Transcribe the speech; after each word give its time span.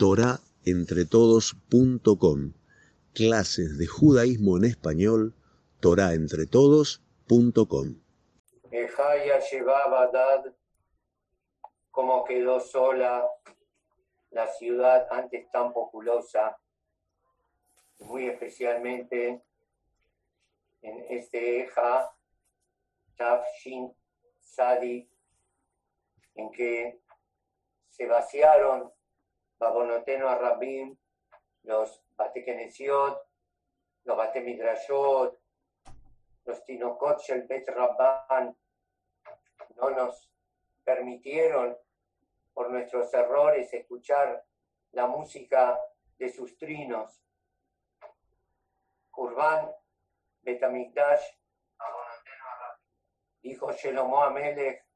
torahentretodos.com. 0.00 2.52
Clases 3.12 3.76
de 3.76 3.86
judaísmo 3.86 4.56
en 4.56 4.64
español, 4.64 5.34
torahentretodos.com. 5.80 8.00
Ejaya 8.70 9.40
llevaba 9.40 10.06
Dad, 10.06 10.54
como 11.90 12.24
quedó 12.24 12.60
sola 12.60 13.28
la 14.30 14.46
ciudad 14.46 15.06
antes 15.10 15.50
tan 15.50 15.74
populosa, 15.74 16.58
muy 17.98 18.26
especialmente 18.26 19.42
en 20.80 21.04
este 21.10 21.64
Eja, 21.64 22.10
Tafshin 23.16 23.94
Sadi, 24.40 25.06
en 26.36 26.50
que 26.52 27.02
se 27.90 28.06
vaciaron 28.06 28.90
Babonoteno 29.60 30.26
a 30.26 30.38
Rabim, 30.38 30.96
los 31.64 32.02
Batekenesiot, 32.16 33.22
los 34.04 34.16
Batemidrashot, 34.16 35.38
los 36.46 36.64
Tinokot 36.64 37.20
el 37.28 37.42
Bet 37.42 37.68
Rabban, 37.68 38.56
no 39.76 39.90
nos 39.90 40.30
permitieron 40.82 41.76
por 42.54 42.70
nuestros 42.70 43.12
errores 43.12 43.72
escuchar 43.74 44.42
la 44.92 45.06
música 45.06 45.78
de 46.16 46.30
sus 46.30 46.56
trinos. 46.56 47.22
Kurban 49.10 49.70
Betamikdash, 50.40 51.36
dijo 53.42 53.72
Shelomo 53.72 54.22
Amelech 54.22 54.86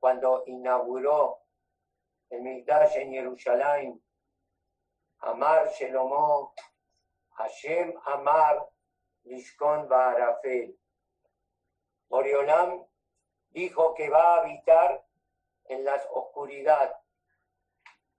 cuando 0.00 0.44
inauguró 0.46 1.42
Mikdash 2.30 2.96
en 2.96 3.12
Jerusalén, 3.12 4.02
Amar 5.20 5.68
Shelomo, 5.70 6.54
Hashem 7.36 7.92
Amar 8.06 8.68
Lishkon 9.24 9.88
Barafel. 9.88 10.78
Oriolam 12.10 12.86
dijo 13.50 13.94
que 13.94 14.08
va 14.08 14.34
a 14.34 14.40
habitar 14.40 15.04
en 15.64 15.84
la 15.84 15.94
oscuridad, 16.12 16.94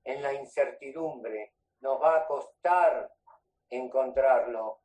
en 0.04 0.22
la 0.22 0.34
incertidumbre. 0.34 1.54
Nos 1.80 2.02
va 2.02 2.18
a 2.18 2.28
costar 2.28 3.12
encontrarlo. 3.70 4.82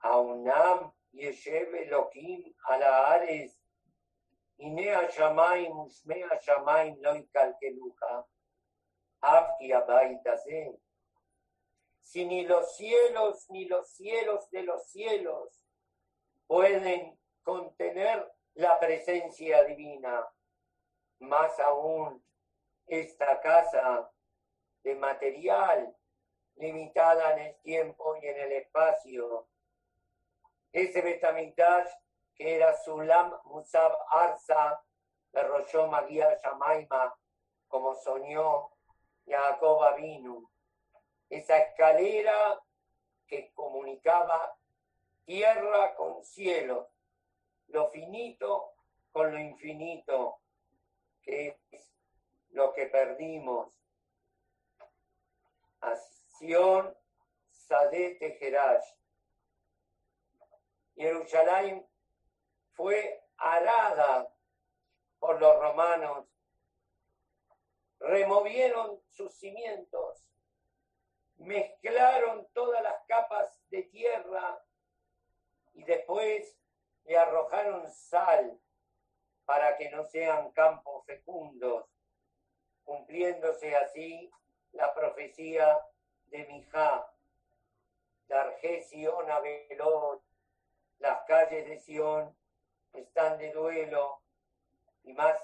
Aunam 0.00 0.92
Yeshev 1.12 1.74
Elohim 1.74 2.54
ala 2.68 3.14
Ares 3.14 3.58
Inea 4.58 5.08
Shamaim 5.10 5.72
Ushmea 5.86 6.28
Shamaim 6.46 6.96
lo 7.00 7.22
Kalkeluja. 7.34 8.24
Afki 9.22 9.72
Abaitazen. 9.72 10.78
Si 12.00 12.24
ni 12.26 12.46
los 12.46 12.76
cielos 12.76 13.46
ni 13.50 13.64
los 13.64 13.88
cielos 13.88 14.50
de 14.50 14.62
los 14.62 14.86
cielos 14.90 15.64
pueden 16.46 17.18
contener 17.42 18.30
la 18.54 18.78
presencia 18.78 19.64
divina, 19.64 20.28
más 21.20 21.58
aún 21.58 22.22
esta 22.86 23.40
casa 23.40 24.10
de 24.82 24.94
material 24.94 25.96
limitada 26.56 27.32
en 27.32 27.46
el 27.46 27.56
tiempo 27.62 28.16
y 28.16 28.26
en 28.26 28.36
el 28.38 28.52
espacio. 28.52 29.48
Ese 30.72 31.02
Betamigdash 31.02 31.88
que 32.34 32.56
era 32.56 32.76
Sulam 32.76 33.32
Musab 33.44 33.92
Arsa, 34.10 34.82
derrochó 35.32 35.86
Magia 35.86 36.36
Shamaima, 36.42 37.14
como 37.68 37.94
soñó 37.94 38.70
Jacob 39.26 39.82
Avinu. 39.82 40.48
Esa 41.30 41.58
escalera 41.58 42.60
que 43.26 43.52
comunicaba 43.54 44.56
tierra 45.24 45.94
con 45.94 46.22
cielo, 46.24 46.90
lo 47.68 47.88
finito 47.88 48.74
con 49.12 49.32
lo 49.32 49.38
infinito, 49.38 50.40
que 51.22 51.56
es 51.70 51.92
lo 52.50 52.72
que 52.72 52.86
perdimos. 52.86 53.72
Acción 55.80 56.96
Sadete 57.50 58.36
Jerash. 58.38 58.84
Jerusalén 60.96 61.86
fue 62.74 63.22
arada 63.36 64.32
por 65.18 65.40
los 65.40 65.58
romanos, 65.58 66.26
removieron 67.98 69.00
sus 69.08 69.32
cimientos, 69.34 70.28
mezclaron 71.36 72.46
todas 72.52 72.82
las 72.82 73.02
capas 73.06 73.60
de 73.70 73.82
tierra 73.84 74.62
y 75.72 75.84
después 75.84 76.56
le 77.04 77.16
arrojaron 77.16 77.90
sal 77.90 78.60
para 79.44 79.76
que 79.76 79.90
no 79.90 80.04
sean 80.04 80.50
campos 80.52 81.04
fecundos, 81.06 81.86
cumpliéndose 82.84 83.74
así 83.76 84.30
la 84.72 84.92
profecía 84.94 85.80
de 86.26 86.46
Mijá, 86.46 87.10
Darje 88.26 88.82
Sion 88.82 89.26
las 90.98 91.24
calles 91.26 91.66
de 91.68 91.78
Sion 91.78 92.36
están 92.94 93.38
de 93.38 93.52
duelo 93.52 94.22
y 95.02 95.12
más 95.12 95.36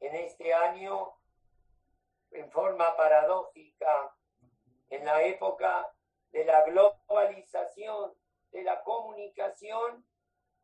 en 0.00 0.14
este 0.14 0.54
año 0.54 1.14
en 2.30 2.50
forma 2.50 2.96
paradójica, 2.96 4.14
en 4.88 5.04
la 5.04 5.22
época 5.22 5.92
de 6.30 6.44
la 6.44 6.64
globalización, 6.64 8.14
de 8.52 8.62
la 8.62 8.82
comunicación, 8.82 10.06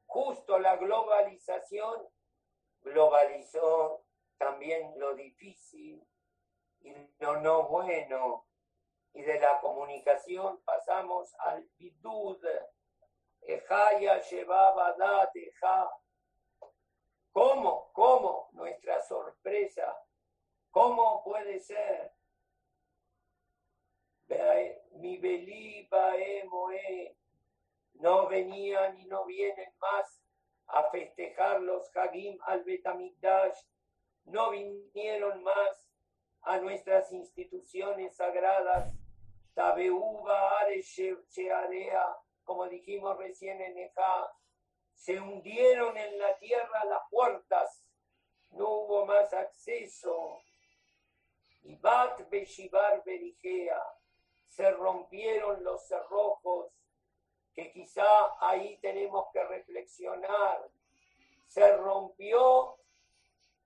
justo 0.07 0.59
la 0.59 0.77
globalización 0.77 2.09
globalizó 2.83 4.05
también 4.39 4.99
lo 4.99 5.15
difícil 5.15 6.07
y 6.81 6.95
lo 7.19 7.41
no 7.41 7.65
bueno. 7.65 8.47
Y 9.13 9.23
de 9.23 9.41
la 9.41 9.61
comunicación 9.61 10.61
pasamos 10.63 11.35
al 11.39 11.69
bidud, 11.79 12.39
Ejaya 13.47 14.21
llevaba 14.23 14.95
Dateja. 14.95 15.91
¿Cómo? 17.33 17.91
¿Cómo? 17.93 18.49
Nuestra 18.53 19.01
sorpresa. 19.03 19.97
¿Cómo 20.71 21.23
puede 21.25 21.61
ser? 21.61 22.13
Mi 24.99 25.19
Beliba 25.19 26.17
Emoe 26.17 27.17
no 27.95 28.27
venían 28.27 28.99
y 28.99 29.05
no 29.05 29.25
vienen 29.25 29.73
más 29.81 30.21
a 30.69 30.91
festejar 30.91 31.61
los 31.61 31.89
Hagim 31.97 32.39
al 32.43 32.65
Betamigdash, 32.65 33.59
no 34.25 34.51
vinieron 34.51 35.43
más 35.43 35.89
a 36.43 36.59
nuestras 36.59 37.13
instituciones 37.13 38.17
sagradas, 38.17 38.93
Tabeuba 39.55 40.59
Are 40.61 40.83
Shearea, 40.83 42.17
como 42.47 42.69
dijimos 42.69 43.19
recién 43.19 43.61
en 43.61 43.77
Ejá, 43.77 44.33
se 44.95 45.21
hundieron 45.21 45.97
en 45.99 46.19
la 46.19 46.39
tierra 46.39 46.85
las 46.87 47.03
puertas, 47.11 47.85
no 48.53 48.71
hubo 48.71 49.05
más 49.05 49.35
acceso. 49.35 50.41
Y 51.65 51.75
Bat 51.75 52.31
Beshibar 52.31 53.03
Berigea, 53.05 53.83
se 54.47 54.71
rompieron 54.71 55.63
los 55.65 55.87
cerrojos, 55.87 56.73
que 57.53 57.73
quizá 57.73 58.07
ahí 58.41 58.79
tenemos 58.79 59.27
que 59.33 59.45
reflexionar. 59.45 60.71
Se 61.49 61.77
rompió 61.77 62.77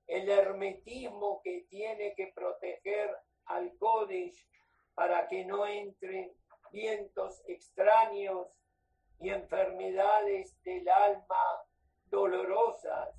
el 0.06 0.28
hermetismo 0.28 1.40
que 1.42 1.66
tiene 1.68 2.14
que 2.14 2.32
proteger 2.34 3.16
al 3.44 3.76
Kodesh 3.76 4.46
para 4.94 5.28
que 5.28 5.44
no 5.44 5.66
entren 5.66 6.32
vientos 6.72 7.42
extraños 7.46 8.48
y 9.20 9.30
enfermedades 9.30 10.60
del 10.62 10.88
alma 10.88 11.64
dolorosas. 12.06 13.14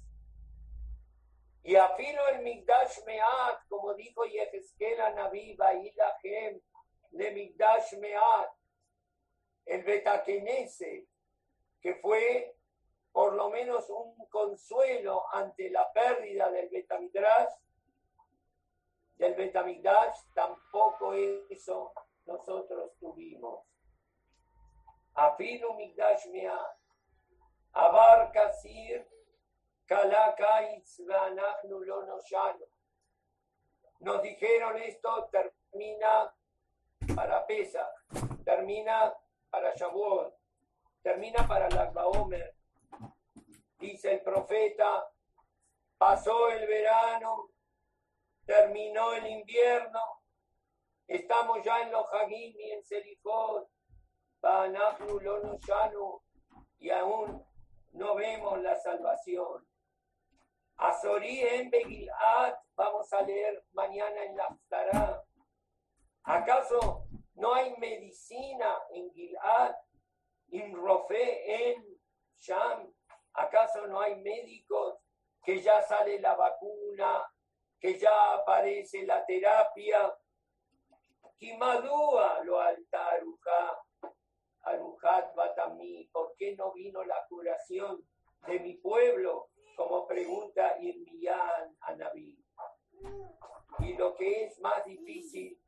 Y 1.64 1.76
afilo 1.76 2.28
el 2.30 2.42
Migdash 2.42 3.04
Meat, 3.06 3.68
como 3.70 3.94
dijo 3.94 4.26
Yehezkel 4.26 4.98
Naviva 5.16 5.74
y 5.76 5.92
Lahem, 5.94 6.60
le 7.12 7.32
Migdash 7.32 7.98
Meat, 7.98 8.50
el 9.66 9.84
Betakenese, 9.84 11.08
que 11.82 11.96
fue 11.96 12.56
por 13.12 13.34
lo 13.34 13.50
menos 13.50 13.90
un 13.90 14.16
consuelo 14.30 15.24
ante 15.34 15.70
la 15.70 15.92
pérdida 15.92 16.50
del 16.50 16.70
Betamidrash, 16.70 17.54
del 19.18 19.36
Betamigdash, 19.36 20.16
tampoco 20.34 21.14
eso 21.14 21.94
nosotros 22.26 22.92
tuvimos. 23.00 23.71
Afinu 25.16 25.74
Migdash 25.76 26.26
Me'at. 26.32 26.78
Abar 27.74 28.32
Kasir, 28.34 29.06
Kalakaitz 29.88 31.00
Vanachnu 31.08 31.80
Lonoshano. 31.86 32.66
Nos 34.02 34.22
dijeron 34.22 34.78
esto 34.78 35.30
termina 35.32 36.34
Pesa, 37.48 37.88
termina 38.44 39.14
para 39.50 39.76
Shavuot, 39.76 40.34
termina 41.02 41.48
para 41.48 41.70
la 41.70 42.08
Omer. 42.08 42.56
Dice 43.78 44.14
el 44.14 44.22
profeta, 44.22 45.08
pasó 45.98 46.50
el 46.50 46.68
verano, 46.68 47.50
terminó 48.46 49.14
el 49.14 49.28
invierno, 49.28 50.00
estamos 51.08 51.64
ya 51.64 51.82
en 51.82 51.92
los 51.92 52.06
Hagim 52.14 52.56
y 52.58 52.72
en 52.72 52.84
Serifot, 52.84 53.70
y 56.80 56.90
aún 56.90 57.46
no 57.94 58.16
vemos 58.16 58.60
la 58.62 58.76
salvación. 58.76 59.68
Azorí 60.78 61.42
en 61.42 61.70
Begilat, 61.70 62.60
vamos 62.76 63.14
a 63.14 63.22
leer 63.22 63.64
mañana 63.74 64.24
en 64.24 64.36
la 64.36 64.46
Aftará. 64.46 65.24
¿Acaso 66.24 67.06
no 67.36 67.54
hay 67.54 67.76
medicina 67.78 68.80
en 68.92 69.12
Gilad, 69.12 69.76
en 70.50 70.76
Rofe, 70.76 71.72
en 71.72 71.86
Sham? 72.38 72.92
¿Acaso 73.34 73.86
no 73.88 74.02
hay 74.02 74.16
médicos 74.22 74.98
que 75.44 75.62
ya 75.62 75.82
sale 75.84 76.20
la 76.20 76.36
vacuna, 76.36 77.32
que 77.80 78.00
ya 78.00 78.34
aparece 78.34 79.06
la 79.06 79.24
terapia? 79.26 80.18
Kimadúa 81.38 82.44
lo 82.44 82.60
altaruja, 82.60 83.81
Arujat 84.64 85.34
Batami, 85.36 86.10
¿por 86.12 86.36
qué 86.38 86.56
no 86.56 86.72
vino 86.74 87.04
la 87.04 87.26
curación 87.28 88.06
de 88.48 88.60
mi 88.60 88.76
pueblo? 88.76 89.50
Como 89.76 90.08
pregunta 90.08 90.78
Irmiyan 90.80 91.76
a 91.82 91.96
Naví. 91.96 92.38
Y 93.80 93.94
lo 93.94 94.16
que 94.16 94.46
es 94.46 94.60
más 94.60 94.86
difícil, 94.86 95.60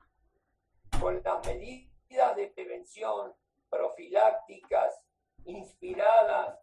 con 1.00 1.22
las 1.24 1.45
medidas 1.48 2.36
de 2.36 2.48
prevención 2.48 3.34
profilácticas 3.69 5.04
inspiradas 5.45 6.60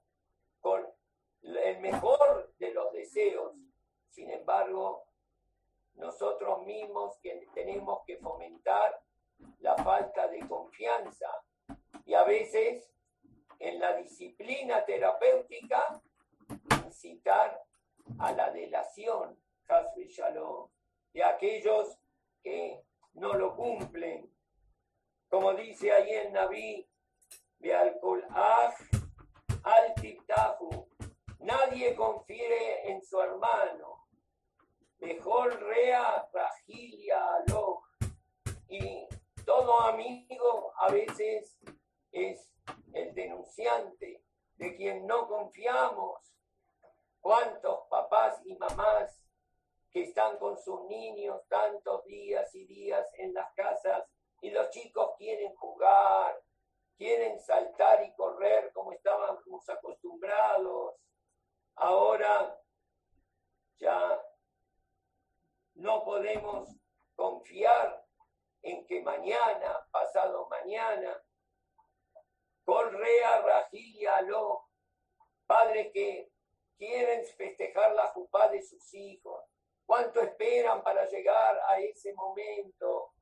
con 0.61 0.87
el 1.43 1.81
mejor 1.81 2.55
de 2.59 2.73
los 2.73 2.93
deseos. 2.93 3.55
Sin 4.09 4.31
embargo, 4.31 5.05
nosotros 5.94 6.65
mismos 6.65 7.19
que 7.21 7.47
tenemos 7.55 8.03
que 8.06 8.17
fomentar 8.19 9.03
la 9.59 9.77
falta 9.77 10.29
de 10.29 10.47
confianza 10.47 11.29
y 12.06 12.14
a 12.14 12.25
veces 12.25 12.91
en 13.58 13.79
la 13.79 13.97
disciplina 13.97 14.85
terapéutica 14.85 16.00
incitar 16.87 17.62
a 18.19 18.32
la 18.32 18.50
delación, 18.50 19.38
de 21.12 21.25
aquellos 21.25 21.97
que 22.43 22.82
no 23.14 23.35
lo 23.35 23.55
cumplen. 23.55 24.32
Como 25.29 25.55
dice 25.55 25.93
ahí 25.93 26.11
en 26.11 26.32
Naví, 26.32 26.88
de 27.58 27.75
alcohol 27.75 28.26
al 29.62 29.94
nadie 31.41 31.94
confíe 31.94 32.91
en 32.91 33.03
su 33.03 33.20
hermano. 33.20 34.06
Mejor 34.99 35.62
rea 35.62 36.29
ragilia 36.32 37.23
lo. 37.49 37.82
Y 38.69 39.06
todo 39.44 39.81
amigo 39.82 40.73
a 40.76 40.91
veces 40.91 41.58
es 42.12 42.51
el 42.93 43.15
denunciante 43.15 44.23
de 44.57 44.77
quien 44.77 45.07
no 45.07 45.29
confiamos. 45.29 46.21
¿Cuántos 47.21 47.87
papás 47.89 48.41
y 48.45 48.55
mamás 48.57 49.21
que 49.91 50.03
están 50.03 50.39
con 50.39 50.57
sus 50.59 50.85
niños 50.85 51.43
tantos 51.49 52.05
días 52.05 52.55
y 52.55 52.65
días 52.67 53.07
en 53.19 53.35
las 53.35 53.53
casas 53.55 54.05
y 54.41 54.51
los 54.51 54.71
chicos 54.71 55.12
quieren 55.19 55.55
jugar, 55.57 56.41
quieren 56.97 57.41
saltar 57.41 58.05
y 58.05 58.15
correr 58.15 58.73
como 58.73 58.93
estábamos 58.93 59.69
acostumbrados. 59.69 60.95
Ahora 61.77 62.59
ya 63.79 64.23
no 65.75 66.05
podemos 66.05 66.69
confiar 67.17 68.05
en 68.63 68.87
que 68.87 69.03
mañana, 69.03 69.87
pasado 69.91 70.47
mañana, 70.49 71.21
Correa, 72.70 73.40
Rajilia, 73.40 74.22
Lo, 74.22 74.69
padres 75.44 75.90
que 75.93 76.31
quieren 76.78 77.26
festejar 77.37 77.93
la 77.94 78.06
jupá 78.12 78.49
de 78.49 78.62
sus 78.62 78.94
hijos, 78.94 79.44
cuánto 79.84 80.20
esperan 80.20 80.81
para 80.84 81.08
llegar 81.08 81.61
a 81.67 81.81
ese 81.81 82.14
momento, 82.14 83.12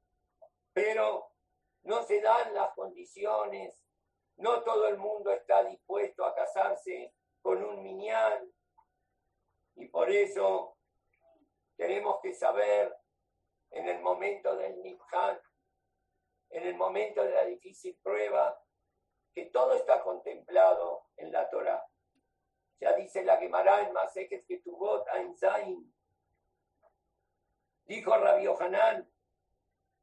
pero 0.74 1.32
no 1.84 2.02
se 2.02 2.20
dan 2.20 2.52
las 2.52 2.74
condiciones, 2.74 3.82
no 4.36 4.62
todo 4.64 4.86
el 4.86 4.98
mundo 4.98 5.32
está 5.32 5.64
dispuesto 5.64 6.26
a 6.26 6.34
casarse 6.34 7.14
con 7.40 7.64
un 7.64 7.82
miñán, 7.82 8.52
y 9.76 9.88
por 9.88 10.10
eso 10.10 10.76
tenemos 11.74 12.20
que 12.20 12.34
saber 12.34 12.94
en 13.70 13.88
el 13.88 14.02
momento 14.02 14.54
del 14.56 14.82
Nibhan, 14.82 15.40
en 16.50 16.66
el 16.66 16.74
momento 16.74 17.24
de 17.24 17.30
la 17.30 17.46
difícil 17.46 17.98
prueba, 18.02 18.62
que 19.38 19.46
todo 19.50 19.72
está 19.74 20.02
contemplado 20.02 21.04
en 21.16 21.30
la 21.30 21.48
Torah. 21.48 21.86
Ya 22.80 22.92
dice 22.94 23.22
la 23.22 23.36
Gemara 23.36 23.86
en 23.86 23.92
Masejes 23.92 24.44
que 24.48 24.58
tu 24.58 24.76
voz 24.76 25.04
Zain. 25.36 25.94
Dijo 27.84 28.16
Rabbi 28.16 28.46
Yohanan, 28.46 29.08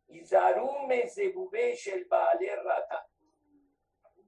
Izarume 0.08 1.02
el 1.02 2.64
Rata. 2.64 3.10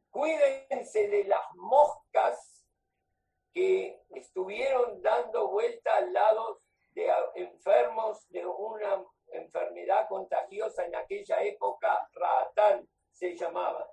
Cuídense 0.10 1.08
de 1.08 1.24
las 1.24 1.56
moscas 1.56 2.68
que 3.54 4.04
estuvieron 4.10 5.02
dando 5.02 5.48
vuelta 5.48 5.96
al 5.96 6.12
lado 6.12 6.64
de 6.90 7.08
enfermos 7.36 8.28
de 8.28 8.46
una 8.46 9.06
enfermedad 9.28 10.10
contagiosa 10.10 10.86
en 10.86 10.96
aquella 10.96 11.42
época, 11.44 12.10
Ratán 12.12 12.86
se 13.10 13.38
llamaba 13.38 13.90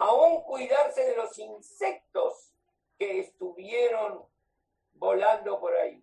aún 0.00 0.42
cuidarse 0.44 1.04
de 1.04 1.16
los 1.16 1.38
insectos 1.38 2.54
que 2.98 3.20
estuvieron 3.20 4.26
volando 4.94 5.60
por 5.60 5.74
ahí. 5.76 6.02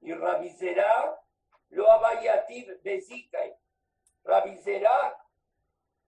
Y 0.00 0.12
Rabizerá 0.14 1.18
lo 1.70 1.90
abayativ 1.90 2.80
bezikai. 2.82 3.56
Rabizerá, 4.24 5.18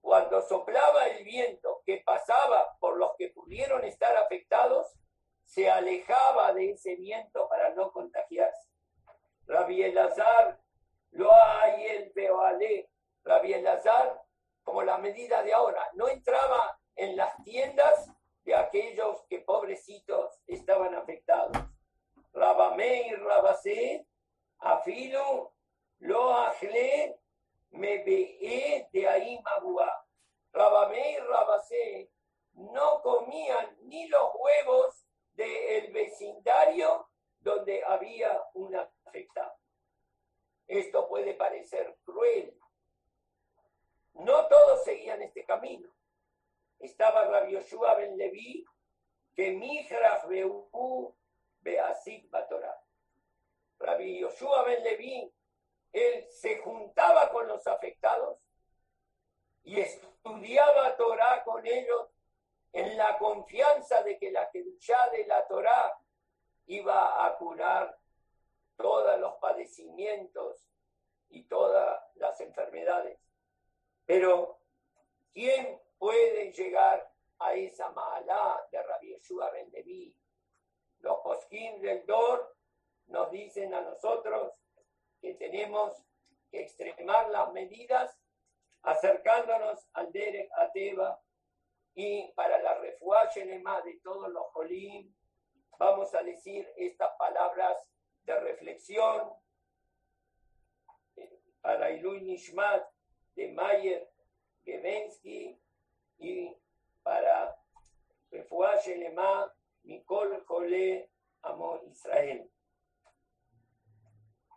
cuando 0.01 0.41
soplaba 0.43 1.07
el 1.07 1.25
viento 1.25 1.83
que 1.85 2.03
pasaba 2.05 2.77
por 2.79 2.97
los 2.97 3.17
que 3.17 3.31
pudieron 3.31 3.85
estar 3.85 4.17
afectados, 4.17 4.87
se 5.43 5.69
alejaba 5.69 6.53
de 6.53 6.73
ese 6.73 6.95
viento 6.95 7.49
para 7.49 7.75
no 7.75 7.91
contagiarse. 7.91 8.71
Rabbi 9.47 9.83
Elazar, 9.83 10.61
lo 11.11 11.35
hay 11.35 11.87
el 11.87 12.13
Beoale. 12.15 12.89
Rabbi 13.25 13.53
Elazar, 13.53 14.23
como 14.63 14.83
la 14.83 14.99
medida 14.99 15.43
de 15.43 15.53
ahora, 15.53 15.91
no 15.95 16.09
entraba 16.09 16.79
en 16.97 17.17
las 17.17 17.43
tiendas 17.45 18.11
de 18.45 18.55
aquellos 18.55 19.25
que 19.29 19.41
pobrecitos 19.41 20.41
estaban 20.47 20.95
afectados. 20.95 21.57
Rabamé 22.33 23.09
y 23.09 23.15
Rabasé, 23.15 24.07
afilo, 24.59 25.53
lo 25.99 26.35
ajle, 26.35 27.19
me 27.71 27.99
ve 28.05 28.89
de 28.93 29.09
ahí 29.09 29.41
magua. 29.43 30.07
Rabamé 30.53 31.13
y 31.13 31.19
Rabasé 31.19 32.11
no 32.55 33.03
comían 33.03 33.77
ni 33.83 34.07
los 34.09 34.31
huevos 34.35 35.05
del 35.35 35.93
vecindario 35.93 37.09
donde 37.41 37.83
había 37.85 38.41
un 38.55 38.75
afectado. 38.77 39.57
Esto 40.67 41.09
puede 41.09 41.35
parecer 41.35 41.97
cruel. 42.05 42.57
No 44.15 44.47
todos 44.47 44.85
seguían 44.85 45.21
este 45.23 45.45
camino 45.45 45.94
estaba 46.85 47.25
Rabbi 47.25 47.53
Yoshua 47.53 47.95
ben 47.95 48.17
Levi, 48.17 48.65
que 49.35 49.53
Mijrach 49.53 50.27
Beú 50.27 51.15
Beasit 51.61 52.31
Batorah. 52.31 52.79
Rabbi 53.79 54.21
Yoshua 54.21 54.65
ben 54.65 54.83
Levi, 54.83 55.33
él 55.93 56.27
se 56.31 56.59
juntaba 56.59 57.31
con 57.31 57.47
los 57.49 57.67
afectados 57.67 58.39
y 59.63 59.81
estudiaba 59.81 60.97
Torah 60.97 61.43
con 61.45 61.67
ellos 61.67 62.11
en 62.73 62.97
la 62.97 63.17
confianza 63.19 64.03
de 64.03 64.19
que 64.19 64.31
la 64.33 64.51
Kedushá 64.51 65.09
de 65.11 65.27
la 65.27 65.47
Torah 65.47 65.97
iba 66.67 67.25
a 67.25 67.37
curar 67.37 67.97
todos 68.77 69.19
los 69.21 69.35
padecimientos 69.37 70.69
y 71.29 71.45
todas 71.45 72.03
las 72.17 72.41
enfermedades. 72.41 73.19
Pero, 74.05 74.59
¿quién 75.33 75.81
pueden 75.99 76.53
llegar 76.53 77.11
a 77.39 77.55
esa 77.55 77.91
mala 77.91 78.67
de 78.71 78.83
Rabbi 78.83 79.09
Yeshua 79.15 79.51
Los 81.01 81.19
posquín 81.23 81.81
del 81.81 82.07
Dor 82.07 82.57
nos 83.07 83.31
dicen 83.31 83.75
a 83.75 83.81
nosotros 83.83 84.53
que 85.21 85.35
tenemos 85.35 85.93
que 86.51 86.63
extremar 86.63 87.29
las 87.31 87.53
medidas 87.53 88.19
acercándonos 88.83 89.87
al 89.95 90.13
Derek 90.13 90.51
Ateba 90.57 91.21
y 91.95 92.33
para 92.33 92.61
la 92.61 92.75
refuaje 92.79 93.59
más 93.61 93.85
de 93.85 93.99
todos 94.01 94.31
los 94.31 94.47
Jolim, 94.53 95.15
vamos 95.79 96.15
a 96.15 96.23
decir 96.23 96.71
estas 96.77 97.17
palabras 97.17 97.77
de 98.25 98.41
reflexión 98.41 99.33
para 101.61 101.91
Ilui 101.91 102.21
Nishmat 102.23 102.85
de 103.37 103.53
Mayer 103.53 104.11
Gebensky 104.65 105.59
y 106.25 106.57
para 107.03 107.55
refuaje 108.31 108.97
Lema 108.97 109.53
Mikol 109.83 110.43
Jole 110.47 111.11
Amor 111.43 111.83
Israel. 111.87 112.51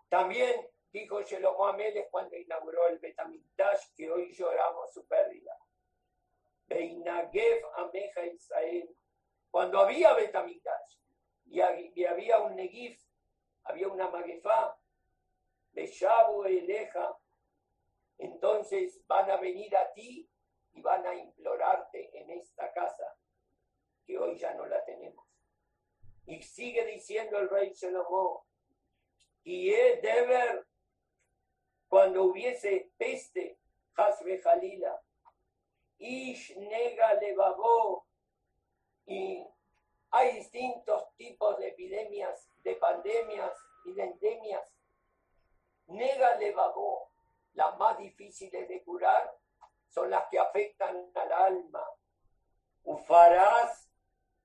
También 0.07 0.69
dijo 0.91 1.21
Shelomo 1.21 1.67
Ameles 1.67 2.07
cuando 2.09 2.37
inauguró 2.37 2.87
el 2.87 2.99
Betamikdash 2.99 3.93
que 3.95 4.09
hoy 4.09 4.33
lloramos 4.33 4.93
su 4.93 5.05
pérdida. 5.05 5.57
Beinagev 6.67 7.65
Ameja 7.75 8.25
Israel. 8.25 8.89
Cuando 9.51 9.79
había 9.79 10.13
Betamikdash 10.13 10.97
y 11.45 11.59
había 11.61 12.39
un 12.39 12.55
Negif, 12.55 13.01
había 13.63 13.89
una 13.89 14.09
Magefá, 14.09 14.77
Beshabu 15.73 16.45
Eleja, 16.45 17.17
entonces 18.17 19.05
van 19.07 19.29
a 19.29 19.37
venir 19.37 19.75
a 19.75 19.91
ti 19.93 20.29
y 20.77 20.81
van 20.81 21.05
a 21.07 21.15
implorarte 21.15 22.15
en 22.19 22.29
esta 22.29 22.71
casa 22.71 23.17
que 24.05 24.17
hoy 24.17 24.37
ya 24.37 24.53
no 24.53 24.67
la 24.67 24.85
tenemos. 24.85 25.25
Y 26.27 26.41
sigue 26.43 26.85
diciendo 26.85 27.39
el 27.39 27.49
rey 27.49 27.73
Shelomo, 27.73 28.45
y 29.43 29.73
es 29.73 30.01
deber 30.01 30.67
cuando 31.87 32.25
hubiese 32.25 32.91
peste, 32.97 33.57
Hasbe 33.95 34.39
Jalila, 34.39 35.01
Ish 35.97 36.55
Nega 36.57 37.15
Levavó, 37.15 38.05
y 39.07 39.43
hay 40.11 40.35
distintos 40.35 41.15
tipos 41.15 41.57
de 41.57 41.69
epidemias, 41.69 42.51
de 42.57 42.75
pandemias 42.75 43.57
y 43.85 43.93
de 43.93 44.03
endemias. 44.03 44.71
Nega 45.87 46.35
Levavó, 46.35 47.09
las 47.53 47.75
más 47.79 47.97
difíciles 47.97 48.67
de 48.67 48.83
curar, 48.83 49.35
son 49.97 50.11
las 50.11 50.27
que 50.29 50.37
afectan 50.37 51.09
al 51.15 51.31
alma. 51.31 51.83
Ufarás 52.83 53.89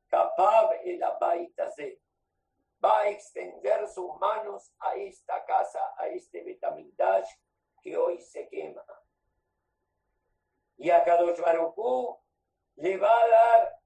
capab 0.09 0.73
el 0.83 1.03
abaitase. 1.03 2.01
Va 2.83 3.01
a 3.01 3.11
extender 3.11 3.87
sus 3.87 4.19
manos 4.19 4.73
a 4.79 4.95
esta 4.95 5.45
casa, 5.45 5.95
a 5.99 6.09
este 6.09 6.43
Betamigdash 6.43 7.29
que 7.83 7.95
hoy 7.99 8.19
se 8.23 8.49
quema. 8.49 8.83
Y 10.79 10.89
a 10.89 11.05
Kadosh 11.05 11.39
le 12.77 12.97
va 12.97 13.23
a 13.23 13.29
dar 13.29 13.81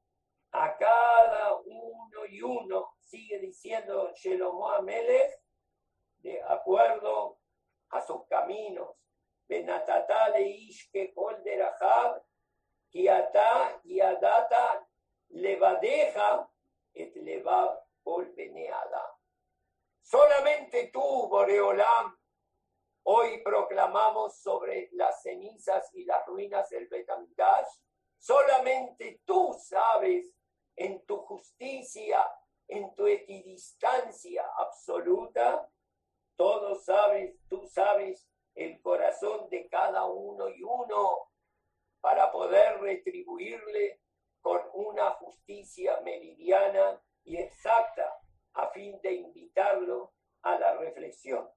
a 0.52 0.76
cada 0.76 1.56
uno 1.56 2.26
y 2.26 2.42
uno, 2.42 2.94
sigue 3.00 3.40
diciendo 3.40 4.12
Shelomo 4.14 4.70
Amelech, 4.70 5.42
de 6.18 6.40
acuerdo 6.44 7.40
a 7.90 8.00
sus 8.00 8.24
caminos. 8.28 8.96
Benatata 9.48 10.28
le 10.34 10.42
ishke 10.68 11.14
kol 11.14 11.34
derahab, 11.44 12.20
kiata 12.92 13.80
yadata 13.84 14.86
levadeja 15.30 16.46
et 16.94 17.14
levav 17.16 17.76
kol 18.04 18.24
beneada. 18.36 19.04
Solamente 20.02 20.90
tú, 20.92 21.28
Boreolam, 21.28 22.16
hoy 23.04 23.42
proclamamos 23.42 24.38
sobre 24.38 24.88
las 24.92 25.22
cenizas 25.22 25.92
y 25.94 26.04
las 26.04 26.24
ruinas 26.26 26.68
del 26.70 26.86
Betamigdash. 26.88 27.82
Solamente 28.18 29.20
tú 29.24 29.52
sabes 29.58 30.32
en 30.76 31.04
tu 31.06 31.18
justicia, 31.18 32.24
en 32.68 32.94
tu 32.94 33.06
equidistancia 33.06 34.44
absoluta, 34.58 35.68
todo 36.36 36.74
sabes, 36.76 37.34
tú 37.48 37.66
sabes 37.66 38.28
el 38.56 38.80
corazón 38.80 39.48
de 39.50 39.68
cada 39.68 40.06
uno 40.06 40.48
y 40.48 40.62
uno 40.62 41.30
para 42.00 42.32
poder 42.32 42.80
retribuirle 42.80 44.00
con 44.40 44.62
una 44.72 45.10
justicia 45.12 46.00
meridiana 46.00 47.00
y 47.24 47.36
exacta 47.36 48.18
a 48.54 48.68
fin 48.68 48.98
de 49.02 49.12
invitarlo 49.12 50.14
a 50.42 50.58
la 50.58 50.74
reflexión. 50.76 51.48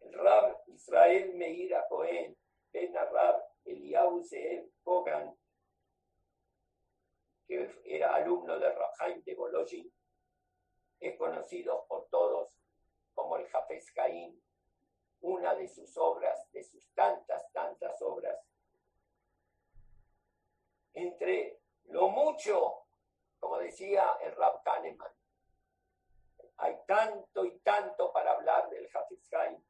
El 0.00 0.12
Rab 0.14 0.62
Israel 0.66 1.34
Meir 1.34 1.72
Cohen, 1.88 2.36
Ben 2.72 2.92
Rab 2.94 3.44
Eliyahu 3.64 4.22
Kogan, 4.82 5.36
que 7.46 7.70
era 7.84 8.16
alumno 8.16 8.58
de 8.58 8.72
Rahaim 8.72 9.22
de 9.22 9.34
Bolojin, 9.34 9.92
es 10.98 11.16
conocido 11.16 11.84
por 11.86 12.08
todos 12.08 12.50
como 13.14 13.36
el 13.36 13.46
Jafes 13.48 13.92
Caín, 13.92 14.42
una 15.22 15.54
de 15.54 15.68
sus 15.68 15.96
obras, 15.96 16.50
de 16.52 16.62
sus 16.62 16.86
tantas, 16.94 17.50
tantas 17.52 18.00
obras. 18.02 18.38
Entre 20.94 21.60
lo 21.84 22.08
mucho, 22.08 22.84
como 23.40 23.58
decía 23.58 24.18
el 24.20 24.34
Rab 24.36 24.62
Kahneman, 24.62 25.12
hay 26.58 26.76
tanto 26.86 27.44
y 27.44 27.58
tanto 27.60 28.12
para 28.12 28.32
hablar 28.32 28.68
del 28.70 28.88
Caín. 29.30 29.64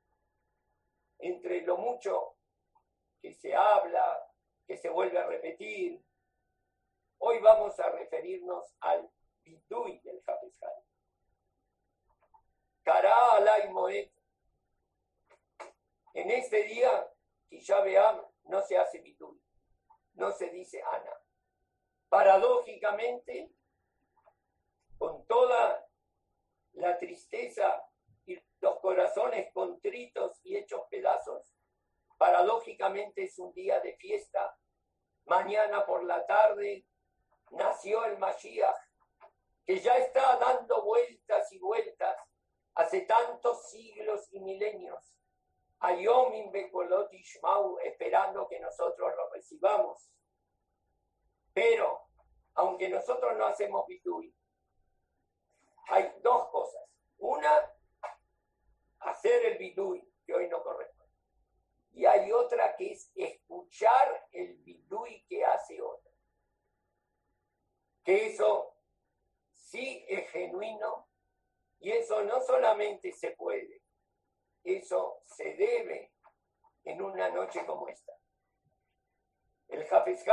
Entre 1.18 1.62
lo 1.62 1.76
mucho 1.76 2.34
que 3.20 3.32
se 3.32 3.54
habla, 3.54 4.28
que 4.66 4.76
se 4.76 4.88
vuelve 4.88 5.18
a 5.18 5.26
repetir, 5.26 6.02
Hoy 7.24 7.38
vamos 7.38 7.78
a 7.78 7.88
referirnos 7.88 8.74
al 8.80 9.08
Bidui 9.44 10.00
del 10.00 10.20
Hafez 10.26 10.58
Kara 12.82 13.36
alay. 13.36 14.12
En 16.14 16.30
este 16.30 16.64
día, 16.64 17.08
veamos, 17.84 18.26
no 18.44 18.62
se 18.62 18.76
hace 18.76 18.98
Bidui, 18.98 19.40
no 20.14 20.32
se 20.32 20.50
dice 20.50 20.82
Ana. 20.82 21.16
Paradójicamente, 22.08 23.50
con 24.98 25.26
toda 25.26 25.88
la 26.72 26.98
tristeza 26.98 27.82
y 28.26 28.38
los 28.60 28.78
corazones 28.80 29.52
contritos 29.52 30.38
y 30.44 30.56
hechos 30.56 30.82
pedazos, 30.90 31.54
paradójicamente 32.18 33.24
es 33.24 33.38
un 33.38 33.52
día 33.54 33.80
de 33.80 33.96
fiesta. 33.96 34.56
Mañana 35.24 35.86
por 35.86 36.04
la 36.04 36.26
tarde 36.26 36.86
nació 37.52 38.04
el 38.04 38.18
Mashiach, 38.18 38.76
que 39.64 39.80
ya 39.80 39.96
está 39.96 40.36
dando 40.36 40.82
vueltas 40.82 41.50
y 41.52 41.58
vueltas 41.58 42.16
hace 42.74 43.02
tantos 43.02 43.70
siglos 43.70 44.28
y 44.30 44.40
milenios. 44.40 45.21
Ayomim 45.82 46.50
Bekolot 46.50 47.12
Ishmau, 47.12 47.78
esperando 47.80 48.48
que 48.48 48.60
nosotros 48.60 49.12
lo 49.16 49.30
recibamos. 49.30 50.10
Pero, 51.52 52.06
aunque 52.54 52.88
nosotros 52.88 53.36
no 53.36 53.46
hacemos 53.46 53.86
bitui, 53.86 54.34
hay 55.88 56.12
dos 56.22 56.48
cosas. 56.48 56.82
Una, 57.18 57.70
hacer 59.00 59.44
el 59.46 59.58
bidui, 59.58 60.08
que 60.24 60.34
hoy 60.34 60.48
no 60.48 60.62
corresponde. 60.62 61.12
Y 61.92 62.06
hay 62.06 62.32
otra 62.32 62.74
que 62.76 62.92
es 62.92 63.12
escuchar 63.14 64.28
el 64.32 64.56
bidui 64.58 65.24
que 65.28 65.44
hace 65.44 65.80
otro 65.82 66.12
que 68.04 68.26
eso 68.28 68.74
sí 69.52 70.04
es 70.08 70.28
genuino 70.30 71.08
y 71.80 71.92
eso 71.92 72.22
no 72.24 72.40
solamente 72.42 73.12
se 73.12 73.32
puede, 73.32 73.81
eso 74.64 75.20
se 75.24 75.54
debe 75.54 76.12
en 76.84 77.02
una 77.02 77.30
noche 77.30 77.64
como 77.66 77.88
esta. 77.88 78.12
El 79.68 79.86
Hafez 79.90 80.24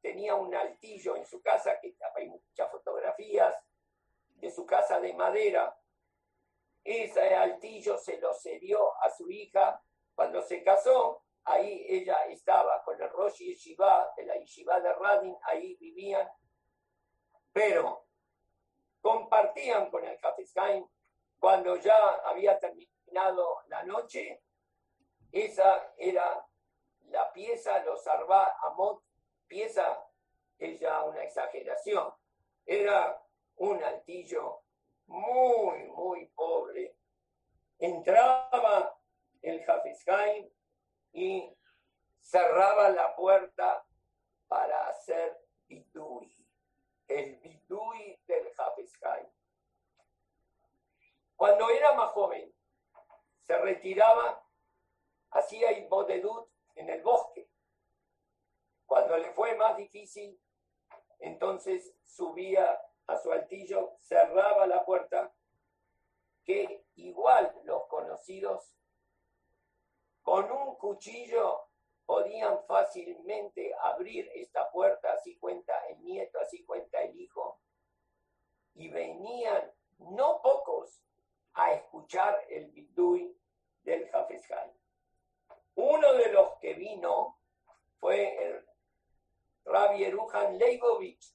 tenía 0.00 0.34
un 0.34 0.54
altillo 0.54 1.16
en 1.16 1.26
su 1.26 1.40
casa, 1.40 1.78
que 1.80 1.96
hay 2.16 2.28
muchas 2.28 2.70
fotografías 2.70 3.54
de 4.36 4.50
su 4.50 4.66
casa 4.66 5.00
de 5.00 5.12
madera. 5.14 5.76
Ese 6.82 7.34
altillo 7.34 7.96
se 7.98 8.18
lo 8.18 8.34
cedió 8.34 9.00
a 9.02 9.10
su 9.10 9.30
hija 9.30 9.80
cuando 10.14 10.42
se 10.42 10.62
casó. 10.62 11.22
Ahí 11.44 11.86
ella 11.88 12.26
estaba 12.26 12.82
con 12.84 13.00
el 13.00 13.10
Rosh 13.10 13.38
Yeshiva, 13.38 14.12
de 14.16 14.26
la 14.26 14.36
Yeshiva 14.36 14.80
de 14.80 14.92
Radin, 14.92 15.36
ahí 15.44 15.76
vivían 15.76 16.28
pero 17.52 18.06
compartían 19.00 19.90
con 19.90 20.04
el 20.04 20.18
Hafiz 20.22 20.54
cuando 21.38 21.76
ya 21.76 21.96
había 22.24 22.58
terminado 22.58 22.91
la 23.12 23.82
noche. 23.84 24.42
Esa 25.30 25.94
era 25.96 26.46
la 27.08 27.32
pieza, 27.32 27.82
los 27.84 28.06
Arba 28.06 28.56
Amot, 28.62 29.02
pieza 29.46 30.04
es 30.58 30.80
ya 30.80 31.02
una 31.04 31.22
exageración. 31.22 32.12
Era 32.64 33.20
un 33.56 33.82
altillo 33.82 34.62
muy, 35.06 35.84
muy 35.88 36.26
pobre. 36.26 36.96
Entraba 37.78 38.98
el 39.40 39.68
Hafiz 39.68 40.04
y 41.12 41.54
cerraba 42.20 42.88
la 42.90 43.14
puerta 43.14 43.84
para 44.46 44.88
hacer 44.88 45.36
bidui, 45.66 46.46
el 47.08 47.36
bidui 47.36 48.18
del 48.26 48.52
Hafez 48.56 48.98
Cuando 51.36 51.70
era 51.70 51.92
más 51.94 52.10
joven, 52.12 52.51
se 53.52 53.58
retiraba, 53.58 54.42
hacía 55.32 55.72
ibodedut 55.72 56.48
en 56.74 56.88
el 56.88 57.02
bosque. 57.02 57.50
Cuando 58.86 59.18
le 59.18 59.30
fue 59.32 59.54
más 59.56 59.76
difícil, 59.76 60.40
entonces 61.18 61.94
subía 62.02 62.80
a 63.06 63.18
su 63.18 63.30
altillo, 63.30 63.92
cerraba 63.98 64.66
la 64.66 64.86
puerta, 64.86 65.34
que 66.44 66.86
igual 66.94 67.54
los 67.64 67.86
conocidos 67.88 68.74
con 70.22 70.50
un 70.50 70.76
cuchillo 70.76 71.68
podían 72.06 72.64
fácilmente 72.66 73.74
abrir 73.82 74.30
esta 74.34 74.70
puerta, 74.70 75.12
así 75.12 75.36
cuenta 75.36 75.74
el 75.88 76.02
nieto, 76.02 76.38
así 76.40 76.64
cuenta 76.64 77.02
el 77.02 77.20
hijo, 77.20 77.60
y 78.74 78.88
venían 78.88 79.70
no 79.98 80.40
pocos 80.40 81.02
a 81.52 81.74
escuchar 81.74 82.46
el 82.48 82.70
bidui 82.70 83.41
del 83.82 84.08
Jafesjai. 84.10 84.72
Uno 85.74 86.12
de 86.14 86.32
los 86.32 86.58
que 86.60 86.74
vino 86.74 87.38
fue 87.98 88.36
el 88.44 88.64
Rabbi 89.64 89.98
Yerujan 89.98 90.58
Leibovich, 90.58 91.34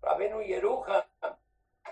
Rabenu 0.00 0.42
Yerujan, 0.42 1.04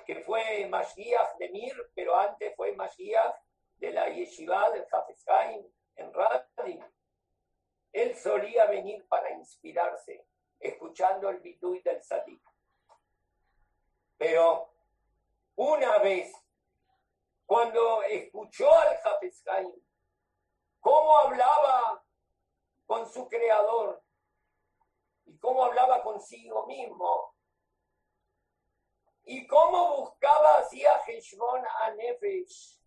que 0.07 0.17
fue 0.17 0.67
Mashiach 0.69 1.37
de 1.39 1.49
Mir, 1.51 1.91
pero 1.95 2.17
antes 2.17 2.55
fue 2.57 2.73
Mashiach 2.73 3.37
de 3.77 3.93
la 3.93 4.09
Yeshiva 4.09 4.71
del 4.71 4.87
Jafeshaim 4.87 5.65
en 5.97 6.13
Radim. 6.13 6.85
Él 7.93 8.15
solía 8.17 8.67
venir 8.67 9.07
para 9.09 9.31
inspirarse, 9.33 10.27
escuchando 10.59 11.29
el 11.29 11.39
bidui 11.39 11.81
del 11.83 12.03
Sadik. 12.03 12.43
Pero 14.17 14.73
una 15.57 15.99
vez, 15.99 16.33
cuando 17.51 18.05
escuchó 18.05 18.73
al 18.73 18.97
Jafeshaim, 18.99 19.75
cómo 20.79 21.19
hablaba 21.19 22.01
con 22.87 23.13
su 23.13 23.29
creador 23.29 24.01
y 25.25 25.37
cómo 25.39 25.65
hablaba 25.65 26.01
consigo 26.05 26.65
mismo 26.69 27.35
y 29.25 29.49
cómo 29.49 29.97
buscaba 29.97 30.59
hacia 30.59 30.93
Heshbon 31.05 31.65
a 31.81 31.91
Nefesh, 31.91 32.79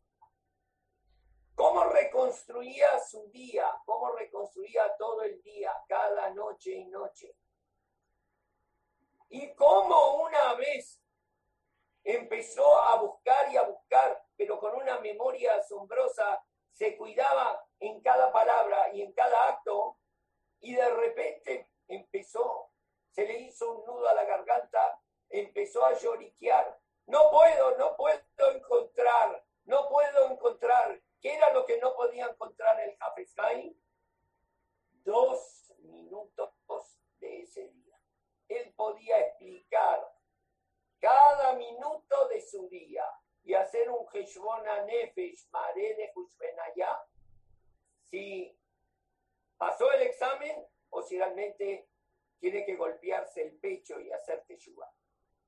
cómo 1.55 1.84
reconstruía 1.84 3.01
su 3.01 3.29
día, 3.32 3.70
cómo 3.84 4.13
reconstruía 4.13 4.96
todo 4.98 5.24
el 5.24 5.43
día, 5.43 5.74
cada 5.89 6.29
noche 6.29 6.72
y 6.72 6.86
noche. 6.86 7.36
Y 9.27 9.53
cómo 9.55 10.22
una 10.24 10.53
vez 10.53 11.01
empezó 12.05 12.79
a 12.79 12.96
buscar 13.01 13.51
y 13.51 13.58
a 13.58 13.63
buscar, 13.63 14.23
pero 14.37 14.59
con 14.59 14.75
una 14.75 14.99
memoria 14.99 15.55
asombrosa, 15.55 16.43
se 16.71 16.97
cuidaba 16.97 17.65
en 17.79 18.01
cada 18.01 18.31
palabra 18.31 18.93
y 18.93 19.01
en 19.01 19.13
cada 19.13 19.49
acto, 19.49 19.97
y 20.59 20.75
de 20.75 20.89
repente 20.89 21.69
empezó, 21.87 22.71
se 23.11 23.25
le 23.27 23.39
hizo 23.41 23.71
un 23.71 23.85
nudo 23.85 24.07
a 24.07 24.13
la 24.13 24.23
garganta, 24.23 24.99
empezó 25.29 25.85
a 25.85 25.93
lloriquear. 25.93 26.79
No 27.05 27.29
puedo, 27.29 27.77
no 27.77 27.95
puedo 27.95 28.51
encontrar, 28.55 29.43
no 29.65 29.89
puedo 29.89 30.31
encontrar. 30.31 31.01
¿Qué 31.21 31.35
era 31.35 31.53
lo 31.53 31.65
que 31.65 31.77
no 31.79 31.95
podía 31.95 32.27
encontrar 32.27 32.79
el 32.79 32.97
Jafeshaim? 32.97 33.77
Dos 35.03 35.73
minutos 35.79 36.53
de 37.19 37.41
ese 37.41 37.67
día. 37.67 38.00
Él 38.48 38.74
podía 38.75 39.19
explicar 39.19 40.13
cada 41.00 41.53
minuto 41.53 42.27
de 42.29 42.41
su 42.41 42.69
día 42.69 43.05
y 43.44 43.53
hacer 43.53 43.90
un 43.90 44.06
Heshbon 44.12 44.64
Nefesh 44.86 45.50
Mare 45.50 45.96
de 45.96 46.12
Hushbenayá, 46.16 47.06
si 48.01 48.58
pasó 49.58 49.92
el 49.92 50.03
examen 50.03 50.66
o 50.90 51.01
si 51.01 51.18
realmente 51.18 51.88
tiene 52.40 52.66
que 52.66 52.75
golpearse 52.75 53.42
el 53.42 53.60
pecho 53.60 54.00
y 54.00 54.12
hacer 54.12 54.44
teshuva. 54.46 54.90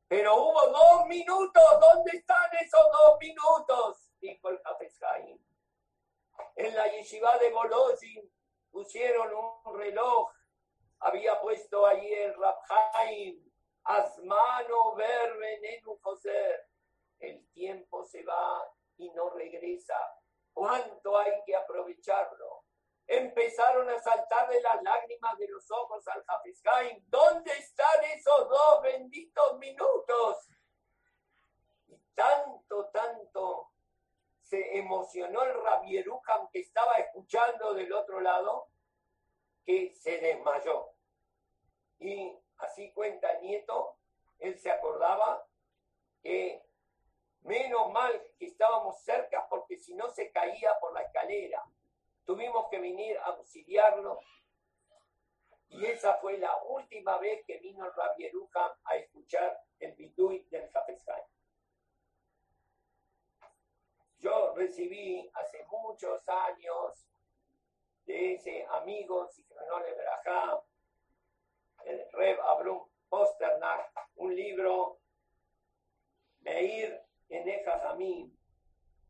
Pero 0.08 0.36
hubo 0.36 0.68
dos 0.68 1.08
minutos, 1.08 1.64
¿dónde 1.82 2.18
están 2.18 2.56
esos 2.62 2.86
dos 2.92 3.18
minutos? 3.20 4.12
Dijo 4.20 4.50
el 4.50 4.62
Hafezhaim. 4.64 5.40
En 6.56 6.76
la 6.76 6.88
yeshiva 6.92 7.38
de 7.38 7.50
Bolozin 7.52 8.32
pusieron 8.72 9.34
un 9.34 9.78
reloj, 9.78 10.32
había 11.00 11.40
puesto 11.42 11.86
allí 11.86 12.14
el 12.14 12.34
Rabhaim, 12.36 13.52
Asmano 13.84 14.96
ver 14.96 15.38
venenu 15.38 16.00
José 16.02 16.66
el 17.20 17.48
tiempo 17.52 18.04
se 18.06 18.24
va 18.24 18.64
y 18.98 19.10
no 19.12 19.30
regresa. 19.30 19.98
¿Cuánto 20.54 21.18
hay 21.18 21.44
que 21.46 21.56
aprovecharlo? 21.56 22.64
Empezaron 23.08 23.90
a 23.90 24.00
saltarle 24.00 24.62
las 24.62 24.82
lágrimas 24.82 25.38
de 25.38 25.48
los 25.48 25.70
ojos 25.70 26.08
al 26.08 26.24
Hafizhaim. 26.28 27.04
¿Dónde 27.08 27.52
están 27.52 28.04
esos 28.16 28.50
dos 28.50 28.82
benditos 28.82 29.58
minutos? 29.60 30.50
Y 31.88 31.98
tanto, 32.16 32.90
tanto 32.90 33.72
se 34.42 34.78
emocionó 34.78 35.44
el 35.44 35.62
Rabierujan 35.62 36.48
que 36.52 36.60
estaba 36.60 36.94
escuchando 36.96 37.74
del 37.74 37.92
otro 37.94 38.22
lado 38.22 38.70
que 39.66 39.94
se 39.96 40.20
desmayó. 40.20 40.92
Y 42.00 42.38
así 42.58 42.92
cuenta 42.94 43.32
el 43.32 43.42
nieto, 43.42 43.98
él 44.40 44.58
se 44.60 44.72
acordaba 44.72 45.46
que 46.22 46.65
Menos 47.46 47.92
mal 47.92 48.12
que 48.40 48.48
estábamos 48.48 49.00
cerca 49.04 49.48
porque 49.48 49.78
si 49.78 49.94
no 49.94 50.10
se 50.10 50.32
caía 50.32 50.80
por 50.80 50.94
la 50.94 51.04
escalera. 51.04 51.64
Tuvimos 52.26 52.68
que 52.72 52.80
venir 52.80 53.20
a 53.20 53.26
auxiliarlo. 53.26 54.20
Y 55.70 55.86
esa 55.86 56.16
fue 56.16 56.40
la 56.40 56.56
última 56.64 57.20
vez 57.20 57.46
que 57.46 57.60
vino 57.60 57.86
el 57.86 57.94
Rabieruja 57.94 58.80
a 58.84 58.96
escuchar 58.96 59.62
el 59.80 59.94
bidui 59.94 60.40
del 60.50 60.68
Hafezhaim. 60.74 61.26
Yo 64.18 64.56
recibí 64.56 65.30
hace 65.36 65.64
muchos 65.66 66.28
años 66.28 67.06
de 68.06 68.34
ese 68.34 68.66
amigo 68.72 69.28
Zichronole 69.28 69.94
Berajá, 69.94 70.64
el 71.84 72.12
Reb 72.12 72.42
Abrum 72.42 72.90
Posternak, 73.08 74.10
un 74.16 74.36
libro, 74.36 74.98
Meir 76.40 77.05
en 77.30 77.48
Ejajamín 77.48 78.38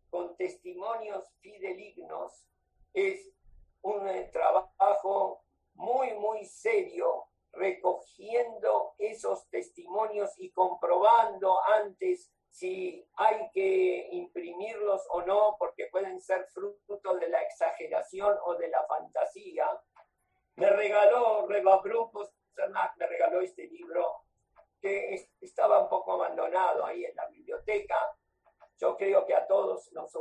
con 0.09 0.35
testimonios 0.37 1.29
fidelignos 1.41 2.47
es 2.93 3.31
un 3.81 4.07
eh, 4.07 4.29
trabajo 4.31 5.43
muy, 5.73 6.13
muy 6.13 6.45
serio, 6.45 7.25
recogiendo 7.51 8.93
esos 8.97 9.47
testimonios 9.49 10.31
y 10.37 10.51
comprobando 10.51 11.61
antes 11.63 12.31
si 12.49 13.05
hay 13.17 13.49
que 13.51 14.07
imprimirlos 14.11 15.05
o 15.09 15.21
no, 15.23 15.57
porque 15.59 15.87
pueden 15.91 16.21
ser 16.21 16.47
fruto 16.47 17.15
de 17.17 17.27
la 17.27 17.41
exageración 17.41 18.37
o 18.45 18.55
de 18.55 18.69
la 18.69 18.85
fantasía. 18.87 19.67
Me 20.55 20.69
regaló 20.69 21.45
Reba 21.47 21.81
me 21.83 23.07
regaló 23.07 23.41
este 23.41 23.67
libro 23.67 24.21
que 24.79 25.27
estaba 25.41 25.81
un 25.81 25.89
poco 25.89 26.13
abandonado 26.13 26.85
ahí 26.85 27.03
en 27.03 27.15
la 27.15 27.27
biblioteca. 27.27 27.97
Yo 28.77 28.95
creo 28.95 29.25
que 29.25 29.35
a 29.35 29.47
todos 29.47 29.91
nos 29.91 30.15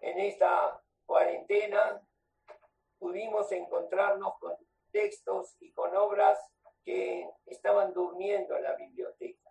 en 0.00 0.20
esta 0.20 0.82
cuarentena, 1.04 2.00
pudimos 2.98 3.50
encontrarnos 3.52 4.38
con 4.38 4.56
textos 4.90 5.56
y 5.60 5.72
con 5.72 5.94
obras 5.96 6.38
que 6.84 7.28
estaban 7.46 7.92
durmiendo 7.92 8.56
en 8.56 8.62
la 8.62 8.74
biblioteca. 8.74 9.50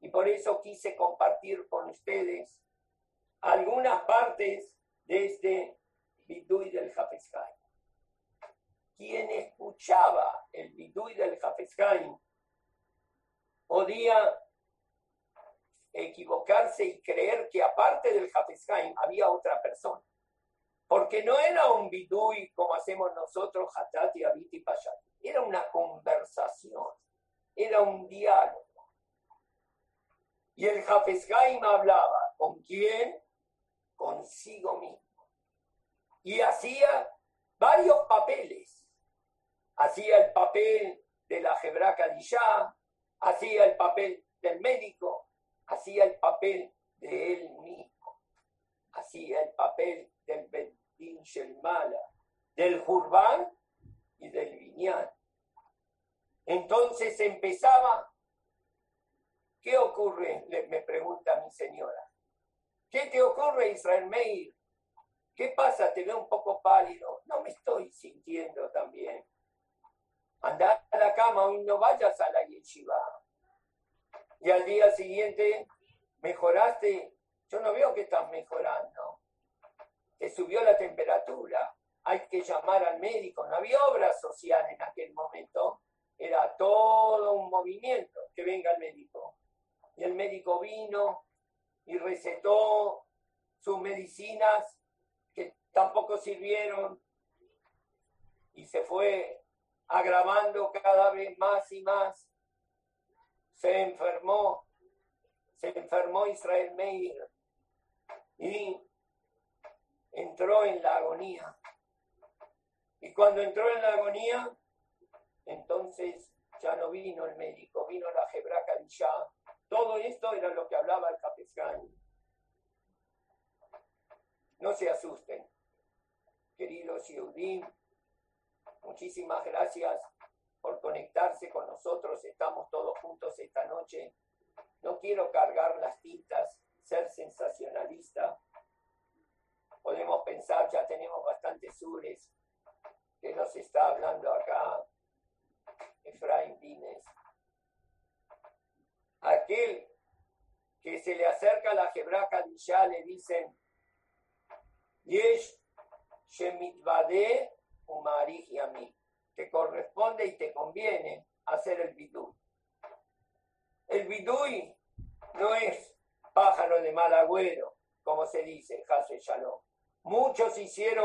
Y 0.00 0.08
por 0.08 0.28
eso 0.28 0.60
quise 0.60 0.94
compartir 0.94 1.66
con 1.68 1.90
ustedes 1.90 2.60
algunas 3.40 4.02
partes 4.02 4.72
de 5.04 5.26
este 5.26 5.78
Bidui 6.26 6.70
del 6.70 6.92
Hafezhaim. 6.96 7.56
Quien 8.96 9.30
escuchaba 9.30 10.46
el 10.52 10.70
Bidui 10.72 11.14
del 11.14 11.38
Hafezhaim 11.42 12.16
podía 13.66 14.38
equivocarse 15.96 16.84
y 16.84 17.00
creer 17.00 17.48
que 17.50 17.62
aparte 17.62 18.12
del 18.12 18.30
Hafezhaim 18.32 18.94
había 18.98 19.30
otra 19.30 19.60
persona. 19.62 20.02
Porque 20.86 21.24
no 21.24 21.38
era 21.38 21.72
un 21.72 21.90
bidui 21.90 22.52
como 22.54 22.74
hacemos 23.36 23.50
nosotros, 23.54 23.68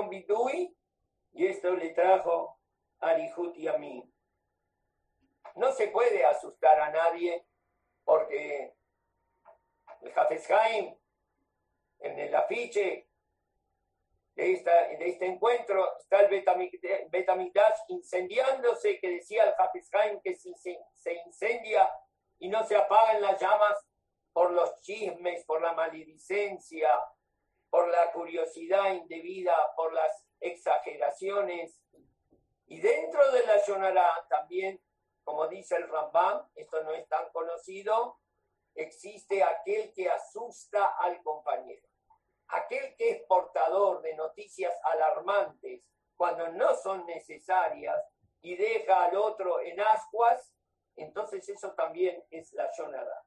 Hicieron 0.02 0.10
bidui 0.10 0.76
y 1.34 1.48
esto 1.48 1.76
le 1.76 1.90
trajo 1.90 2.58
Arihut 3.00 3.56
y 3.58 3.68
a 3.68 3.78
mí. 3.78 4.04
No 5.56 5.72
se 5.74 5.88
puede 5.90 6.26
asustar 6.26 6.80
a 6.80 6.92
nadie 6.92 7.46
porque 8.04 8.74
el 10.02 10.12
Hafezheim, 10.18 10.96
en 12.00 12.20
el 12.20 12.36
afiche 12.36 13.08
de, 14.36 14.44
de 14.44 15.10
este 15.10 15.26
encuentro, 15.26 15.98
está 16.00 16.22
el 16.22 16.44
Betamigdash 17.10 17.80
incendiándose, 17.90 19.00
que 19.00 19.10
decía 19.10 19.44
el 19.44 19.54
Hafezheim 19.58 20.22
que 20.22 20.36
si 20.36 20.54
se, 20.56 20.80
se 20.94 21.14
incendia 21.26 21.90
y 22.40 22.50
no 22.50 22.64
se 22.64 22.76
apagan 22.76 23.22
las 23.22 23.40
llamas 23.40 23.78
por 24.34 24.52
los 24.52 24.82
chismes, 24.82 25.44
por 25.46 25.62
la 25.62 25.74
maledicencia, 25.74 26.90
por 27.72 27.90
la 27.90 28.12
curiosidad 28.12 28.94
indebida, 28.94 29.56
por 29.76 29.92
las 29.94 30.28
exageraciones. 30.40 31.82
Y 32.68 32.80
dentro 32.80 33.32
de 33.32 33.48
la 33.48 33.66
Yonara 33.66 34.28
también 34.30 34.80
como 35.24 35.48
dice 35.48 35.76
el 35.76 35.88
Rambam, 35.88 36.48
esto 36.56 36.84
no 36.84 36.92
es 36.92 37.08
tan 37.08 37.30
conocido, 37.32 38.20
existe 38.76 39.44
aquel 39.44 39.94
que 39.94 40.10
asusta 40.10 40.96
al 41.00 41.22
compañero. 41.24 41.88
Aquel 42.50 42.96
que 42.98 43.12
es 43.12 43.24
portador 43.24 44.02
de 44.02 44.14
noticias 44.16 44.74
alarmantes 44.84 45.84
cuando 46.16 46.50
no 46.50 46.76
son 46.76 47.06
necesarias 47.06 47.98
y 48.42 48.56
deja 48.56 49.06
al 49.06 49.16
otro 49.16 49.62
en 49.62 49.80
ascuas, 49.80 50.54
entonces 50.96 51.48
eso 51.48 51.72
también 51.74 52.24
es 52.30 52.52
la 52.54 52.70
yonada. 52.78 53.26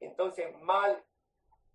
Entonces 0.00 0.52
mal 0.60 1.04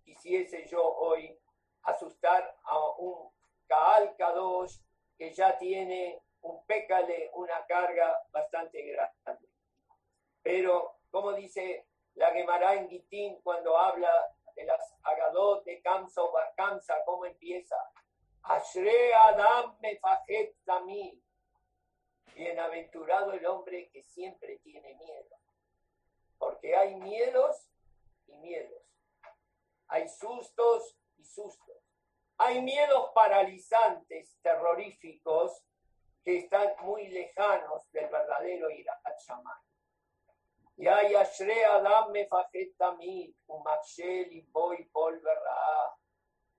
quisiese 0.04 0.66
yo 0.66 0.82
hoy 0.84 1.39
asustar 1.82 2.56
a 2.64 2.78
un 2.98 3.30
Kaal 3.66 4.16
Kadosh 4.16 4.78
que 5.16 5.32
ya 5.32 5.56
tiene 5.58 6.20
un 6.42 6.64
pécale, 6.66 7.30
una 7.34 7.64
carga 7.66 8.18
bastante 8.30 8.82
grande. 8.82 9.48
Pero, 10.42 11.00
como 11.10 11.32
dice 11.34 11.86
la 12.14 12.30
Gemara 12.32 12.74
en 12.74 13.40
cuando 13.42 13.76
habla 13.76 14.10
de 14.54 14.64
las 14.64 14.94
Agadot 15.02 15.64
de 15.64 15.80
Kamsa 15.82 16.22
o 16.22 16.32
Barkamsa, 16.32 16.94
¿cómo 17.04 17.26
empieza? 17.26 17.76
Ashre 18.42 19.14
Adam 19.14 19.76
mefajet 19.80 20.56
tamí. 20.64 21.22
Bienaventurado 22.34 23.32
el 23.32 23.44
hombre 23.46 23.90
que 23.90 24.02
siempre 24.02 24.58
tiene 24.58 24.94
miedo. 24.94 25.36
Porque 26.38 26.74
hay 26.74 26.94
miedos 26.96 27.70
y 28.26 28.34
miedos. 28.36 28.82
Hay 29.88 30.08
sustos 30.08 30.96
Hay 32.38 32.62
miedos 32.62 33.10
paralizantes, 33.14 34.38
terroríficos, 34.42 35.62
que 36.22 36.38
están 36.38 36.74
muy 36.80 37.08
lejanos 37.08 37.90
del 37.92 38.08
verdadero 38.08 38.70
Irat 38.70 39.02
Shaman. 39.26 39.58
Ya 40.76 41.08
Yashre 41.08 41.64
Adam 41.64 42.10
Mefafet 42.12 42.76
Tamid, 42.76 43.34
y 44.30 44.40
Boy. 44.50 44.90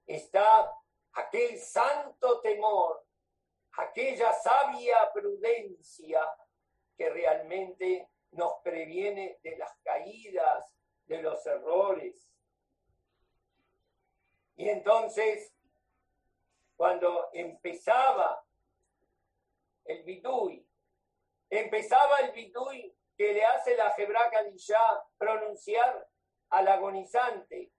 Está 0.05 0.71
aquel 1.13 1.57
santo 1.57 2.41
temor, 2.41 3.05
aquella 3.77 4.33
sabia 4.33 5.11
prudencia 5.13 6.21
que 6.95 7.09
realmente 7.09 8.09
nos 8.31 8.53
previene 8.63 9.39
de 9.41 9.57
las 9.57 9.75
caídas, 9.83 10.71
de 11.05 11.21
los 11.21 11.45
errores. 11.45 12.29
Y 14.61 14.69
entonces, 14.69 15.51
cuando 16.75 17.29
empezaba 17.33 18.45
el 19.85 20.03
bidui. 20.03 20.63
Empezaba 21.49 22.17
el 22.17 22.31
bidui 22.31 22.95
que 23.17 23.33
le 23.33 23.43
hace 23.43 23.75
la 23.75 23.89
Jebraca 23.93 24.45
ya 24.53 25.03
pronunciar 25.17 26.07
al 26.51 26.67
agonizante. 26.67 27.71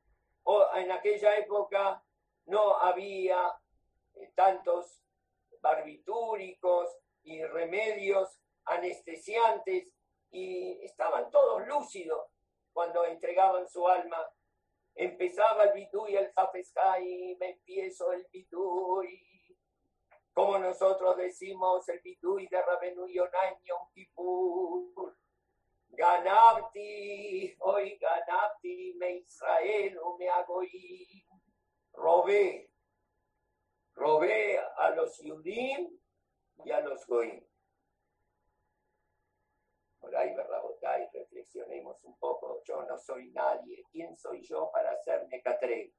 O 0.43 0.75
en 0.75 0.91
aquella 0.91 1.37
época 1.37 2.03
no 2.47 2.77
había 2.79 3.39
eh, 4.15 4.33
tantos 4.35 5.05
barbitúricos 5.61 6.99
y 7.23 7.45
remedios 7.45 8.41
anestesiantes 8.65 9.89
y 10.33 10.85
estaban 10.85 11.31
todos 11.31 11.65
lúcidos 11.69 12.27
cuando 12.73 13.05
entregaban 13.05 13.69
su 13.69 13.87
alma. 13.87 14.19
Empezaba 14.95 15.65
el 15.65 15.73
bidui, 15.73 16.17
el 16.17 16.33
y 17.03 17.37
me 17.37 17.51
empiezo 17.51 18.13
el 18.13 18.27
bidui 18.33 19.33
como 20.33 20.59
nosotros 20.59 21.17
decimos 21.19 21.87
el 21.91 22.01
Bidui 22.01 22.49
de 22.49 22.63
Rabenu 22.63 23.07
Yonai 23.07 23.59
Yom. 23.65 25.15
Ganabti, 25.95 27.55
hoy 27.59 27.99
ganabti, 27.99 28.95
me 28.99 29.17
Israel 29.17 29.99
o 30.03 30.17
me 30.17 30.31
Agoim. 30.31 31.27
Robé, 31.93 32.71
robé 33.95 34.59
a 34.59 34.91
los 34.91 35.19
Yudim 35.19 36.01
y 36.65 36.71
a 36.71 36.81
los 36.81 37.07
goyim. 37.07 37.47
Por 40.01 40.17
ahí, 40.17 40.31
y 40.31 41.32
reflexionemos 41.53 42.03
un 42.05 42.19
poco. 42.19 42.63
Yo 42.65 42.83
no 42.85 42.99
soy 42.99 43.31
nadie. 43.31 43.85
¿Quién 43.91 44.17
soy 44.17 44.43
yo 44.43 44.71
para 44.73 44.93
hacerme 44.93 45.41
catre? 45.43 45.93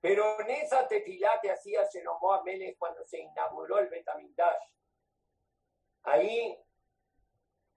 Pero 0.00 0.40
en 0.40 0.50
esa 0.50 0.88
tefilá 0.88 1.38
que 1.42 1.50
hacía 1.50 1.86
Shelomo 1.86 2.32
Amelech 2.32 2.78
cuando 2.78 3.04
se 3.04 3.20
inauguró 3.20 3.78
el 3.78 3.88
Betamindash, 3.88 4.64
ahí 6.04 6.58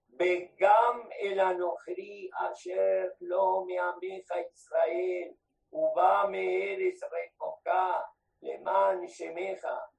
Begam 0.06 1.08
el 1.20 1.40
Anojri 1.40 2.30
Asher 2.32 3.16
Lo 3.20 3.64
Meameja 3.64 4.40
Israel, 4.40 5.36
Uba 5.70 6.28
Meeres 6.28 7.00
Rekoka, 7.10 8.08
Leman 8.40 9.04
Shemeja, 9.06 9.90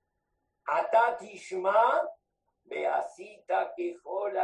Atat 0.67 1.21
Ishma, 1.21 2.09
Beasita 2.63 3.73
Kehol 3.75 4.37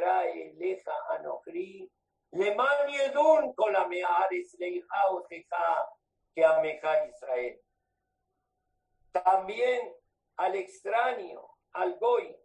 Ikra 0.00 0.24
Eleja 0.26 0.92
Anojri, 1.10 1.88
Leman 2.32 2.88
Yedun 2.88 3.54
Kolameares 3.54 4.56
Leija 4.58 5.10
Oteja, 5.10 5.88
que 6.34 6.44
ameja 6.44 7.06
Israel. 7.06 7.60
También 9.12 9.94
al 10.36 10.54
extraño, 10.54 11.42
al 11.72 11.98
Goy, 11.98 12.36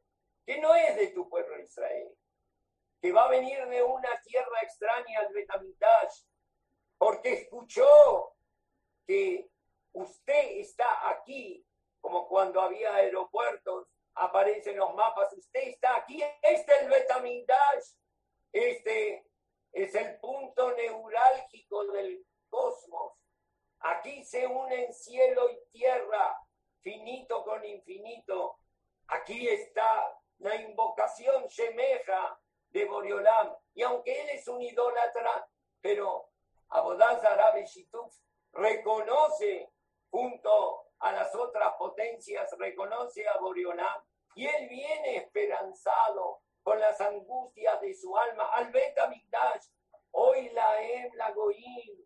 que 0.45 0.59
no 0.59 0.75
es 0.75 0.95
de 0.97 1.07
tu 1.07 1.29
pueblo 1.29 1.59
Israel, 1.61 2.09
que 3.01 3.11
va 3.11 3.25
a 3.25 3.29
venir 3.29 3.65
de 3.67 3.83
una 3.83 4.09
tierra 4.23 4.61
extraña 4.61 5.19
al 5.19 5.33
Betamitash, 5.33 6.23
porque 6.97 7.33
escuchó 7.33 8.33
que 9.07 9.49
usted 9.93 10.59
está 10.59 11.09
aquí, 11.09 11.65
como 12.01 12.27
cuando 12.27 12.61
había 12.61 12.95
aeropuertos, 12.95 13.87
aparecen 14.15 14.77
los 14.77 14.93
mapas, 14.95 15.31
usted 15.33 15.61
está 15.67 15.97
aquí, 15.97 16.23
este 16.41 16.73
es 16.73 16.81
el 16.81 16.89
Betamitash, 16.89 17.85
este 18.51 19.27
es 19.71 19.95
el 19.95 20.19
punto 20.19 20.71
neurálgico 20.71 21.85
del 21.87 22.25
cosmos, 22.49 23.13
Aquí 23.87 24.23
se 24.23 24.47
unen 24.47 24.91
cielo 24.93 25.47
y 25.51 25.69
tierra, 25.69 26.39
finito 26.81 27.43
con 27.43 27.63
infinito. 27.63 28.57
Aquí 29.07 29.47
está 29.47 30.19
la 30.39 30.55
invocación 30.55 31.47
semeja 31.51 32.39
de 32.71 32.85
Boriolam. 32.85 33.55
Y 33.75 33.83
aunque 33.83 34.21
él 34.21 34.29
es 34.29 34.47
un 34.47 34.59
idólatra, 34.59 35.47
pero 35.81 36.31
Abodaz 36.69 37.23
Arabe 37.23 37.67
Shituf 37.67 38.11
reconoce 38.53 39.71
junto 40.09 40.87
a 40.97 41.11
las 41.11 41.35
otras 41.35 41.75
potencias, 41.77 42.49
reconoce 42.57 43.27
a 43.27 43.37
Boriolam. 43.37 44.03
Y 44.35 44.45
él 44.45 44.67
viene 44.69 45.17
esperanzado 45.17 46.41
con 46.61 46.79
las 46.79 46.99
angustias 47.01 47.79
de 47.81 47.93
su 47.93 48.15
alma. 48.17 48.51
Al 48.53 48.71
Betamigdash, 48.71 49.67
hoy 50.11 50.49
la 50.49 50.81
Em, 50.81 51.13
la 51.13 51.31
Goim, 51.31 52.05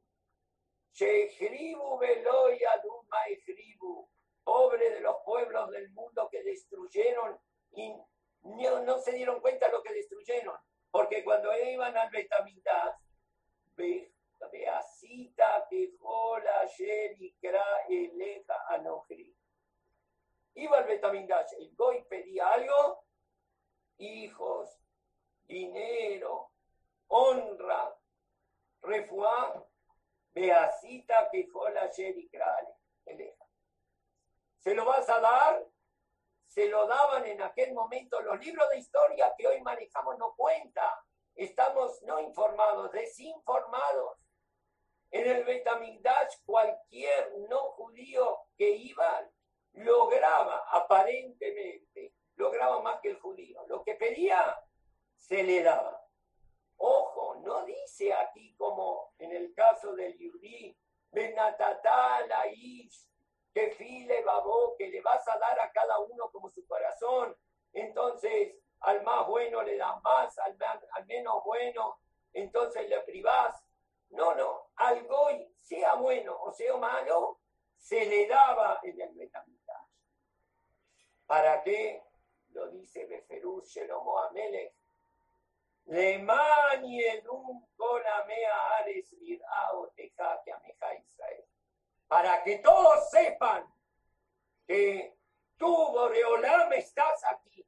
pobre 4.43 4.89
de 4.89 4.99
los 5.01 5.15
pueblos 5.25 5.69
del 5.71 5.89
mundo 5.91 6.29
que 6.29 6.43
destruyeron 6.43 7.39
y 7.71 7.93
no, 8.41 8.99
se 8.99 9.11
dieron 9.13 9.39
cuenta 9.41 9.69
lo 9.69 9.81
que 9.83 9.93
destruyeron, 9.93 10.55
porque 10.91 11.23
cuando 11.23 11.49
iban 11.57 11.95
al 11.95 12.09
Betamindad, 12.09 12.93
Beasita, 13.75 15.67
Kejola, 15.69 16.65
Yerikra, 16.77 17.63
Eleja. 17.87 18.55
Iba 20.59 20.79
al 20.79 20.83
Betamidash, 20.83 21.53
el 21.57 21.73
Goy 21.73 22.03
pedía 22.03 22.49
algo, 22.49 23.05
hijos, 23.97 24.77
dinero, 25.47 26.51
honra, 27.07 27.95
refuá, 28.81 29.65
Beasita 30.33 31.29
que 31.31 31.47
ayer 31.81 32.17
y 32.17 32.29
¿Se 34.57 34.75
lo 34.75 34.83
vas 34.85 35.09
a 35.09 35.19
dar? 35.21 35.65
Se 36.45 36.67
lo 36.67 36.87
daban 36.87 37.25
en 37.25 37.41
aquel 37.41 37.73
momento. 37.73 38.19
Los 38.21 38.37
libros 38.39 38.69
de 38.69 38.79
historia 38.79 39.33
que 39.37 39.47
hoy 39.47 39.61
manejamos 39.61 40.17
no 40.17 40.35
cuenta. 40.35 41.03
Estamos 41.35 42.01
no 42.03 42.19
informados, 42.19 42.91
desinformados. 42.91 44.17
En 45.11 45.25
el 45.25 45.45
Betamigdash 45.45 46.35
cualquier 46.45 47.33
no 47.49 47.71
judío 47.71 48.39
que 48.57 48.69
iba 48.69 49.29
lograba 49.73 50.65
aparentemente, 50.71 52.13
lograba 52.35 52.81
más 52.81 52.99
que 53.01 53.09
el 53.09 53.19
judío. 53.19 53.65
Lo 53.67 53.83
que 53.83 53.95
pedía 53.95 54.61
se 55.15 55.43
le 55.43 55.63
daba. 55.63 56.05
Ojo, 56.77 57.35
no 57.43 57.65
dice 57.65 58.13
aquí 58.13 58.55
como 58.55 59.13
en 59.19 59.31
el 59.31 59.53
caso 59.53 59.93
del 59.93 60.17
Yudí, 60.17 60.75
Benatatala 61.11 62.47
Ish, 62.53 63.09
que 63.53 63.71
file 63.71 64.23
babó, 64.23 64.75
que 64.77 64.87
le 64.87 65.01
vas 65.01 65.27
a 65.27 65.37
dar 65.37 65.59
a 65.59 65.71
cada 65.71 65.99
uno 65.99 66.31
como 66.31 66.49
su 66.49 66.65
corazón. 66.67 67.35
Entonces, 67.73 68.55
al 68.81 69.03
más 69.03 69.27
bueno 69.27 69.61
le 69.61 69.77
das 69.77 70.01
más, 70.01 70.37
al, 70.39 70.57
menos 71.05 71.43
bueno, 71.43 71.99
entonces 72.33 72.87
le 72.89 73.01
privás. 73.01 73.61
No, 74.09 74.33
no, 74.35 74.71
al 74.75 75.05
goy, 75.05 75.53
sea 75.55 75.95
bueno 75.95 76.35
o 76.41 76.51
sea 76.51 76.75
malo, 76.77 77.39
se 77.77 78.05
le 78.05 78.27
daba 78.27 78.79
en 78.83 78.99
el 79.01 79.13
metamitas. 79.13 79.58
¿Para 81.29 81.61
qué? 81.61 82.01
Lo 82.53 82.71
dice 82.71 83.05
Beferú 83.05 83.61
Shelomo 83.61 84.17
Amelech 84.17 84.73
para 92.07 92.43
que 92.43 92.57
todos 92.57 93.09
sepan 93.11 93.71
que 94.65 95.19
tú, 95.55 95.67
Boreolam, 95.67 96.73
estás 96.73 97.23
aquí. 97.25 97.63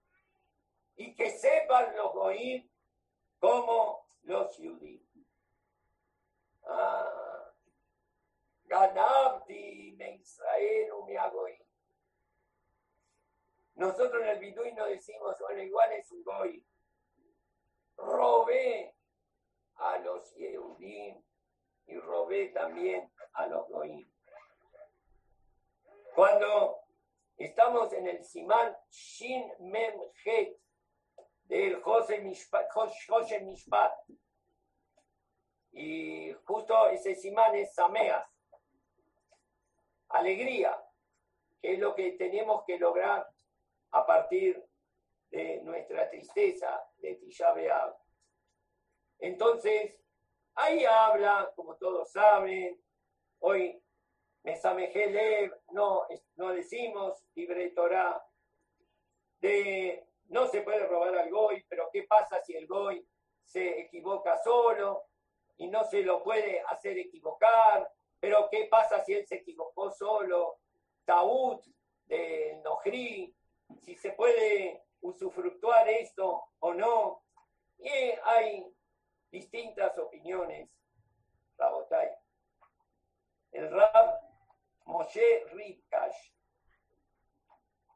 Y 0.96 1.14
que 1.16 1.30
sepan 1.30 1.96
los 1.96 2.14
goín 2.14 2.68
como 3.40 4.08
los 4.24 4.56
judíos. 4.56 5.02
Ah, 6.64 7.52
ganabdi 8.66 9.94
me 9.98 10.16
Israel 10.16 10.92
mi 11.06 11.16
agoí. 11.16 11.61
Nosotros 13.82 14.22
en 14.22 14.30
el 14.30 14.38
Biduí 14.38 14.74
no 14.74 14.86
decimos, 14.86 15.36
bueno, 15.40 15.64
igual 15.64 15.92
es 15.94 16.12
un 16.12 16.24
goy 16.24 16.64
robé 17.98 18.94
a 19.78 19.98
los 19.98 20.36
Yehudim 20.36 21.20
y 21.88 21.98
robé 21.98 22.50
también 22.50 23.12
a 23.34 23.48
los 23.48 23.68
Goim. 23.70 24.08
Cuando 26.14 26.84
estamos 27.38 27.92
en 27.94 28.08
el 28.08 28.24
Simán 28.24 28.78
Shin 28.92 29.52
Mem 29.62 30.00
Het 30.26 30.56
del 31.46 31.82
José 31.82 32.20
Mishpat, 32.20 32.70
Mishpat, 33.42 33.94
y 35.72 36.32
justo 36.46 36.88
ese 36.90 37.16
Simán 37.16 37.56
es 37.56 37.74
Sameas, 37.74 38.30
alegría, 40.10 40.80
que 41.60 41.74
es 41.74 41.80
lo 41.80 41.96
que 41.96 42.12
tenemos 42.12 42.64
que 42.66 42.78
lograr 42.78 43.31
a 43.92 44.06
partir 44.06 44.64
de 45.30 45.62
nuestra 45.64 46.10
tristeza 46.10 46.84
de 46.98 47.16
Tisha 47.16 47.54
Entonces, 49.20 49.96
ahí 50.56 50.86
habla, 50.86 51.52
como 51.56 51.76
todos 51.78 52.12
saben, 52.12 52.82
hoy 53.40 53.82
Mesamejelev, 54.44 55.56
no, 55.72 56.08
no 56.36 56.50
decimos 56.50 57.24
libre 57.36 57.70
Torah, 57.72 58.24
de 59.40 60.08
no 60.30 60.48
se 60.48 60.62
puede 60.62 60.88
robar 60.88 61.18
al 61.18 61.30
Goy, 61.30 61.64
pero 61.68 61.90
¿qué 61.92 62.04
pasa 62.04 62.42
si 62.42 62.56
el 62.56 62.66
Goy 62.66 63.06
se 63.44 63.82
equivoca 63.82 64.38
solo 64.38 65.04
y 65.58 65.68
no 65.68 65.84
se 65.84 66.04
lo 66.04 66.24
puede 66.24 66.62
hacer 66.62 66.98
equivocar? 66.98 67.92
Pero 68.20 68.48
¿qué 68.50 68.68
pasa 68.70 69.04
si 69.04 69.14
él 69.14 69.28
se 69.28 69.36
equivocó 69.36 69.92
solo? 69.92 70.60
Taúd 71.06 71.60
de 72.06 72.60
Nojri, 72.64 73.36
si 73.80 73.96
se 73.96 74.12
puede 74.12 74.84
usufructuar 75.02 75.88
esto 75.90 76.44
o 76.60 76.74
no. 76.74 77.24
Y 77.78 77.90
hay 78.24 78.74
distintas 79.32 79.98
opiniones, 79.98 80.70
Rabotay. 81.58 82.10
El 83.52 83.70
Rab 83.72 84.20
Moshe 84.86 85.46
Rikash, 85.54 86.32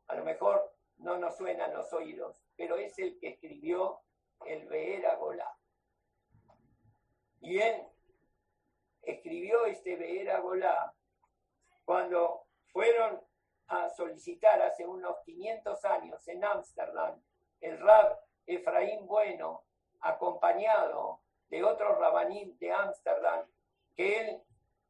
a 0.07 0.15
lo 0.15 0.23
mejor 0.23 0.75
no 0.97 1.17
nos 1.17 1.35
suenan 1.35 1.73
los 1.73 1.91
oídos, 1.93 2.41
pero 2.55 2.77
es 2.77 2.97
el 2.99 3.17
que 3.19 3.29
escribió 3.29 4.01
el 4.45 4.65
Be'er 4.67 5.17
Golá. 5.17 5.57
Y 7.41 7.59
él 7.59 7.87
escribió 9.01 9.65
este 9.65 9.95
Be'er 9.95 10.41
Golá 10.41 10.93
cuando 11.85 12.47
fueron 12.67 13.21
a 13.67 13.89
solicitar 13.89 14.61
hace 14.61 14.85
unos 14.85 15.17
500 15.25 15.85
años 15.85 16.27
en 16.27 16.43
Ámsterdam, 16.43 17.21
el 17.61 17.79
rab 17.79 18.19
Efraín 18.45 19.05
Bueno, 19.07 19.63
acompañado 20.01 21.21
de 21.49 21.63
otro 21.63 21.95
rabanín 21.95 22.57
de 22.59 22.71
Ámsterdam, 22.71 23.45
que 23.95 24.19
él 24.19 24.43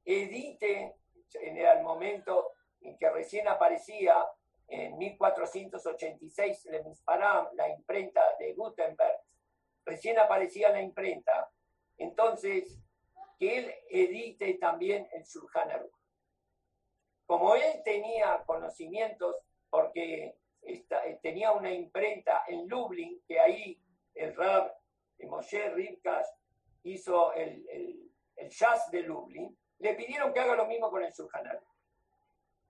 edite 0.03 0.95
en 1.33 1.57
el 1.57 1.81
momento 1.83 2.51
en 2.81 2.97
que 2.97 3.09
recién 3.09 3.47
aparecía 3.47 4.15
en 4.67 4.97
1486 4.97 6.67
la 7.53 7.69
imprenta 7.69 8.21
de 8.39 8.53
Gutenberg, 8.53 9.21
recién 9.85 10.19
aparecía 10.19 10.69
la 10.69 10.81
imprenta, 10.81 11.51
entonces 11.97 12.79
que 13.37 13.57
él 13.57 13.75
edite 13.89 14.55
también 14.55 15.07
el 15.11 15.23
Shulchan 15.23 15.69
Como 17.25 17.55
él 17.55 17.81
tenía 17.83 18.43
conocimientos, 18.45 19.35
porque 19.69 20.37
tenía 21.21 21.51
una 21.51 21.71
imprenta 21.71 22.43
en 22.47 22.67
Lublin, 22.67 23.21
que 23.27 23.39
ahí 23.39 23.81
el 24.13 24.35
Rab 24.35 24.73
Moshe 25.23 25.69
Rivkas 25.69 26.33
hizo 26.83 27.33
el, 27.33 27.67
el, 28.35 28.49
jazz 28.49 28.91
de 28.91 29.01
Lublin, 29.01 29.57
le 29.79 29.93
pidieron 29.95 30.31
que 30.33 30.39
haga 30.39 30.55
lo 30.55 30.67
mismo 30.67 30.89
con 30.89 31.03
el 31.03 31.11
Shulchan 31.11 31.43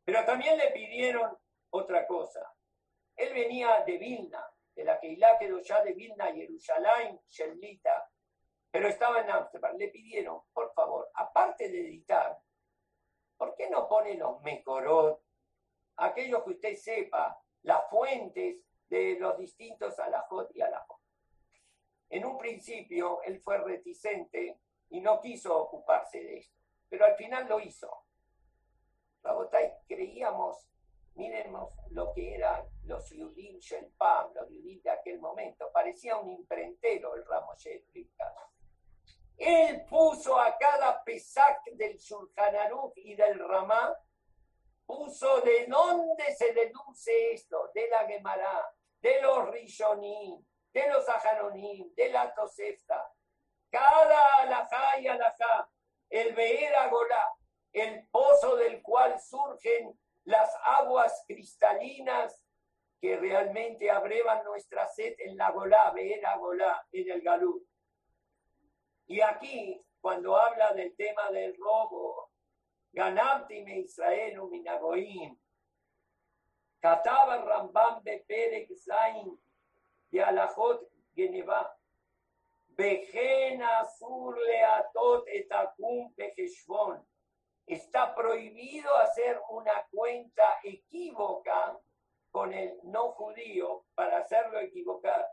Pero 0.04 0.26
también 0.26 0.58
le 0.58 0.72
pidieron 0.72 1.38
otra 1.72 2.08
cosa. 2.08 2.54
Él 3.16 3.34
venía 3.34 3.84
de 3.86 3.98
Vilna, 3.98 4.46
de 4.74 4.84
la 4.84 5.00
Keilah 5.00 5.38
ya 5.64 5.84
de 5.84 5.94
Vilna, 5.94 6.34
Jerusalén, 6.34 7.20
Shelita, 7.28 8.10
pero 8.72 8.88
estaba 8.88 9.22
en 9.22 9.30
Amsterdam. 9.30 9.76
Le 9.78 9.90
pidieron, 9.90 10.42
por 10.54 10.74
favor, 10.74 11.10
aparte 11.14 11.70
de 11.70 11.80
editar, 11.80 12.38
¿por 13.38 13.56
qué 13.56 13.70
no 13.70 13.88
pone 13.88 14.16
los 14.16 14.42
Mekorot, 14.42 15.22
aquellos 15.98 16.44
que 16.44 16.52
usted 16.52 16.76
sepa, 16.76 17.40
las 17.64 17.90
fuentes 17.90 18.64
de 18.88 19.18
los 19.20 19.38
distintos 19.38 19.98
alajot 20.00 20.56
y 20.56 20.62
alajot? 20.62 21.00
En 22.10 22.26
un 22.26 22.38
principio 22.38 23.22
él 23.24 23.40
fue 23.40 23.58
reticente 23.58 24.60
y 24.90 25.02
no 25.02 25.20
quiso 25.20 25.58
ocuparse 25.58 26.20
de 26.20 26.38
esto, 26.38 26.58
pero 26.90 27.06
al 27.06 27.16
final 27.16 27.48
lo 27.48 27.60
hizo. 27.60 27.90
Rabotay, 29.24 29.74
creíamos 29.88 30.70
Miremos 31.16 31.72
lo 31.92 32.12
que 32.12 32.36
eran 32.36 32.66
los 32.84 33.10
Yudim 33.10 33.58
Shelpam, 33.60 34.34
los 34.34 34.50
Yudim 34.50 34.82
de 34.82 34.90
aquel 34.90 35.20
momento. 35.20 35.72
Parecía 35.72 36.18
un 36.18 36.30
imprentero 36.30 37.16
el 37.16 37.26
Ramoshet 37.26 37.86
Él 39.38 39.86
puso 39.90 40.40
a 40.40 40.58
cada 40.58 41.04
pesac 41.04 41.64
del 41.74 41.98
Shulchan 41.98 42.56
y 42.96 43.16
del 43.16 43.40
Ramá, 43.40 43.96
puso 44.86 45.42
de 45.42 45.66
dónde 45.68 46.36
se 46.36 46.54
deduce 46.54 47.34
esto, 47.34 47.72
de 47.74 47.90
la 47.90 48.06
Gemara, 48.08 48.72
de 49.02 49.22
los 49.22 49.50
Rishonim, 49.50 50.44
de 50.72 50.90
los 50.90 51.08
Ajaronim, 51.10 51.94
de 51.96 52.10
la 52.10 52.34
Tosefta. 52.34 53.12
Cada 53.70 54.36
alajá 54.42 55.00
y 55.00 55.08
alajá, 55.08 55.70
el 56.10 56.34
Beer 56.34 56.76
Agolá, 56.76 57.34
el 57.74 58.08
pozo 58.08 58.56
del 58.56 58.82
cual 58.82 59.20
surgen 59.20 60.00
las 60.24 60.56
aguas 60.64 61.24
cristalinas 61.28 62.42
que 63.02 63.18
realmente 63.18 63.92
abrevan 63.92 64.44
nuestra 64.44 64.88
sed 64.88 65.16
en 65.20 65.38
la 65.38 65.52
Golá, 65.52 65.94
la 66.22 66.38
Golá, 66.38 66.88
en 66.92 67.12
el 67.12 67.22
Galú. 67.22 67.66
Y 69.08 69.22
aquí, 69.22 69.82
cuando 70.02 70.36
habla 70.36 70.74
del 70.74 70.96
tema 70.96 71.30
del 71.32 71.56
robo, 71.58 72.32
Ganabti 72.92 73.62
me 73.64 73.80
Israel 73.80 74.42
minagoim, 74.50 75.38
Kataba 76.80 77.38
Rambam 77.38 78.04
Beperek 78.04 78.70
Zain, 78.78 79.38
de 80.12 80.24
Alajot 80.24 80.88
Geneva, 81.16 81.76
Bejena 82.70 83.80
Azur 83.80 84.38
Leatot 84.38 85.28
Etakum 85.28 86.14
Bejeshvon, 86.16 87.06
está 87.66 88.14
prohibido 88.16 88.96
hacer 88.98 89.42
una 89.50 89.86
cuenta 89.92 90.60
equívoca 90.64 91.80
con 92.32 92.54
el 92.54 92.78
no 92.84 93.12
judío 93.14 93.86
para 93.96 94.20
hacerlo 94.20 94.60
equivocar. 94.60 95.28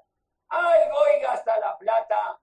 Ay, 0.48 0.80
voy 0.90 1.20
gasta 1.20 1.58
la 1.58 1.76
plata 1.78 2.40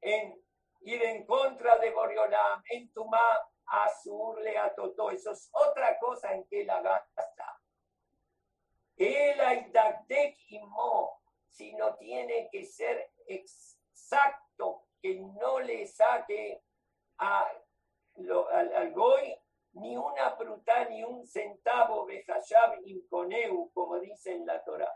en 0.00 0.42
ir 0.80 1.02
en 1.02 1.26
contra 1.26 1.76
de 1.78 1.90
Boriolam, 1.90 2.62
en 2.70 2.92
Tumá, 2.92 3.48
Azurle, 3.66 4.56
a 4.56 4.74
Totó. 4.74 5.10
Eso 5.10 5.32
es 5.32 5.50
otra 5.52 5.98
cosa 5.98 6.32
en 6.32 6.44
que 6.48 6.64
la 6.64 6.80
gasta. 6.80 7.60
El 8.96 9.40
Aidaktek 9.40 10.36
y 10.48 10.58
Mo, 10.60 11.20
si 11.48 11.72
no 11.74 11.94
tiene 11.96 12.48
que 12.50 12.64
ser 12.64 13.12
exacto, 13.26 14.86
que 15.00 15.20
no 15.20 15.60
le 15.60 15.86
saque 15.86 16.62
a 17.18 17.48
al, 18.52 18.92
goy 18.92 19.36
ni 19.72 19.96
una 19.96 20.36
pruta 20.36 20.84
ni 20.86 21.04
un 21.04 21.26
centavo 21.26 22.06
de 22.06 22.24
Hashab 22.24 22.80
inconeu, 22.84 23.70
como 23.72 24.00
dice 24.00 24.32
en 24.32 24.46
la 24.46 24.62
Torah. 24.64 24.92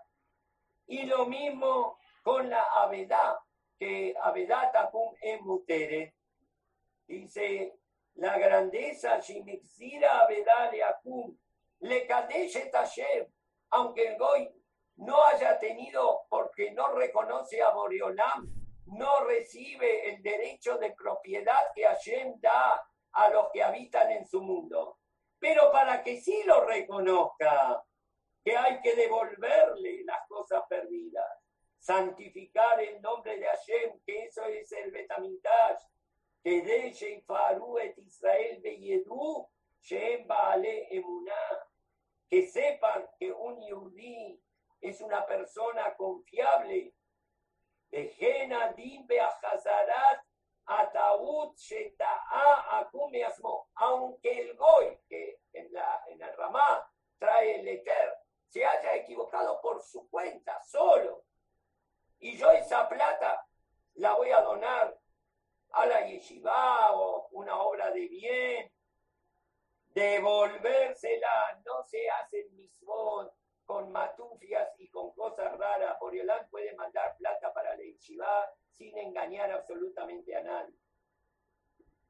Y 0.87 1.05
lo 1.05 1.27
mismo 1.27 1.99
con 2.23 2.51
la 2.51 2.63
Avedá, 2.63 3.42
que 3.83 4.15
Avedá 4.23 4.71
tapum 4.71 5.13
emutere. 5.21 6.15
Dice, 7.05 7.75
la 8.15 8.39
grandeza, 8.39 9.19
Shimixira 9.19 10.21
Avedá 10.21 10.71
le 10.71 10.85
akum, 10.85 11.37
le 11.81 12.07
kadeshe 12.07 12.71
tashem, 12.71 13.27
aunque 13.71 14.07
el 14.07 14.19
goy 14.19 14.49
no 14.99 15.25
haya 15.25 15.59
tenido, 15.59 16.27
porque 16.29 16.71
no 16.71 16.93
reconoce 16.93 17.61
a 17.61 17.71
Boriolam, 17.71 18.47
no 18.87 19.25
recibe 19.25 20.11
el 20.11 20.23
derecho 20.23 20.79
de 20.79 20.93
propiedad 20.93 21.73
que 21.75 21.85
Hashem 21.85 22.41
da 22.41 22.87
a 23.15 23.31
los 23.31 23.51
que 23.53 23.65
habitan 23.65 24.13
en 24.13 24.25
su 24.25 24.43
mundo. 24.43 24.99
Pero 25.41 25.73
para 25.73 26.05
que 26.05 26.21
sí 26.21 26.45
lo 26.47 26.65
reconozca, 26.67 27.83
que 28.45 28.57
hay 28.57 28.81
que 28.81 28.95
devolverle 28.95 30.05
las 30.05 30.25
cosas 30.29 30.63
perdidas, 30.69 31.42
santificar 31.83 32.81
el 32.81 33.03
nombre 33.03 33.37
de 33.39 33.47
Hashem, 33.47 34.01
que 34.07 34.25
eso 34.25 34.45
es 34.45 34.71
el 34.71 34.93
Betamitash, 34.93 35.83
que 36.43 36.63
de 36.63 37.23
Faru 37.27 37.79
et 37.79 37.99
Israel 37.99 38.61
Beyedu, 38.63 39.49
Shem 39.81 40.27
Baale 40.29 40.87
Emuná, 40.91 41.67
que 42.31 42.47
sepan 42.47 43.09
que 43.19 43.33
un 43.33 43.61
yudí 43.67 44.41
es 44.81 45.01
una 45.01 45.27
persona 45.27 45.95
confiable, 45.97 46.95
aunque 53.75 54.41
el 54.41 54.57
Goy, 54.57 54.99
que 55.09 55.41
en, 55.53 55.73
la, 55.73 56.05
en 56.07 56.23
el 56.23 56.37
Ramá 56.37 56.89
trae 57.19 57.61
el 57.61 57.69
Eter, 57.69 58.15
se 58.49 58.65
haya 58.65 58.95
equivocado 58.95 59.61
por 59.61 59.83
su 59.83 60.09
cuenta, 60.09 60.63
solo. 60.63 61.25
Y 62.23 62.37
yo 62.37 62.53
esa 62.53 62.89
plata 62.89 63.45
la 63.95 64.15
voy 64.15 64.31
a 64.31 64.41
donar 64.43 64.97
a 65.73 65.87
la 65.87 66.07
yeshiva 66.07 66.93
o 66.93 67.27
una 67.33 67.61
obra 67.61 67.91
de 67.91 68.07
bien, 68.07 68.73
devolvérsela, 69.89 71.61
no 71.67 71.83
se 71.83 72.09
hace 72.09 72.45
mismos 72.51 73.29
con 73.65 73.91
matufias 73.91 74.69
y 74.79 74.89
con 74.89 75.13
cosas 75.15 75.59
raras. 75.59 75.99
Boriolán 75.99 76.49
puede 76.49 76.73
mandar 76.77 77.17
plata 77.17 77.53
para 77.53 77.77
la 77.77 77.83
yeshiva 77.83 78.49
sin 78.71 78.97
engañar 78.97 79.51
absolutamente 79.51 80.37
a 80.37 80.43
nadie. 80.43 80.77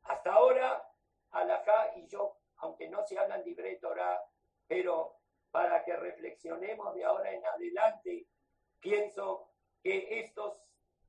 Hasta 0.02 0.30
ahora, 0.30 0.86
Alajá 1.30 1.96
y 1.96 2.06
yo, 2.06 2.36
aunque 2.56 2.86
no 2.90 3.02
se 3.06 3.18
hablan 3.18 3.42
de 3.42 3.78
Torah, 3.80 4.22
pero 4.66 5.16
para 5.50 5.82
que 5.82 5.96
reflexionemos 5.96 6.94
de 6.94 7.02
ahora 7.02 7.32
en 7.32 7.46
adelante, 7.46 8.26
pienso 8.78 9.51
que 9.83 10.19
estos 10.19 10.57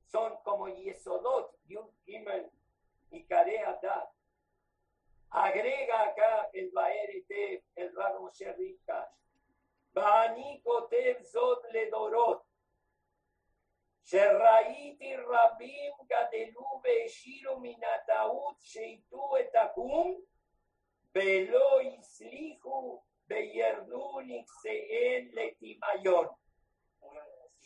son 0.05 0.37
como 0.43 0.67
Yesodot, 0.67 1.55
Yud 1.65 1.89
Gimel 2.05 2.49
y 3.11 3.25
Kareatat. 3.25 4.09
Agrega 5.31 6.01
acá 6.03 6.49
el 6.53 6.71
Baerete, 6.71 7.65
el 7.75 7.95
Rago 7.95 8.29
Sherrikash. 8.31 9.13
Bani 9.93 10.61
Kotev 10.63 11.23
Zot 11.23 11.63
Ledorot. 11.71 12.49
שראיתי 14.09 15.15
רבים 15.15 15.91
גדלו 16.05 16.81
והשאירו 16.83 17.59
מן 17.59 17.83
הטעות 17.83 18.55
שהטו 18.59 19.37
את 19.39 19.55
הקום 19.55 20.21
ולא 21.15 21.81
הצליחו 21.81 23.03
וירדו 23.27 24.19
נכסיהן 24.21 25.29
לטמיון. 25.33 26.27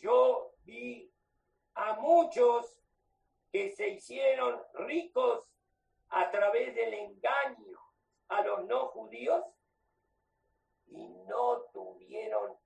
Yo 0.03 0.51
vi 0.68 1.10
a 1.74 1.94
muchos 1.94 2.78
que 3.50 3.70
se 3.70 3.88
hicieron 3.88 4.62
ricos 4.74 5.50
a 6.10 6.30
través 6.30 6.74
del 6.74 6.92
engaño 6.92 7.80
a 8.28 8.42
los 8.42 8.66
no 8.66 8.88
judíos 8.88 9.44
y 10.88 11.08
no 11.26 11.62
tuvieron 11.72 12.58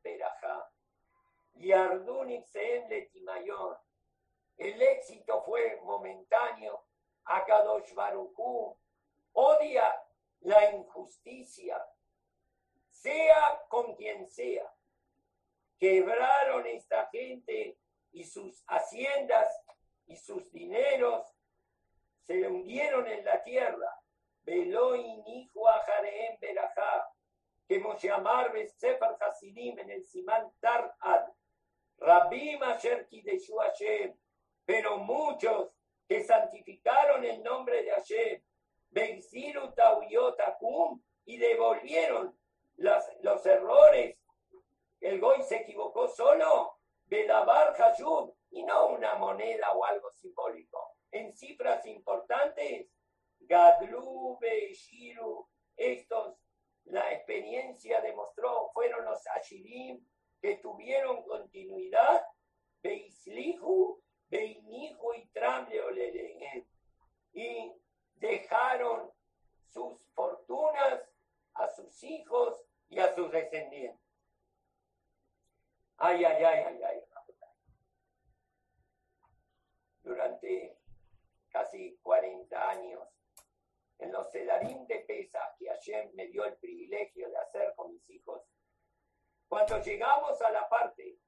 Timayon. 3.12 3.76
El 4.56 4.82
éxito 4.82 5.42
fue 5.44 5.80
momentáneo. 5.84 6.84
Akadosh 7.24 7.94
Baruchu 7.94 8.76
odia 9.32 10.02
la 10.40 10.72
injusticia, 10.72 11.80
sea 12.90 13.62
con 13.68 13.94
quien 13.94 14.28
sea. 14.28 14.68
Quebraron 15.78 16.66
esta 16.66 17.08
gente 17.10 17.78
y 18.12 18.24
sus 18.24 18.62
haciendas 18.66 19.48
y 20.06 20.16
sus 20.16 20.50
dineros 20.52 21.24
se 22.22 22.46
hundieron 22.46 23.06
en 23.06 23.24
la 23.24 23.42
tierra. 23.42 23.98
Veloin 24.44 25.26
hijo 25.26 25.68
a 25.68 25.78
Jareem 25.80 26.38
Berajá, 26.40 27.08
que 27.68 27.78
Moshe 27.78 28.10
Amar 28.10 28.52
Sefer 28.76 29.16
Hasidim 29.20 29.78
en 29.78 29.90
el 29.90 30.04
Simán 30.04 30.52
Tar'ad. 30.60 31.28
Rabbi 31.98 32.58
Asher 32.60 33.06
Kideshu 33.08 33.56
Hashem, 33.58 34.16
pero 34.64 34.98
muchos 34.98 35.70
que 36.08 36.24
santificaron 36.24 37.24
el 37.24 37.42
nombre 37.42 37.82
de 37.84 37.90
Hashem, 37.90 38.42
Benziru 38.90 39.72
Tauyotakum, 39.72 41.00
y 41.24 41.36
devolvieron 41.38 42.36
las, 42.76 43.08
los 43.20 43.44
errores. 43.46 44.18
El 45.00 45.20
Goy 45.20 45.42
se 45.42 45.56
equivocó 45.56 46.08
solo, 46.08 46.71
Hashub, 47.76 48.34
y 48.50 48.62
no 48.64 48.88
una 48.88 49.14
moneda 49.14 49.72
o 49.72 49.84
algo 49.84 50.10
simbólico. 50.10 50.96
En 51.10 51.32
cifras 51.32 51.84
importantes, 51.86 52.88
Gadlu, 53.40 54.38
Beishiru, 54.40 55.46
estos, 55.76 56.36
la 56.84 57.12
experiencia 57.12 58.00
demostró, 58.00 58.70
fueron 58.72 59.04
los 59.04 59.26
Ashirim 59.28 60.04
que 60.40 60.56
tuvieron 60.56 61.22
continuidad, 61.24 62.24
Beislihu, 62.82 64.02
Beinihu 64.28 65.14
y 65.14 65.26
Tramle 65.28 66.66
y 67.32 67.72
dejaron 68.14 69.12
sus 69.68 69.98
fortunas 70.14 71.08
a 71.54 71.68
sus 71.68 72.02
hijos 72.02 72.64
y 72.88 72.98
a 72.98 73.14
sus 73.14 73.30
descendientes. 73.30 74.01
Ay, 76.04 76.24
ay, 76.24 76.42
ay, 76.42 76.64
ay, 76.66 76.82
ay. 76.82 77.04
Durante 80.02 80.76
casi 81.48 81.96
40 82.02 82.70
años, 82.70 83.08
en 83.98 84.10
los 84.10 84.28
sedarín 84.32 84.84
de 84.88 84.98
Pesas 85.06 85.54
que 85.56 85.70
ayer 85.70 86.10
me 86.14 86.26
dio 86.26 86.44
el 86.44 86.56
privilegio 86.56 87.30
de 87.30 87.38
hacer 87.38 87.72
con 87.76 87.92
mis 87.92 88.10
hijos, 88.10 88.42
cuando 89.46 89.80
llegamos 89.80 90.42
a 90.42 90.50
la 90.50 90.68
parte, 90.68 91.20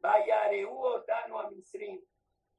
Bayareu 0.00 1.04
Tano 1.06 1.38
a 1.38 1.48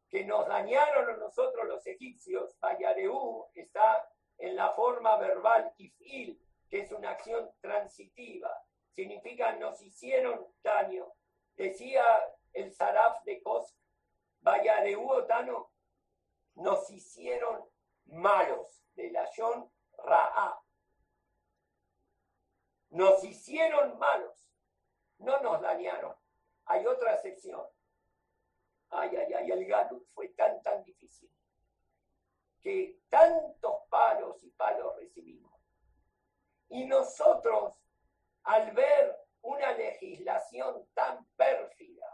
que 0.07 0.23
nos 0.23 0.47
dañaron 0.47 1.09
a 1.09 1.17
nosotros 1.17 1.67
los 1.67 1.86
egipcios, 1.86 2.57
Bayareu 2.61 3.49
está 3.53 4.09
en 4.38 4.55
la 4.55 4.69
forma 4.71 5.17
verbal 5.17 5.73
ifil, 5.79 6.39
que 6.69 6.79
es 6.79 6.93
una 6.93 7.09
acción 7.09 7.51
transitiva, 7.59 8.57
significa 8.93 9.51
nos 9.57 9.81
hicieron 9.81 10.47
daño. 10.63 11.11
Decía 11.55 12.03
el 12.53 12.73
Saraf 12.73 13.23
de 13.23 13.41
Kosk, 13.41 13.75
Bayareu 14.41 15.25
Tano, 15.27 15.71
nos 16.55 16.89
hicieron 16.89 17.65
malos, 18.05 18.81
de 18.95 19.11
la 19.11 19.29
Shon 19.31 19.69
Ra'a. 19.97 20.61
Nos 22.89 23.23
hicieron 23.23 23.97
malos, 23.99 24.49
no 25.17 25.39
nos 25.41 25.61
dañaron. 25.61 26.15
Hay 26.65 26.85
otra 26.85 27.17
sección. 27.17 27.61
Ay, 28.89 29.15
ay, 29.15 29.33
ay, 29.33 29.51
el 29.51 29.65
Galut 29.65 30.07
fue 30.13 30.29
tan, 30.29 30.61
tan 30.61 30.83
difícil 30.83 31.29
que 32.61 32.99
tantos 33.09 33.83
palos 33.89 34.43
y 34.43 34.49
palos 34.51 34.95
recibimos. 34.95 35.53
Y 36.69 36.85
nosotros, 36.85 37.79
al 38.43 38.71
ver 38.71 39.24
una 39.45 39.71
legislación 39.73 40.87
tan 40.93 41.25
pérfida, 41.35 42.07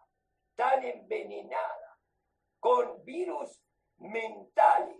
tan 0.56 0.84
envenenada, 0.84 1.98
con 2.60 3.04
virus 3.04 3.62
mentales, 3.98 5.00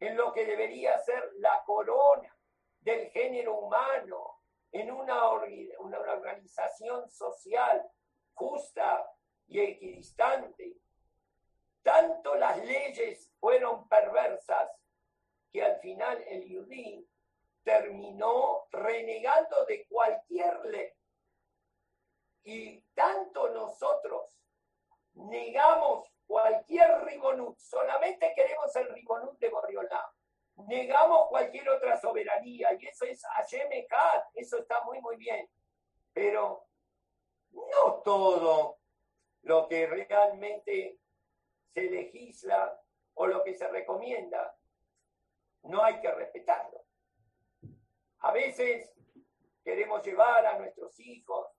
en 0.00 0.16
lo 0.16 0.32
que 0.32 0.44
debería 0.44 0.98
ser 0.98 1.30
la 1.36 1.62
corona 1.64 2.36
del 2.80 3.10
género 3.10 3.58
humano, 3.58 4.40
en 4.72 4.90
una, 4.90 5.30
organización 5.30 7.08
social 7.08 7.88
justa 8.34 9.08
y 9.46 9.60
equidistante, 9.60 10.76
tanto 11.82 12.34
las 12.34 12.58
leyes 12.64 13.32
fueron 13.38 13.88
perversas 13.88 14.70
que 15.52 15.62
al 15.62 15.78
final 15.78 16.20
el 16.26 16.44
Yudí 16.48 17.08
terminó 17.62 18.66
renegando 18.72 19.64
de 19.66 19.86
cualquier 19.86 20.64
ley. 20.66 20.92
Y 22.44 22.80
tanto 22.94 23.48
nosotros 23.50 24.38
negamos 25.14 26.10
cualquier 26.26 27.04
ribonut, 27.04 27.58
solamente 27.58 28.32
queremos 28.34 28.74
el 28.76 28.88
ribonut 28.94 29.38
de 29.38 29.48
Boriolá. 29.48 30.12
Negamos 30.68 31.28
cualquier 31.28 31.68
otra 31.68 32.00
soberanía 32.00 32.72
y 32.74 32.86
eso 32.86 33.04
es 33.06 33.22
Hashem 33.24 33.68
eso 34.34 34.58
está 34.58 34.84
muy, 34.84 35.00
muy 35.00 35.16
bien. 35.16 35.48
Pero 36.12 36.66
no 37.50 38.02
todo 38.04 38.78
lo 39.42 39.68
que 39.68 39.86
realmente 39.86 40.98
se 41.72 41.82
legisla 41.82 42.80
o 43.14 43.26
lo 43.26 43.42
que 43.42 43.54
se 43.54 43.68
recomienda, 43.68 44.56
no 45.62 45.82
hay 45.82 46.00
que 46.00 46.10
respetarlo. 46.12 46.84
A 48.20 48.32
veces 48.32 48.92
queremos 49.62 50.02
llevar 50.04 50.46
a 50.46 50.58
nuestros 50.58 50.98
hijos 51.00 51.53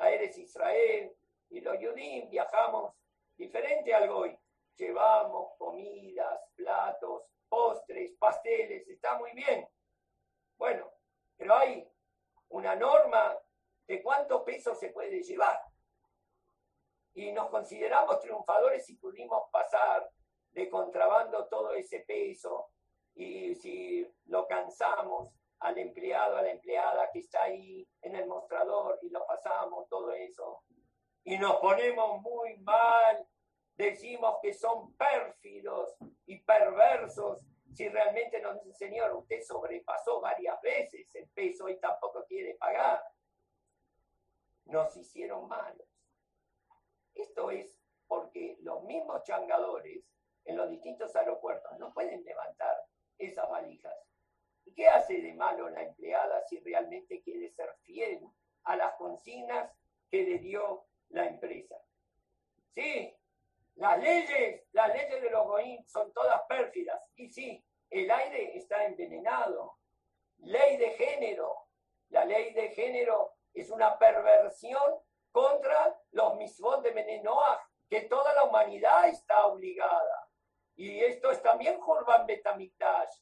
a 0.00 0.10
Eres 0.10 0.36
Israel 0.38 1.14
y 1.50 1.60
los 1.60 1.78
Yudim 1.78 2.30
viajamos 2.30 2.94
diferente 3.36 3.94
al 3.94 4.08
Goy. 4.08 4.36
Llevamos 4.76 5.52
comidas, 5.58 6.40
platos, 6.54 7.24
postres, 7.48 8.12
pasteles, 8.18 8.88
está 8.88 9.18
muy 9.18 9.32
bien. 9.32 9.68
Bueno, 10.56 10.90
pero 11.36 11.54
hay 11.54 11.86
una 12.48 12.74
norma 12.76 13.36
de 13.86 14.02
cuánto 14.02 14.44
peso 14.44 14.74
se 14.74 14.88
puede 14.88 15.22
llevar 15.22 15.60
y 17.14 17.32
nos 17.32 17.50
consideramos 17.50 18.20
triunfadores 18.20 18.86
si 18.86 18.94
pudimos 18.94 19.50
pasar 19.50 20.08
de 20.52 20.68
contrabando 20.68 21.46
todo 21.48 21.74
ese 21.74 22.00
peso 22.00 22.70
y 23.14 23.54
si 23.56 24.06
lo 24.26 24.46
cansamos 24.46 25.30
al 25.60 25.78
empleado, 25.78 26.36
a 26.36 26.42
la 26.42 26.50
empleada 26.50 27.10
que 27.12 27.20
está 27.20 27.44
ahí 27.44 27.86
en 28.02 28.16
el 28.16 28.26
mostrador 28.26 28.98
y 29.02 29.10
lo 29.10 29.26
pasamos, 29.26 29.88
todo 29.88 30.12
eso. 30.12 30.64
Y 31.24 31.38
nos 31.38 31.56
ponemos 31.56 32.20
muy 32.22 32.56
mal, 32.58 33.26
decimos 33.76 34.36
que 34.42 34.54
son 34.54 34.94
pérfidos 34.94 35.96
y 36.26 36.38
perversos. 36.40 37.44
Si 37.74 37.88
realmente 37.88 38.40
nos 38.40 38.62
dice, 38.64 38.86
Señor, 38.86 39.14
usted 39.14 39.42
sobrepasó 39.42 40.20
varias 40.20 40.60
veces 40.62 41.14
el 41.14 41.28
peso 41.28 41.68
y 41.68 41.78
tampoco 41.78 42.24
quiere 42.26 42.54
pagar. 42.54 43.02
Nos 44.64 44.96
hicieron 44.96 45.46
malos. 45.46 45.86
Esto 47.14 47.50
es 47.50 47.76
porque 48.06 48.56
los 48.62 48.82
mismos 48.84 49.22
changadores 49.24 50.04
en 50.44 50.56
los 50.56 50.70
distintos 50.70 51.14
aeropuertos 51.14 51.78
no 51.78 51.92
pueden 51.92 52.24
levantar 52.24 52.76
esas 53.18 53.48
valijas. 53.48 53.94
¿Y 54.70 54.74
qué 54.74 54.86
hace 54.86 55.20
de 55.20 55.34
malo 55.34 55.68
la 55.68 55.82
empleada 55.82 56.46
si 56.46 56.60
realmente 56.60 57.20
quiere 57.22 57.50
ser 57.50 57.74
fiel 57.82 58.20
a 58.62 58.76
las 58.76 58.94
consignas 58.94 59.68
que 60.08 60.22
le 60.22 60.38
dio 60.38 60.86
la 61.08 61.26
empresa? 61.26 61.76
Sí, 62.72 63.12
las 63.74 64.00
leyes, 64.00 64.62
las 64.70 64.94
leyes 64.94 65.22
de 65.22 65.30
los 65.30 65.44
Goín 65.44 65.84
son 65.88 66.12
todas 66.12 66.42
pérfidas. 66.48 67.02
Y 67.16 67.30
sí, 67.30 67.64
el 67.90 68.08
aire 68.08 68.56
está 68.56 68.84
envenenado. 68.84 69.76
Ley 70.38 70.76
de 70.76 70.90
género. 70.90 71.66
La 72.10 72.24
ley 72.24 72.52
de 72.54 72.68
género 72.68 73.34
es 73.52 73.70
una 73.70 73.98
perversión 73.98 75.00
contra 75.32 76.00
los 76.12 76.36
mismos 76.36 76.80
de 76.84 76.92
Menenoach, 76.92 77.60
que 77.88 78.02
toda 78.02 78.32
la 78.34 78.44
humanidad 78.44 79.08
está 79.08 79.46
obligada. 79.46 80.28
Y 80.76 81.00
esto 81.00 81.32
es 81.32 81.42
también 81.42 81.80
Jorban 81.80 82.24
Betamikdash. 82.24 83.18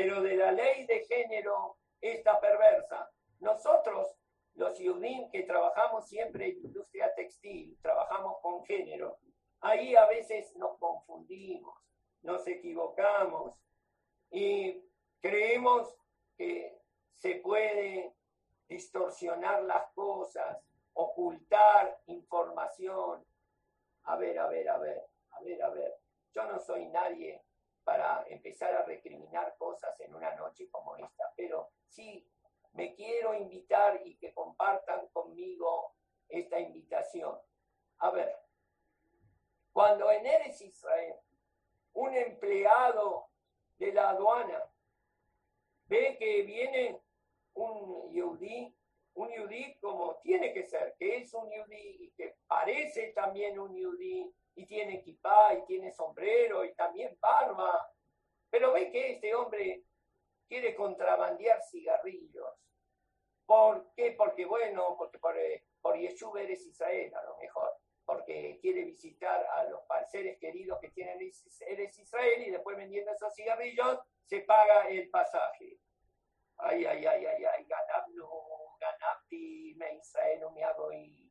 Pero 0.00 0.22
de 0.22 0.36
la 0.36 0.52
ley 0.52 0.86
de 0.86 1.04
género, 1.06 1.76
esta 2.00 2.38
perversa. 2.38 3.10
Nosotros, 3.40 4.06
los 4.54 4.78
Yudim, 4.78 5.28
que 5.28 5.42
trabajamos 5.42 6.08
siempre 6.08 6.50
en 6.50 6.66
industria 6.66 7.12
textil, 7.16 7.76
trabajamos 7.82 8.38
con 8.40 8.64
género, 8.64 9.18
ahí 9.60 9.96
a 9.96 10.06
veces 10.06 10.54
nos 10.54 10.78
confundimos, 10.78 11.74
nos 12.22 12.46
equivocamos 12.46 13.56
y 14.30 14.84
creemos 15.20 15.92
que 16.36 16.78
se 17.14 17.34
puede 17.40 18.14
distorsionar 18.68 19.64
las 19.64 19.90
cosas, 19.94 20.58
ocultar 20.92 22.00
información 22.06 23.26
a 24.04 24.14
ver, 24.14 24.38
a 24.38 24.46
ver, 24.46 24.68
a 24.68 24.78
ver, 24.78 25.02
a 25.32 25.40
ver, 25.40 25.60
a 25.60 25.70
ver. 25.70 25.92
Yo 26.32 26.44
no 26.44 26.60
soy 26.60 26.86
nadie 26.86 27.42
para 27.88 28.22
empezar 28.28 28.74
a 28.74 28.82
recriminar 28.82 29.56
cosas 29.56 29.98
en 30.00 30.14
una 30.14 30.34
noche 30.34 30.68
como 30.70 30.94
esta, 30.98 31.32
pero 31.34 31.70
sí 31.86 32.22
me 32.72 32.94
quiero 32.94 33.32
invitar 33.32 34.02
y 34.04 34.18
que 34.18 34.34
compartan 34.34 35.08
conmigo 35.08 35.94
esta 36.28 36.60
invitación. 36.60 37.40
A 38.00 38.10
ver, 38.10 38.36
cuando 39.72 40.10
en 40.10 40.26
Eres 40.26 40.60
Israel 40.60 41.14
un 41.94 42.14
empleado 42.14 43.30
de 43.78 43.90
la 43.94 44.10
aduana 44.10 44.62
ve 45.86 46.18
que 46.18 46.42
viene 46.42 47.00
un 47.54 48.12
yudí, 48.12 48.76
un 49.14 49.30
yudí 49.30 49.78
como 49.80 50.16
tiene 50.16 50.52
que 50.52 50.64
ser, 50.64 50.94
que 50.98 51.16
es 51.16 51.32
un 51.32 51.50
yudí 51.50 51.96
y 52.00 52.10
que 52.10 52.36
parece 52.46 53.14
también 53.14 53.58
un 53.58 53.74
yudí 53.74 54.30
y 54.58 54.66
tiene 54.66 54.96
equipa 54.96 55.54
y 55.54 55.64
tiene 55.66 55.92
sombrero 55.92 56.64
y 56.64 56.74
también 56.74 57.16
barba, 57.20 57.88
pero 58.50 58.72
ve 58.72 58.90
que 58.90 59.12
este 59.12 59.32
hombre 59.34 59.84
quiere 60.48 60.74
contrabandear 60.74 61.62
cigarrillos. 61.62 62.54
¿Por 63.46 63.92
qué? 63.94 64.12
Porque 64.12 64.44
bueno, 64.44 64.96
porque 64.98 65.18
por, 65.18 65.38
eh, 65.38 65.64
por 65.80 65.96
Yeshua 65.96 66.42
eres 66.42 66.66
Israel 66.66 67.14
a 67.14 67.22
lo 67.22 67.38
mejor, 67.38 67.72
porque 68.04 68.58
quiere 68.60 68.82
visitar 68.84 69.46
a 69.46 69.64
los 69.64 69.80
seres 70.10 70.38
queridos 70.38 70.80
que 70.80 70.90
tienen 70.90 71.18
eres 71.60 71.98
Israel 71.98 72.42
y 72.46 72.50
después 72.50 72.76
vendiendo 72.76 73.12
esos 73.12 73.32
cigarrillos 73.34 74.00
se 74.24 74.40
paga 74.40 74.88
el 74.88 75.08
pasaje. 75.08 75.78
Ay, 76.56 76.84
ay, 76.84 77.06
ay, 77.06 77.26
ay, 77.26 77.44
ay, 77.44 77.64
ganabno, 77.64 78.76
ganabti, 78.80 79.74
me 79.76 79.94
Israel, 79.94 80.40
no 80.40 80.50
me 80.50 80.64
hago 80.64 80.92
y 80.92 81.28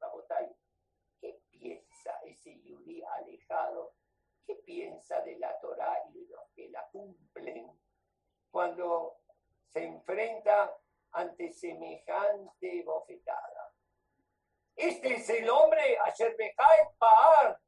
¿Qué 0.00 0.53
piensa 2.04 2.20
ese 2.24 2.60
yudí 2.62 3.02
alejado? 3.02 3.94
¿Qué 4.46 4.56
piensa 4.56 5.20
de 5.22 5.38
la 5.38 5.58
Torah 5.60 6.02
y 6.08 6.18
de 6.18 6.26
los 6.28 6.50
que 6.54 6.68
la 6.68 6.86
cumplen 6.90 7.70
cuando 8.50 9.16
se 9.66 9.84
enfrenta 9.84 10.76
ante 11.12 11.52
semejante 11.52 12.82
bofetada? 12.82 13.72
Este 14.76 15.14
es 15.14 15.30
el 15.30 15.48
hombre, 15.48 15.98
ayer 16.04 16.36
Paar. 16.98 17.58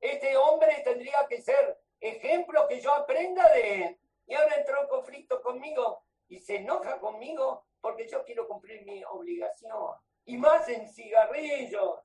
Este 0.00 0.36
hombre 0.36 0.80
tendría 0.84 1.26
que 1.28 1.42
ser 1.42 1.78
ejemplo 2.00 2.66
que 2.68 2.80
yo 2.80 2.92
aprenda 2.94 3.52
de 3.52 3.84
él. 3.84 4.00
Y 4.26 4.34
ahora 4.34 4.56
entró 4.56 4.80
en 4.80 4.88
conflicto 4.88 5.42
conmigo 5.42 6.04
y 6.28 6.38
se 6.38 6.56
enoja 6.56 6.98
conmigo 6.98 7.66
porque 7.80 8.08
yo 8.08 8.24
quiero 8.24 8.48
cumplir 8.48 8.82
mi 8.86 9.04
obligación. 9.04 9.94
Y 10.24 10.38
más 10.38 10.66
en 10.68 10.88
cigarrillos. 10.88 12.03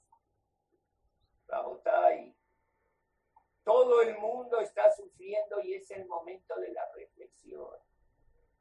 Rabotay. 1.49 2.35
Todo 3.63 4.01
el 4.01 4.17
mundo 4.17 4.59
está 4.59 4.91
sufriendo 4.91 5.61
y 5.61 5.75
es 5.75 5.91
el 5.91 6.05
momento 6.05 6.55
de 6.59 6.71
la 6.71 6.83
reflexión. 6.93 7.75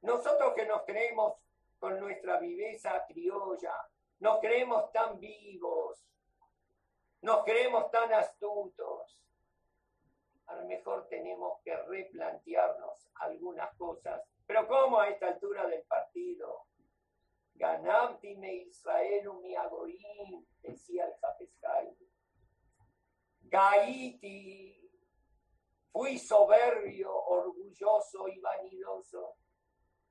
Nosotros 0.03 0.55
que 0.55 0.66
nos 0.66 0.82
creemos 0.82 1.34
con 1.78 1.99
nuestra 2.01 2.39
viveza 2.39 3.05
criolla, 3.07 3.74
nos 4.20 4.41
creemos 4.41 4.91
tan 4.93 5.18
vivos, 5.20 6.05
nos 7.22 7.45
creemos 7.45 7.91
tan 7.91 8.12
astutos. 8.12 9.18
A 10.47 10.57
lo 10.57 10.66
mejor 10.66 11.09
tenemos 11.09 11.61
que 11.62 11.76
replantearnos 11.76 13.09
algunas 13.16 13.74
cosas. 13.76 14.22
Pero 14.47 14.66
¿cómo 14.66 14.99
a 14.99 15.09
esta 15.09 15.28
altura 15.28 15.66
del 15.66 15.82
partido? 15.82 16.64
Ganamti 17.55 18.36
me 18.36 18.55
Israel 18.55 19.30
mi 19.43 19.55
agorín, 19.57 20.47
decía 20.62 21.07
el 21.07 21.14
Jafescay. 21.20 22.07
Gaiti, 23.49 24.90
fui 25.92 26.18
soberbio, 26.18 27.14
orgulloso 27.14 28.28
y 28.28 28.38
vanidoso. 28.40 29.36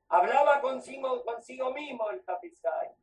Hablaba 0.10 0.62
consigo, 0.62 1.24
consigo 1.24 1.74
mismo 1.74 2.10
el 2.10 2.24
Jafescay 2.24 2.96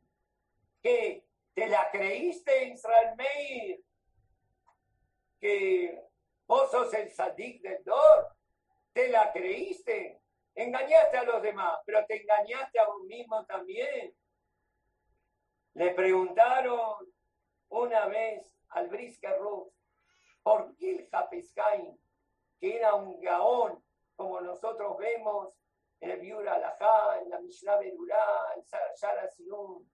que 0.85 1.25
te 1.55 1.67
la 1.67 1.89
creíste, 1.89 2.67
Israel 2.67 3.15
Meir, 3.15 3.83
que 5.39 5.99
vos 6.45 6.69
sos 6.69 6.93
el 6.93 7.09
sadik 7.11 7.59
del 7.63 7.83
Dor, 7.83 8.35
te 8.93 9.07
la 9.07 9.33
creíste, 9.33 10.21
engañaste 10.53 11.17
a 11.17 11.23
los 11.23 11.41
demás, 11.41 11.79
pero 11.87 12.05
te 12.05 12.21
engañaste 12.21 12.79
a 12.79 12.85
vos 12.85 13.01
mismo 13.05 13.43
también. 13.47 14.15
Le 15.73 15.91
preguntaron 15.95 17.11
una 17.69 18.05
vez 18.05 18.55
al 18.69 18.87
Brisker 18.87 19.39
por 20.45 20.75
qué 20.75 20.91
el 20.91 21.09
Japescain, 21.09 21.99
que 22.59 22.77
era 22.77 22.93
un 22.93 23.19
gaón, 23.19 23.83
como 24.15 24.39
nosotros 24.41 24.95
vemos 24.99 25.51
en 25.99 26.11
el 26.11 26.19
Biura 26.19 26.53
Alajá, 26.53 27.19
en 27.19 27.31
la 27.31 27.39
Mishnah 27.39 27.77
Berurá, 27.77 28.53
en 28.55 28.63
Shara 28.95 29.27
Sinun, 29.31 29.89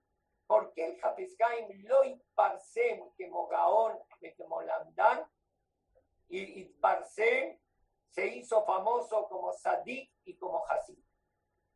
¿Por 0.46 0.70
el 0.76 0.98
Hafezkaim 1.02 1.86
lo 1.88 2.02
parsem 2.34 3.10
que 3.16 3.26
Mogaón, 3.26 3.98
que 4.20 4.34
Molandán, 4.46 5.26
y, 6.28 6.60
y 6.60 6.64
Parsem 6.78 7.58
se 8.10 8.26
hizo 8.26 8.62
famoso 8.66 9.26
como 9.30 9.50
Sadik 9.54 10.10
y 10.26 10.36
como 10.36 10.62
Hasid? 10.66 10.98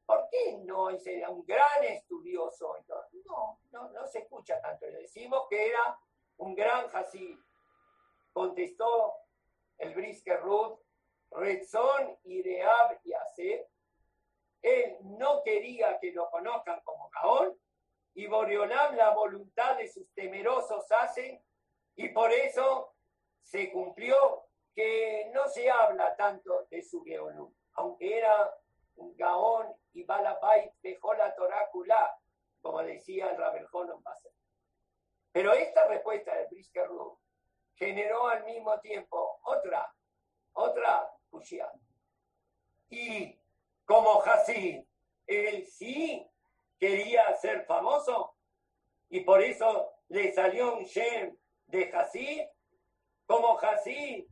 ¿Por 0.05 0.29
qué 0.29 0.59
no 0.59 0.91
era 0.91 1.31
un 1.31 1.47
gran 1.47 1.85
estudioso? 1.85 2.77
No, 3.25 3.59
no, 3.71 3.89
no 3.93 4.07
se 4.07 4.19
escucha 4.19 4.61
tanto. 4.61 4.85
Le 4.85 4.99
decimos 4.99 5.47
que 5.49 5.69
era 5.69 5.99
un 6.37 6.55
gran 6.55 6.87
Hasid. 6.95 7.39
Contestó 8.37 9.15
el 9.79 9.95
Brisker 9.95 10.39
Ruth, 10.43 10.79
Redzón, 11.31 12.19
Ideab 12.25 13.01
y 13.03 13.15
Aser. 13.15 13.67
Él 14.61 14.99
no 15.01 15.43
quería 15.43 15.99
que 15.99 16.13
lo 16.13 16.29
conozcan 16.29 16.83
como 16.85 17.09
Gaón, 17.09 17.59
y 18.13 18.27
Boreolam 18.27 18.95
la 18.95 19.15
voluntad 19.15 19.79
de 19.79 19.89
sus 19.89 20.13
temerosos 20.13 20.85
hacen 20.93 21.43
y 21.95 22.11
por 22.11 22.31
eso 22.31 22.95
se 23.41 23.73
cumplió 23.73 24.45
que 24.75 25.31
no 25.33 25.49
se 25.49 25.71
habla 25.71 26.15
tanto 26.15 26.67
de 26.71 26.83
su 26.83 27.03
Geonú, 27.05 27.55
aunque 27.73 28.19
era 28.19 28.55
un 28.97 29.17
Gaón 29.17 29.75
y 29.95 30.05
Balabait 30.05 30.75
dejó 30.83 31.15
la 31.15 31.35
Torácula, 31.35 32.15
como 32.61 32.83
decía 32.83 33.31
el 33.31 33.39
Basel. 34.03 34.33
Pero 35.33 35.55
esta 35.55 35.87
respuesta 35.87 36.37
de 36.37 36.49
Brisker 36.49 36.91
generó 37.77 38.29
al 38.29 38.45
mismo 38.45 38.79
tiempo 38.81 39.41
otra, 39.45 39.93
otra 40.53 41.11
Kushia. 41.31 41.71
Y 42.91 43.39
como 43.85 44.23
Hasid, 44.23 44.85
él 45.27 45.67
sí 45.67 46.29
quería 46.79 47.35
ser 47.37 47.65
famoso 47.65 48.35
y 49.09 49.21
por 49.21 49.43
eso 49.43 49.93
le 50.09 50.33
salió 50.33 50.77
un 50.77 50.85
Shem 50.85 51.37
de 51.67 51.91
Hasid, 51.93 52.47
como 53.27 53.59
Hasid, 53.59 54.27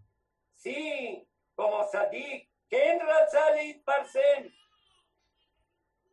sí, 0.54 1.28
como 1.54 1.84
Sadik, 1.84 2.48
¿quién 2.68 3.00
Ratzalit 3.00 3.84
Parsen? 3.84 4.52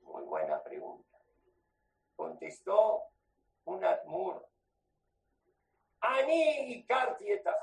Muy 0.02 0.24
buena 0.26 0.62
pregunta. 0.62 1.18
Contestó 2.16 3.04
un 3.66 3.84
Atmur. 3.84 4.48
Ani 6.02 6.74
y 6.74 6.84
Karti 6.86 7.32
eta 7.32 7.56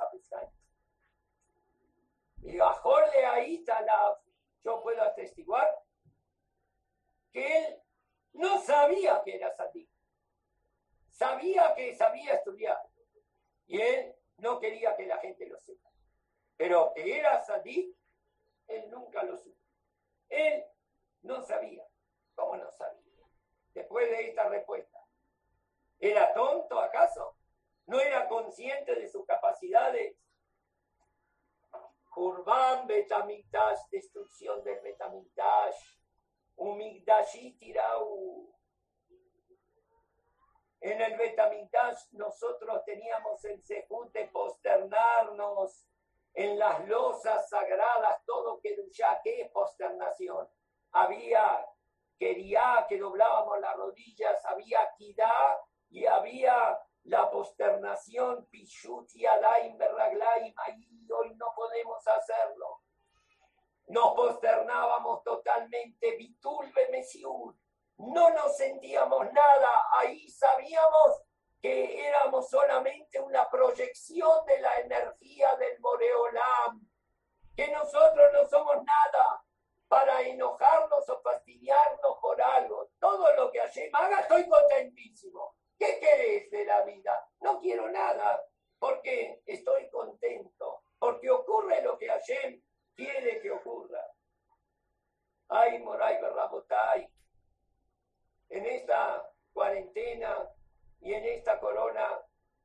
Y 2.43 2.57
bajóle 2.57 3.27
ahí 3.27 3.65
la, 3.67 4.21
yo 4.65 4.81
puedo 4.83 5.03
atestiguar 5.03 5.69
que 7.33 7.59
él 7.59 7.83
no 8.35 8.61
sabía 8.61 9.23
que 9.25 9.37
era 9.37 9.55
Sadik. 9.55 9.89
Sabía 11.11 11.75
que 11.75 11.95
sabía 11.97 12.35
estudiar. 12.35 12.81
Y 13.67 13.81
él 13.81 14.15
no 14.39 14.61
quería 14.61 14.97
que 14.97 15.07
la 15.07 15.19
gente 15.19 15.47
lo 15.47 15.59
sepa. 15.59 15.91
Pero 16.57 16.93
que 16.95 17.19
era 17.19 17.45
Sadik, 17.45 17.95
él 18.69 18.89
nunca 18.91 19.25
lo 19.25 19.37
supo. 19.37 19.59
Él 20.29 20.65
no 21.23 21.43
sabía. 21.43 21.85
¿Cómo 22.35 22.57
no 22.57 22.71
sabía? 22.71 23.03
Después 23.75 24.09
de 24.09 24.29
esta 24.29 24.49
respuesta. 24.49 24.99
¿Era 25.99 26.33
tonto 26.33 26.79
acaso? 26.79 27.38
¿No 27.89 28.01
era 28.01 28.29
consciente 28.29 28.95
de 28.95 29.09
sus 29.09 29.27
capacidades? 29.27 30.17
Kurban 32.11 32.87
Betamitash, 32.87 33.81
destrucción 33.91 34.63
del 34.63 34.81
Betamitash 34.81 35.99
en 40.81 41.01
el 41.01 41.17
Betamitash 41.17 42.13
nosotros 42.13 42.85
teníamos 42.85 43.45
el 43.45 43.63
sejud 43.63 44.09
de 44.13 44.27
posternarnos 44.27 45.87
en 46.35 46.59
las 46.59 46.87
losas 46.89 47.49
sagradas, 47.49 48.25
todo 48.25 48.61
que 48.61 48.77
ya 48.93 49.21
¿qué 49.23 49.43
es 49.43 49.51
posternación? 49.51 50.49
Había 50.93 51.65
quería 52.19 52.85
que 52.89 52.99
doblábamos 52.99 53.61
las 53.61 53.77
rodillas, 53.77 54.45
había 54.45 54.81
kidá 54.97 55.61
y 55.91 56.07
había 56.07 56.79
la 57.09 57.31
posternación 57.31 58.47
Pishuti 58.51 59.27
Alaim 59.27 59.79
Berraglaim, 59.79 60.55
ahí 60.57 61.09
hoy 61.11 61.35
no 61.37 61.53
podemos 61.57 62.07
hacerlo. 62.07 62.83
Nos 63.87 64.15
posternábamos 64.15 65.23
totalmente, 65.25 66.17
Vitulbe 66.17 66.89
Mesiur. 66.91 67.55
No 67.99 68.31
nos 68.31 68.57
sentíamos 68.57 69.25
nada, 69.33 69.87
ahí 69.99 70.29
sabíamos 70.29 71.23
que 71.61 72.07
éramos 72.07 72.49
solamente 72.49 73.19
una 73.19 73.49
proyección 73.49 74.45
de 74.45 74.61
la 74.61 74.77
energía 74.77 75.57
del 75.57 75.81
Moreolam, 75.81 76.87
que 77.57 77.69
nosotros 77.69 78.31
no 78.35 78.47
somos 78.47 78.77
nada 78.77 79.43
para 79.89 80.21
enojarnos 80.21 81.09
o 81.09 81.21
fastidiarnos 81.23 82.19
por 82.21 82.41
algo. 82.41 82.91
Todo 83.01 83.35
lo 83.35 83.51
que 83.51 83.61
me 83.75 83.91
haga, 83.95 84.21
estoy 84.21 84.47
contentísimo. 84.47 85.58
¿Qué 85.79 86.01
querés 86.01 86.51
de 86.51 86.65
la 86.65 86.83
vida? 86.83 87.31
No 87.41 87.61
quiero 87.61 87.89
nada, 87.91 88.43
porque 88.79 89.43
estoy 89.47 89.89
contento, 89.91 90.83
porque 90.99 91.31
ocurre 91.31 91.83
lo 91.83 91.97
que 91.97 92.09
Hashem 92.09 92.61
quiere 92.95 93.41
que 93.41 93.51
ocurra. 93.53 94.05
Ay, 95.49 95.79
Moray 95.79 96.21
Berrabotay, 96.21 97.09
en 98.49 98.67
esta 98.67 99.31
cuarentena 99.53 100.51
y 101.01 101.15
en 101.15 101.25
esta 101.25 101.61
corona 101.61 102.21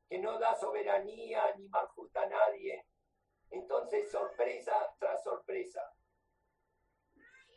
que 0.08 0.18
no 0.18 0.38
da 0.38 0.54
soberanía 0.56 1.54
ni 1.56 1.68
marjuta 1.68 2.22
a 2.22 2.26
nadie, 2.26 2.84
entonces 3.50 4.10
sorpresa 4.10 4.94
tras 4.98 5.22
sorpresa. 5.22 5.94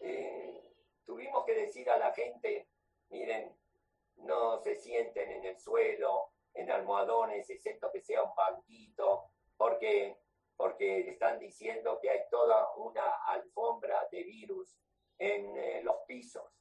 Eh, 0.01 0.63
tuvimos 1.03 1.45
que 1.45 1.55
decir 1.55 1.89
a 1.89 1.97
la 1.97 2.13
gente, 2.13 2.69
miren, 3.09 3.57
no 4.18 4.59
se 4.59 4.76
sienten 4.76 5.32
en 5.32 5.45
el 5.45 5.59
suelo, 5.59 6.32
en 6.53 6.72
almohadones, 6.72 7.49
excepto 7.49 7.91
que 7.91 8.01
sea 8.01 8.24
un 8.24 8.36
banquito, 8.36 9.32
porque, 9.55 10.18
porque 10.55 11.09
están 11.09 11.39
diciendo 11.39 11.99
que 12.01 12.09
hay 12.09 12.22
toda 12.30 12.74
una 12.76 13.09
alfombra 13.28 14.07
de 14.11 14.24
virus 14.24 14.78
en 15.20 15.57
eh, 15.57 15.82
los 15.84 15.97
pisos. 16.07 16.51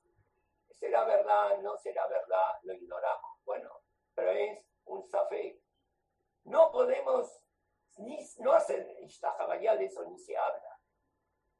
¿Será 0.71 1.05
verdad? 1.05 1.59
¿No 1.59 1.77
será 1.79 2.07
verdad? 2.07 2.59
Lo 2.63 2.75
ignoramos. 2.75 3.43
Bueno, 3.45 3.81
pero 4.15 4.31
es 4.31 4.63
un 4.85 5.03
safé. 5.03 5.59
No 6.45 6.71
podemos 6.71 7.41
ni, 7.99 8.19
no 8.39 8.53
hacer 8.53 8.87
de 8.87 9.85
eso 9.85 10.05
ni 10.05 10.19
se 10.19 10.37
habla. 10.37 10.79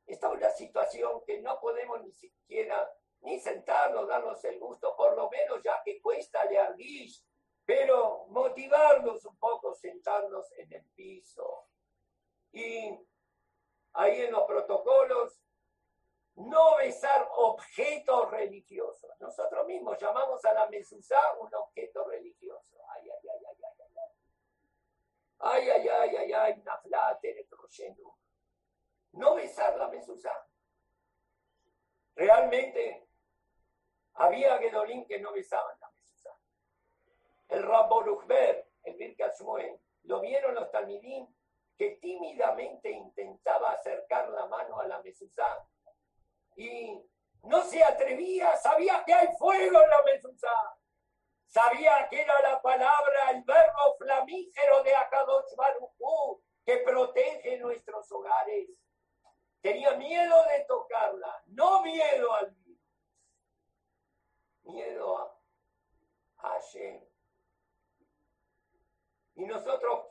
Está 0.07 0.31
una 0.31 0.51
situación 0.51 1.23
que 1.25 1.41
no 1.41 1.59
podemos 1.61 2.03
ni 2.03 2.13
siquiera 2.13 2.89
ni 3.27 3.41
sentarnos, 3.41 4.07
darnos 4.07 4.43
el 4.45 4.57
gusto, 4.61 4.95
por 4.97 5.17
lo 5.17 5.29
menos 5.29 5.61
ya 5.61 5.83
que 5.85 6.01
cuesta 6.01 6.45
learguish, 6.45 7.27
pero 7.65 8.27
motivarnos 8.29 9.25
un 9.25 9.37
poco, 9.37 9.75
sentarnos 9.75 10.53
en 10.53 10.73
el 10.73 10.85
piso. 10.95 11.67
Y 12.53 12.97
ahí 13.95 14.23
en 14.23 14.31
los 14.31 14.45
protocolos, 14.45 15.43
no 16.37 16.77
besar 16.77 17.29
objetos 17.35 18.31
religiosos. 18.31 19.11
Nosotros 19.19 19.67
mismos 19.67 19.99
llamamos 19.99 20.45
a 20.45 20.55
la 20.55 20.69
mesuzá 20.69 21.19
un 21.41 21.53
objeto 21.53 22.05
religioso. 22.05 22.79
Ay, 22.95 23.11
ay, 23.11 23.29
ay, 23.29 23.45
ay, 23.49 23.65
ay, 23.65 23.87
ay. 23.97 24.11
Ay, 25.39 25.71
ay, 25.71 25.89
ay, 25.89 26.33
ay, 26.33 26.33
ay, 26.33 28.03
No 29.11 29.35
besar 29.35 29.77
la 29.77 29.89
mesuzá. 29.89 30.47
Realmente 32.15 33.06
había 34.17 34.59
Gedolín 34.59 35.07
que 35.07 35.19
no 35.21 35.33
besaban 35.33 35.79
la 35.81 35.91
mesa. 35.91 36.31
El 37.49 37.63
Rabboruchber, 37.63 38.69
el 38.85 38.97
Birkat 38.97 39.35
lo 40.05 40.21
vieron 40.21 40.55
los 40.55 40.71
talmidín 40.71 41.27
que 41.77 41.91
tímidamente 42.01 42.91
intentaba 42.91 43.73
acercar 43.73 44.29
la 44.31 44.47
mano 44.47 44.81
a 44.81 44.87
la 44.87 45.03
mesuzá 45.03 45.67
y 46.57 46.99
no 47.43 47.63
se 47.63 47.83
atrevía, 47.85 48.57
sabía 48.57 49.05
que 49.05 49.13
hay 49.13 49.29
fuego 49.39 49.83
en 49.83 49.91
la 49.91 50.03
mesuzá, 50.05 50.79
sabía 51.47 52.09
que 52.09 52.23
era 52.23 52.41
la 52.41 52.63
palabra, 52.63 53.31
el 53.31 53.43
verbo 53.43 53.97
flamígero 53.99 54.83
de 54.83 54.95
Akadosh 54.95 55.55
Baruchú 55.55 56.43
que 56.65 56.79
protege 56.79 57.59
nuestros 57.59 58.11
hogares. 58.11 58.69
Tenía 59.61 59.93
miedo 59.93 60.45
de 60.45 60.65
tocarla, 60.65 61.43
no 61.47 61.83
miedo 61.83 62.33
al 62.35 62.55
miedo 64.67 65.19
a. 65.19 65.37
Y 69.35 69.45
nosotros, 69.45 70.07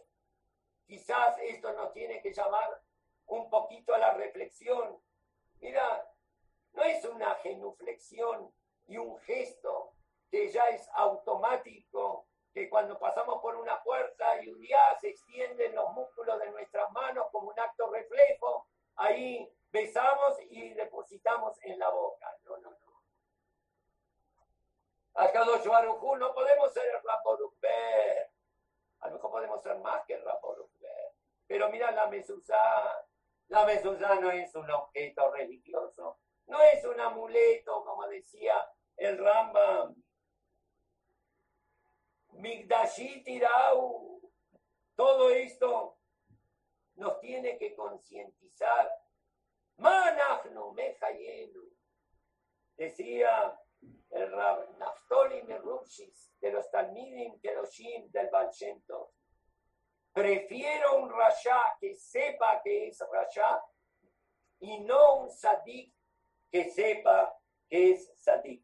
quizás 0.86 1.38
esto 1.40 1.74
nos 1.74 1.92
tiene 1.94 2.22
que 2.22 2.34
llamar 2.34 2.82
un 3.28 3.50
poquito 3.50 3.94
a 3.94 3.98
la 3.98 4.14
reflexión. 4.14 5.02
Mira, 5.60 6.08
no 6.74 6.84
es 6.84 7.04
una 7.06 7.36
genuflexión 7.36 8.54
y 8.88 8.98
un 8.98 9.18
gesto 9.22 9.94
que 10.30 10.50
ya 10.52 10.70
es 10.70 10.88
automático, 10.94 12.28
que 12.54 12.70
cuando 12.70 13.00
pasamos 13.00 13.42
por 13.42 13.56
una 13.56 13.82
puerta 13.84 14.44
y 14.44 14.50
un 14.50 14.60
día 14.60 14.80
se 15.02 15.10
extienden 15.10 15.76
los 15.76 15.92
músculos 15.94 16.40
de 16.40 16.52
nuestras 16.52 16.92
manos 16.92 17.28
como 17.32 17.50
un 17.50 17.60
acto 17.60 17.90
reflejo, 17.90 18.68
ahí 18.96 19.52
besamos 19.72 20.38
y 20.50 20.74
depositamos 20.74 21.58
en 21.64 21.80
la 21.80 21.90
boca. 21.90 22.28
No, 22.44 22.58
no, 22.58 22.70
no. 22.70 22.95
Akadosh 25.16 25.66
Baruj 25.66 26.18
no 26.18 26.34
podemos 26.34 26.74
ser 26.74 26.84
el 26.94 27.02
Raporukber. 27.02 28.32
A 29.00 29.08
lo 29.08 29.16
mejor 29.16 29.32
podemos 29.32 29.62
ser 29.64 29.78
más 29.80 30.06
que 30.06 30.16
el 30.16 30.24
Raporukber. 30.24 31.14
Pero 31.48 31.70
mira 31.70 31.92
la 31.92 32.08
mesuzá. 32.08 33.06
La 33.48 33.66
mesuzá 33.66 34.16
no 34.16 34.30
es 34.30 34.54
un 34.56 34.70
objeto 34.70 35.32
religioso. 35.32 36.20
No 36.48 36.62
es 36.62 36.84
un 36.84 37.00
amuleto, 37.00 37.84
como 37.86 38.08
decía 38.08 38.56
el 38.98 39.18
Rambam. 39.18 39.96
Migdashit 42.34 43.26
Irau. 43.28 44.20
Todo 44.96 45.30
esto 45.30 45.98
nos 46.96 47.22
tiene 47.22 47.58
que 47.58 47.74
concientizar. 47.74 48.92
Manachnu 49.78 50.74
Mejayenu. 50.74 51.64
Decía 52.76 53.58
el 54.16 54.32
Rab 54.32 54.78
Naftoli 54.78 55.44
Merupshis, 55.44 56.32
de 56.40 56.52
los 56.52 56.72
Talmidim 56.72 57.38
Keroshim 57.42 58.10
del 58.12 58.30
Balshento. 58.30 59.12
Prefiero 60.14 61.00
un 61.00 61.10
Rasha 61.10 61.76
que 61.80 61.94
sepa 61.94 62.62
que 62.64 62.88
es 62.88 63.00
Rasha 63.12 63.62
y 64.60 64.80
no 64.80 65.16
un 65.16 65.30
Sadik 65.30 65.94
que 66.50 66.72
sepa 66.72 67.38
que 67.70 67.92
es 67.92 68.18
Sadik. 68.18 68.64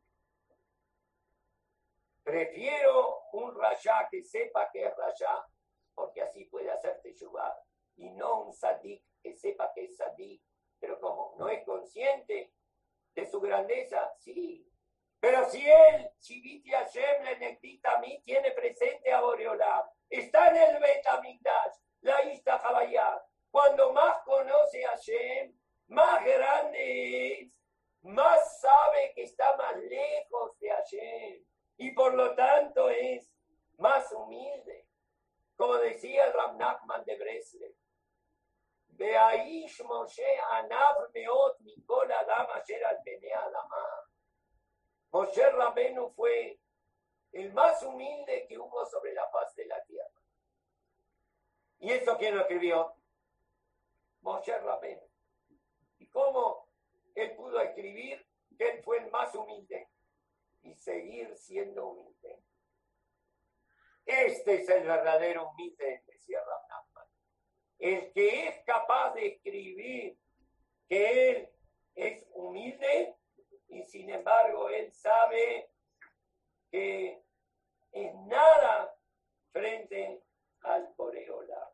Prefiero 2.23 3.23
un 3.33 3.53
Rasha 3.53 4.07
que 4.09 4.23
sepa 4.23 4.71
que 4.71 4.85
es 4.85 4.95
Rasha, 4.95 5.45
porque 5.93 6.21
así 6.21 6.45
puede 6.45 6.71
hacerte 6.71 7.13
jugar, 7.19 7.53
y 7.97 8.09
no 8.11 8.43
un 8.43 8.53
Sadik 8.53 9.03
que 9.21 9.33
sepa 9.33 9.73
que 9.73 9.83
es 9.83 9.97
Sadik. 9.97 10.41
Pero 10.79 10.97
como 11.01 11.35
no 11.37 11.49
es 11.49 11.65
consciente 11.65 12.53
de 13.13 13.25
su 13.25 13.41
grandeza, 13.41 14.13
sí, 14.17 14.70
pero 15.21 15.47
si 15.51 15.63
él, 15.69 16.09
Chiviti 16.17 16.71
Hashem, 16.71 17.23
le 17.23 17.79
a 17.83 17.99
mí, 17.99 18.23
tiene 18.25 18.51
presente 18.53 19.13
a 19.13 19.21
Boreolam, 19.21 19.83
está 20.09 20.47
en 20.47 20.57
el 20.57 20.81
Betamigdash, 20.81 21.75
la 22.01 22.23
Ista 22.23 22.57
Jabayá. 22.57 23.23
Cuando 23.51 23.93
más 23.93 24.23
conoce 24.23 24.83
a 24.83 24.89
Hashem, 24.89 25.55
más 25.89 26.25
grande 26.25 27.33
es, 27.33 27.61
más 28.01 28.61
sabe 28.61 29.13
que 29.13 29.23
está 29.23 29.55
más 29.57 29.75
lejos 29.77 30.57
de 30.57 30.69
Hashem. 30.71 31.45
Y 31.77 31.91
por 31.91 32.15
lo 32.15 32.33
tanto 32.33 32.89
es 32.89 33.31
más 33.77 34.11
humilde. 34.13 34.87
Como 35.55 35.75
decía 35.75 36.25
el 36.25 36.33
Ram 36.33 36.57
Nachman 36.57 37.03
de 37.05 37.15
Breslev. 37.15 37.75
Beaish 38.87 39.83
Moshe 39.83 40.39
Anav 40.51 41.11
Meot 41.13 41.59
Mikol 41.59 42.11
Adam 42.11 42.47
Asher 42.55 42.83
al 42.83 42.97
Adamah. 42.97 44.00
Moshe 45.11 45.51
Rabenu 45.51 46.09
fue 46.11 46.57
el 47.33 47.53
más 47.53 47.83
humilde 47.83 48.45
que 48.47 48.57
hubo 48.57 48.85
sobre 48.85 49.13
la 49.13 49.27
faz 49.29 49.53
de 49.55 49.65
la 49.65 49.83
tierra. 49.83 50.09
¿Y 51.79 51.91
eso 51.91 52.17
quién 52.17 52.35
lo 52.35 52.41
escribió? 52.41 52.95
Moshe 54.21 54.57
Rabenu. 54.57 55.01
¿Y 55.97 56.07
cómo 56.07 56.69
él 57.15 57.35
pudo 57.35 57.59
escribir 57.59 58.25
que 58.57 58.69
él 58.69 58.83
fue 58.83 58.99
el 58.99 59.11
más 59.11 59.35
humilde? 59.35 59.89
Y 60.63 60.75
seguir 60.75 61.35
siendo 61.35 61.87
humilde. 61.87 62.43
Este 64.05 64.61
es 64.61 64.69
el 64.69 64.83
verdadero 64.83 65.49
humilde, 65.49 66.03
decía 66.05 66.39
Ramnachman. 66.43 67.07
El 67.79 68.13
que 68.13 68.47
es 68.47 68.63
capaz 68.63 69.13
de 69.15 69.27
escribir 69.27 70.17
que 70.87 71.31
él 71.31 71.49
es 71.95 72.25
humilde 72.33 73.17
y 73.71 73.83
sin 73.83 74.09
embargo 74.09 74.69
él 74.69 74.91
sabe 74.91 75.69
que 76.69 77.21
es 77.91 78.15
nada 78.27 78.95
frente 79.51 80.23
al 80.61 80.93
Boreola. 80.95 81.71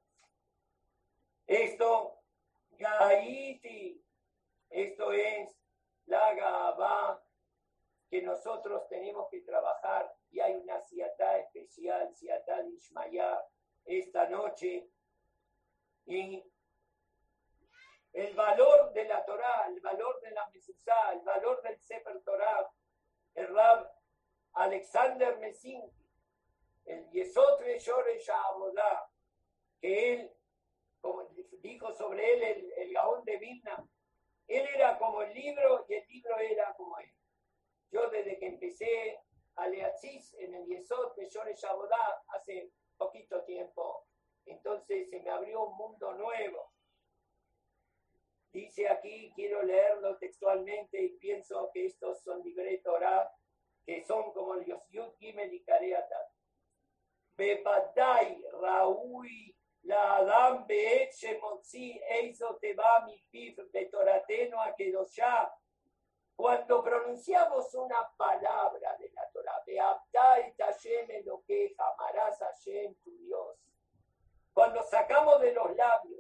Esto, 1.46 2.20
Gaiti, 2.72 4.04
esto 4.70 5.12
es 5.12 5.58
la 6.06 6.34
Gabá 6.34 7.24
que 8.10 8.22
nosotros 8.22 8.88
tenemos 8.88 9.28
que 9.30 9.42
trabajar 9.42 10.16
y 10.32 10.40
hay 10.40 10.56
una 10.56 10.80
siatá 10.82 11.40
especial, 11.40 12.16
siatá 12.16 12.64
de 12.64 12.72
Ishmayá, 12.72 13.44
esta 13.86 14.30
noche. 14.30 14.90
Y 16.06 16.44
el 18.18 18.34
valor 18.34 18.92
de 18.94 19.06
la 19.06 19.24
Torah, 19.24 19.68
el 19.68 19.80
valor 19.80 20.20
de 20.22 20.32
la 20.32 20.50
Mesuzá, 20.50 21.14
el 21.14 21.22
valor 21.22 21.62
del 21.62 21.80
Sefer 21.80 22.20
Torah, 22.24 22.68
el 23.36 23.48
Rab 23.54 23.92
Alexander 24.54 25.38
Mesinki, 25.38 26.04
el 26.86 27.08
Yesod 27.12 27.62
Shoresh 27.62 28.32
Abodá, 28.32 29.08
que 29.80 30.14
él, 30.14 30.32
como 31.00 31.30
dijo 31.62 31.94
sobre 31.94 32.34
él 32.34 32.44
el, 32.44 32.74
el 32.78 32.94
Gaón 32.94 33.24
de 33.24 33.38
Vilna, 33.38 33.88
él 34.48 34.68
era 34.74 34.98
como 34.98 35.22
el 35.22 35.32
libro 35.36 35.86
y 35.88 35.94
el 35.94 36.08
libro 36.08 36.40
era 36.40 36.74
como 36.74 36.98
él. 36.98 37.12
Yo 37.92 38.10
desde 38.10 38.40
que 38.40 38.48
empecé 38.48 39.20
a 39.58 39.68
Leatzis 39.68 40.34
en 40.40 40.56
el 40.56 40.66
Yesod 40.66 41.16
de 41.16 41.30
Shoresh 41.30 41.66
Abodá 41.66 42.24
hace 42.30 42.72
poquito 42.98 43.44
tiempo, 43.44 44.08
entonces 44.44 45.08
se 45.08 45.20
me 45.20 45.30
abrió 45.30 45.66
un 45.66 45.78
mundo 45.78 46.14
nuevo 46.16 46.77
Dice 48.58 48.90
aquí, 48.90 49.32
quiero 49.36 49.62
leerlo 49.62 50.18
textualmente 50.18 51.00
y 51.00 51.10
pienso 51.20 51.70
que 51.72 51.86
estos 51.86 52.24
son 52.24 52.42
libre 52.42 52.80
Torah, 52.84 53.32
que 53.86 54.04
son 54.04 54.34
como 54.34 54.56
los 54.56 54.82
Yud 54.90 55.12
y 55.20 55.64
Kareatat. 55.64 56.32
Bebadai, 57.38 58.44
Raúl, 58.60 59.30
la 59.84 60.16
Adam 60.16 60.66
Beet 60.66 61.12
Shemotzi, 61.14 62.02
Eizo 62.10 62.58
Teba 62.60 63.06
mi 63.06 63.22
Pif, 63.30 63.60
Betorateno 63.72 64.60
Akedoshá. 64.60 65.54
Cuando 66.36 66.84
pronunciamos 66.84 67.72
una 67.76 68.12
palabra 68.18 68.98
de 68.98 69.12
la 69.12 69.30
Torah, 69.30 69.62
Beabdai 69.68 70.56
Tashem 70.56 71.24
lo 71.26 71.44
que 71.46 71.76
amarás 71.78 72.40
Hashem 72.40 72.96
tu 73.04 73.16
Dios. 73.20 73.56
Cuando 74.52 74.82
sacamos 74.82 75.42
de 75.42 75.54
los 75.54 75.76
labios 75.76 76.17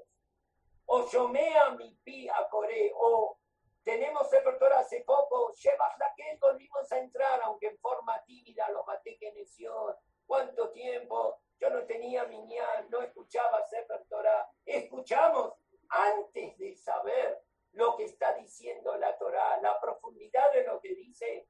o 0.88 1.08
Yomea 1.10 1.72
mi 1.72 1.94
pi 2.04 2.30
a 2.30 2.48
Core, 2.50 2.92
o 2.96 3.38
tenemos 3.84 4.32
el 4.34 4.74
hace 4.74 5.02
poco, 5.02 5.54
llevas 5.54 5.98
la 5.98 6.14
que 6.16 6.38
volvimos 6.42 6.92
a 6.92 7.00
entrar, 7.00 7.42
aunque 7.44 7.68
en 7.68 7.78
forma 7.80 8.22
tímida, 8.26 8.70
los 8.70 8.86
maté 8.86 9.18
que 9.18 9.32
neció, 9.34 9.98
cuánto 10.26 10.70
tiempo, 10.72 11.42
yo 11.60 11.70
no 11.70 11.86
tenía 11.86 12.26
miñal, 12.26 12.90
no 12.90 13.02
escuchaba 13.02 13.66
Sefer 13.66 14.06
Torah, 14.08 14.50
escuchamos 14.66 15.54
antes 15.90 16.58
de 16.58 16.76
saber 16.76 17.42
lo 17.72 17.96
que 17.96 18.06
está 18.06 18.34
diciendo 18.34 18.96
la 18.98 19.18
Torah, 19.18 19.60
la 19.62 19.80
profundidad 19.80 20.52
de 20.54 20.64
lo 20.64 20.80
que 20.80 20.96
dice, 20.96 21.48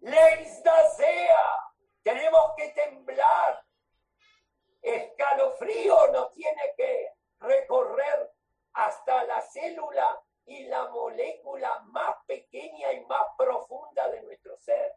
Leisda 0.00 0.90
sea, 0.90 1.72
tenemos 2.02 2.52
que 2.56 2.68
temblar, 2.70 3.64
escalofrío 4.82 6.12
nos 6.12 6.32
tiene 6.32 6.74
que 6.76 7.12
recorrer 7.40 8.37
hasta 8.78 9.24
la 9.24 9.40
célula 9.40 10.22
y 10.46 10.64
la 10.66 10.88
molécula 10.88 11.80
más 11.86 12.14
pequeña 12.26 12.92
y 12.92 13.04
más 13.06 13.26
profunda 13.36 14.08
de 14.08 14.22
nuestro 14.22 14.56
ser. 14.56 14.94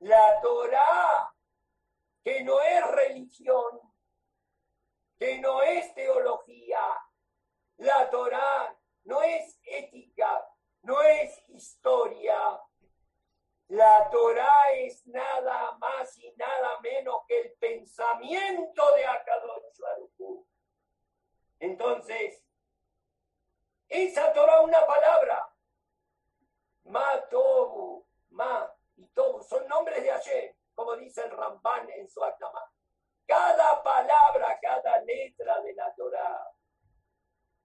La 0.00 0.40
Torah, 0.42 1.34
que 2.22 2.42
no 2.44 2.60
es 2.60 2.86
religión, 2.88 3.80
que 5.18 5.38
no 5.38 5.62
es 5.62 5.94
teología, 5.94 6.80
la 7.78 8.10
Torah 8.10 8.76
no 9.04 9.22
es 9.22 9.58
ética, 9.64 10.46
no 10.82 11.00
es 11.00 11.42
historia. 11.48 12.60
La 13.68 14.10
Torah 14.10 14.72
es 14.74 15.06
nada 15.06 15.78
más 15.78 16.14
y 16.18 16.30
nada 16.36 16.78
menos 16.82 17.22
que 17.26 17.40
el 17.40 17.52
pensamiento 17.52 18.82
de 18.96 19.06
Akadosh 19.06 19.78
Baruch 19.78 20.46
Entonces, 21.60 22.44
esa 23.90 24.32
Torah 24.32 24.62
una 24.62 24.86
palabra. 24.86 25.52
Ma 26.84 27.28
tobu, 27.28 28.06
ma 28.30 28.72
y 28.96 29.06
tobu 29.08 29.42
son 29.42 29.66
nombres 29.68 30.02
de 30.02 30.10
ayer, 30.10 30.56
como 30.74 30.96
dice 30.96 31.22
el 31.24 31.30
Ramban 31.32 31.90
en 31.90 32.08
su 32.08 32.22
Akdama. 32.22 32.64
Cada 33.26 33.82
palabra, 33.82 34.58
cada 34.60 35.00
letra 35.02 35.60
de 35.60 35.74
la 35.74 35.94
Torah. 35.94 36.46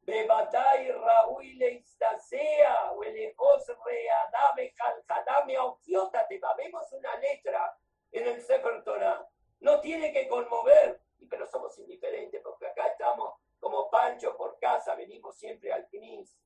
Bebatay 0.01 0.91
Raúl 0.91 1.43
Istasea, 1.45 2.91
Huelejos 2.91 3.65
Readame 3.83 4.73
Jaljalame 4.75 5.55
Autiótate. 5.57 6.39
Vemos 6.57 6.91
una 6.91 7.15
letra 7.17 7.75
en 8.11 8.27
el 8.27 8.41
Sefer 8.41 8.83
Torah. 8.83 9.27
No 9.59 9.79
tiene 9.81 10.13
que 10.13 10.27
conmover, 10.27 11.01
pero 11.27 11.47
somos 11.47 11.77
indiferentes 11.79 12.39
porque 12.43 12.67
acá 12.67 12.87
estamos 12.87 13.39
como 13.65 13.89
Pancho 13.89 14.37
por 14.37 14.59
casa, 14.59 14.93
venimos 14.93 15.35
siempre 15.39 15.73
al 15.73 15.87
Knis. 15.87 16.37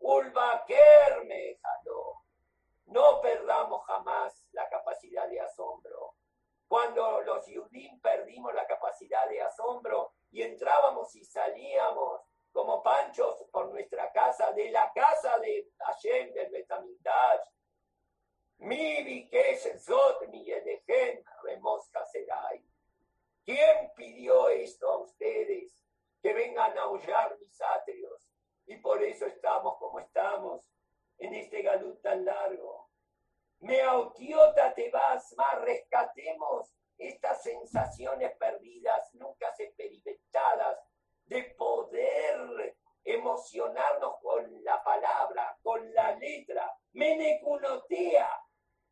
Ulvaquer 0.00 1.24
me 1.24 1.56
jaló. 1.62 2.24
No 2.86 3.20
perdamos 3.20 3.86
jamás 3.86 4.44
la 4.50 4.68
capacidad 4.68 5.28
de 5.28 5.40
asombro. 5.40 6.14
Cuando 6.66 7.20
los 7.20 7.46
Yudim 7.46 8.00
perdimos 8.00 8.52
la 8.54 8.66
capacidad 8.66 9.28
de 9.28 9.40
asombro 9.40 10.14
y 10.32 10.42
entrábamos 10.42 11.14
y 11.14 11.24
salíamos 11.24 12.22
como 12.50 12.82
panchos 12.82 13.40
por 13.52 13.68
nuestra 13.68 14.10
casa, 14.10 14.50
de 14.50 14.72
la 14.72 14.92
casa 14.92 15.38
de 15.38 15.70
Hashem, 15.78 16.32
del 16.32 16.50
Betamigdash, 16.50 17.50
mi 18.56 19.04
Bikesh 19.04 19.78
Zot, 19.78 20.26
Remosca 21.44 22.04
Serai. 22.06 22.60
¿Quién 23.44 23.92
pidió 23.94 24.48
esto 24.48 24.90
a 24.90 24.96
ustedes? 24.98 25.77
Que 26.22 26.32
vengan 26.32 26.76
a 26.76 26.82
aullar 26.82 27.38
mis 27.38 27.60
atrios. 27.60 28.30
Y 28.66 28.76
por 28.78 29.02
eso 29.02 29.26
estamos 29.26 29.78
como 29.78 29.98
estamos 30.00 30.68
en 31.18 31.34
este 31.34 31.62
galut 31.62 32.00
tan 32.02 32.24
largo. 32.24 32.88
Me 33.60 33.80
autiota 33.82 34.74
te 34.74 34.90
vas, 34.90 35.34
más 35.36 35.60
rescatemos 35.62 36.72
estas 36.96 37.42
sensaciones 37.42 38.36
perdidas, 38.36 39.14
nunca 39.14 39.54
experimentadas, 39.58 40.78
de 41.26 41.42
poder 41.56 42.76
emocionarnos 43.04 44.20
con 44.20 44.64
la 44.64 44.82
palabra, 44.82 45.56
con 45.62 45.92
la 45.94 46.14
letra, 46.16 46.72
menecunotea, 46.92 48.30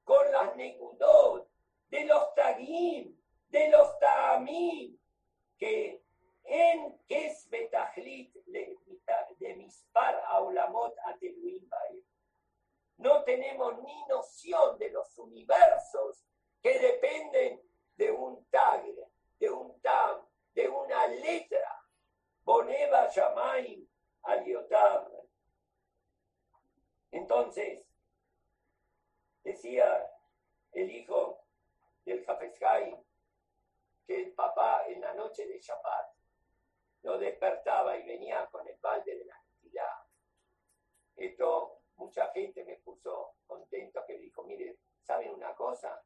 con 0.05 0.31
las 0.33 0.57
necudot, 0.57 1.49
de 1.89 2.05
los 2.05 2.35
tagim, 2.35 3.17
de 3.49 3.69
los 3.69 3.99
tamim, 3.99 4.99
que 5.59 6.03
en 6.47 7.01
es 7.09 7.49
betajlit 7.51 8.35
de 8.47 9.55
mispar 9.57 10.23
aulamot 10.29 10.97
ateluim 11.05 11.69
No 12.99 13.25
tenemos 13.25 13.83
ni 13.83 14.07
noción 14.07 14.79
de 14.79 14.91
los 14.91 15.19
universos 15.19 16.25
que 16.63 16.79
dependen 16.79 17.61
de 17.97 18.11
un 18.11 18.45
tag, 18.47 18.85
de 19.39 19.51
un 19.51 19.81
tam, 19.81 20.27
de 20.55 20.69
una 20.69 21.07
letra. 21.09 21.83
Boneva 22.43 23.09
Shamaim 23.09 23.87
Aliotam. 24.23 25.09
Entonces, 27.11 27.85
decía 29.43 30.11
el 30.73 30.91
hijo 30.91 31.41
del 32.05 32.25
Jafeskai 32.25 32.97
que 34.07 34.23
el 34.23 34.33
papá 34.33 34.85
en 34.87 35.01
la 35.01 35.15
noche 35.15 35.47
de 35.47 35.59
Shabbat 35.61 36.16
lo 37.07 37.19
despertaba 37.19 37.97
y 37.97 38.03
venía 38.03 38.49
con 38.51 38.67
el 38.67 38.77
balde 38.79 39.17
de 39.17 39.25
la 39.25 39.39
necesidad. 39.39 39.93
Esto, 41.15 41.83
mucha 41.95 42.33
gente 42.33 42.65
me 42.65 42.79
puso 42.79 43.37
contento 43.47 44.05
que 44.05 44.19
dijo, 44.19 44.43
mire, 44.43 44.77
¿saben 45.03 45.33
una 45.33 45.55
cosa? 45.55 46.03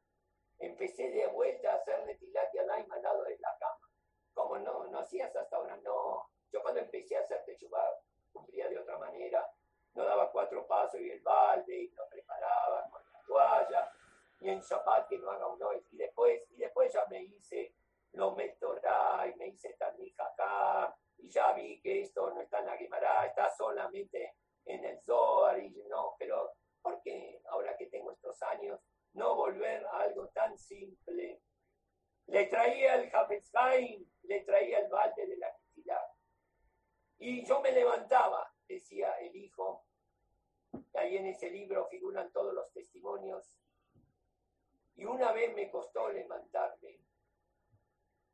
Empecé 0.59 1.11
de 1.11 1.27
vuelta 1.29 1.73
a 1.73 1.77
hacer 1.77 2.05
netilat 2.05 2.55
y 2.55 2.59
alaim 2.59 2.93
al 2.93 3.03
lado 3.03 3.25
de 3.25 3.39
la 3.39 3.57
cama. 3.59 3.89
Como 4.35 4.59
no, 4.59 4.89
no 4.89 4.99
hacías 4.99 5.35
hasta 5.35 5.57
ahora, 5.57 5.79
no. 5.79 6.29
Yo 6.53 6.61
cuando 6.61 6.81
empecé 6.81 7.17
a 7.17 7.21
hacer 7.21 7.47
techubá, 7.47 7.83
cumplía 8.31 8.69
de 8.69 8.79
otra 8.79 8.99
manera. 8.99 9.51
No 9.95 10.05
daba 10.05 10.31
cuatro 10.31 10.67
pasos 10.67 11.01
y 11.01 11.11
el 11.11 11.21
balde 11.23 11.77
y 11.77 11.89
lo 11.93 12.07
preparaba 12.11 12.91
con 12.91 13.03
la 13.11 13.23
toalla. 13.27 13.93
Y 14.41 14.51
en 14.51 14.61
Shabbat 14.61 15.09
que 15.09 15.17
no 15.17 15.31
haga 15.31 15.47
uno. 15.47 15.73
Y 15.73 15.97
después, 15.97 16.47
y 16.51 16.59
después 16.59 16.93
ya 16.93 17.07
me 17.07 17.23
hice 17.23 17.75
lo 18.13 18.35
metorá 18.35 19.27
y 19.27 19.37
me 19.37 19.49
hice 19.49 19.77
acá 20.19 20.97
y 21.19 21.29
ya 21.29 21.53
vi 21.53 21.81
que 21.81 22.03
esto 22.03 22.31
no 22.31 22.41
está 22.41 22.61
en 22.61 22.67
la 22.67 22.77
Guimara, 22.77 23.27
está 23.27 23.51
solamente 23.51 24.37
en 24.65 24.85
el 24.85 25.01
Zohar 25.01 25.59
y 25.63 25.71
no, 25.89 26.17
pero 26.19 26.55
¿por 26.83 27.01
qué 27.03 27.41
ahora 27.49 27.77
que 27.77 27.87
tengo 27.87 28.13
estos 28.13 28.43
años 28.43 28.81
no 29.13 29.35
volver 29.35 29.85
a 29.87 30.03
algo 30.03 30.29
tan 30.29 30.57
simple? 30.59 31.43
Le 32.27 32.47
traía 32.47 32.95
el 32.97 33.15
Hafezhaim, 33.15 34.07
le 34.23 34.41
traía 34.43 34.79
el 34.81 34.89
balde 34.89 35.27
de 35.27 35.37
la 35.37 35.49
actividad. 35.49 36.07
Y 37.19 37.45
yo 37.45 37.61
me 37.61 37.73
levantaba, 37.73 38.51
decía 38.67 39.13
el 39.19 39.35
hijo, 39.37 39.85
ahí 40.95 41.17
en 41.17 41.27
ese 41.27 41.51
libro 41.51 41.89
figuran 41.89 42.33
todos 42.33 42.55
los 42.55 42.73
testimonios, 42.73 43.61
y 44.95 45.05
una 45.05 45.33
vez 45.33 45.55
me 45.55 45.71
costó 45.71 46.09
levantarme 46.11 47.01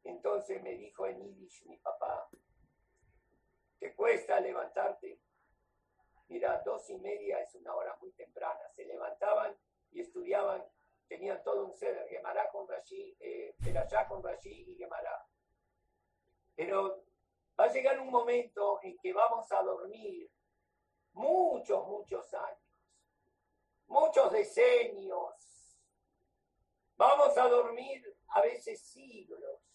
Entonces 0.07 0.63
me 0.63 0.77
dijo 0.77 1.05
en 1.07 1.21
Yiddish 1.21 1.67
mi 1.67 1.79
papá, 1.79 2.29
que 3.79 3.93
cuesta 3.95 4.39
levantarte. 4.39 5.21
Mira, 6.29 6.63
dos 6.65 6.89
y 6.91 6.99
media 6.99 7.41
es 7.41 7.55
una 7.57 7.75
hora 7.75 7.97
muy 8.01 8.13
temprana. 8.13 8.69
Se 8.75 8.85
levantaban 8.85 9.57
y 9.91 10.01
estudiaban, 10.01 10.65
tenían 11.09 11.43
todo 11.43 11.67
un 11.67 11.75
ser, 11.75 12.09
Gemara 12.09 12.49
con 12.51 12.69
Rashi, 12.69 13.17
eh, 13.19 13.57
con 14.09 14.23
Rashi 14.23 14.65
y 14.69 14.77
Gemara. 14.77 15.27
Pero 16.55 17.05
va 17.59 17.65
a 17.65 17.73
llegar 17.73 17.99
un 18.01 18.11
momento 18.11 18.79
en 18.83 18.97
que 18.99 19.13
vamos 19.13 19.51
a 19.51 19.61
dormir 19.63 20.31
muchos, 21.15 21.85
muchos 21.89 22.33
años, 22.33 22.95
muchos 23.89 24.31
decenios. 24.31 25.79
Vamos 26.97 27.37
a 27.37 27.49
dormir 27.49 28.17
a 28.29 28.41
veces 28.41 28.81
siglos 28.81 29.67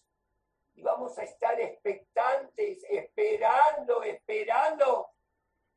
y 0.74 0.82
vamos 0.82 1.18
a 1.18 1.24
estar 1.24 1.60
expectantes, 1.60 2.84
esperando, 2.88 4.02
esperando 4.02 5.10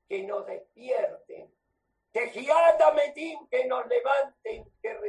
que 0.08 0.24
nos 0.24 0.46
despierten, 0.46 1.54
que 2.14 2.32
metim, 2.96 3.48
que 3.50 3.66
nos 3.66 3.86
levanten, 3.88 4.72
que, 4.82 5.00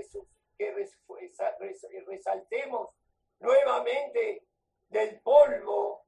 que 0.59 2.01
resaltemos 2.07 2.91
nuevamente 3.39 4.47
del 4.89 5.20
polvo 5.20 6.07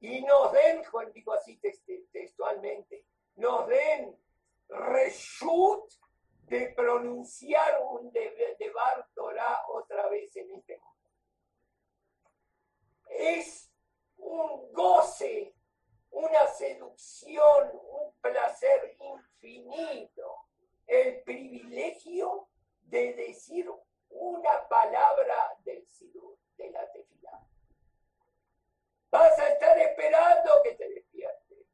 y 0.00 0.22
nos 0.22 0.52
den, 0.52 0.82
digo 1.12 1.32
así 1.32 1.60
textualmente, 2.12 3.04
nos 3.36 3.66
den 3.66 4.16
reshut 4.68 5.92
de 6.42 6.72
pronunciar 6.74 7.80
un 7.82 8.10
de, 8.12 8.56
de 8.58 8.70
Bar 8.70 9.08
Torah 9.14 9.64
otra 9.68 10.08
vez 10.08 10.34
en 10.36 10.50
este 10.52 10.76
mundo 10.78 10.89
es 13.10 13.70
un 14.16 14.72
goce, 14.72 15.54
una 16.10 16.46
seducción, 16.48 17.70
un 17.74 18.12
placer 18.20 18.96
infinito, 18.98 20.46
el 20.86 21.22
privilegio 21.22 22.48
de 22.82 23.14
decir 23.14 23.70
una 24.08 24.68
palabra 24.68 25.56
del 25.64 25.86
Sidur, 25.86 26.36
de 26.56 26.70
la 26.70 26.90
tefilá. 26.90 27.46
Vas 29.10 29.38
a 29.38 29.48
estar 29.48 29.78
esperando 29.78 30.62
que 30.64 30.74
te 30.74 30.88
despiertes. 30.88 31.66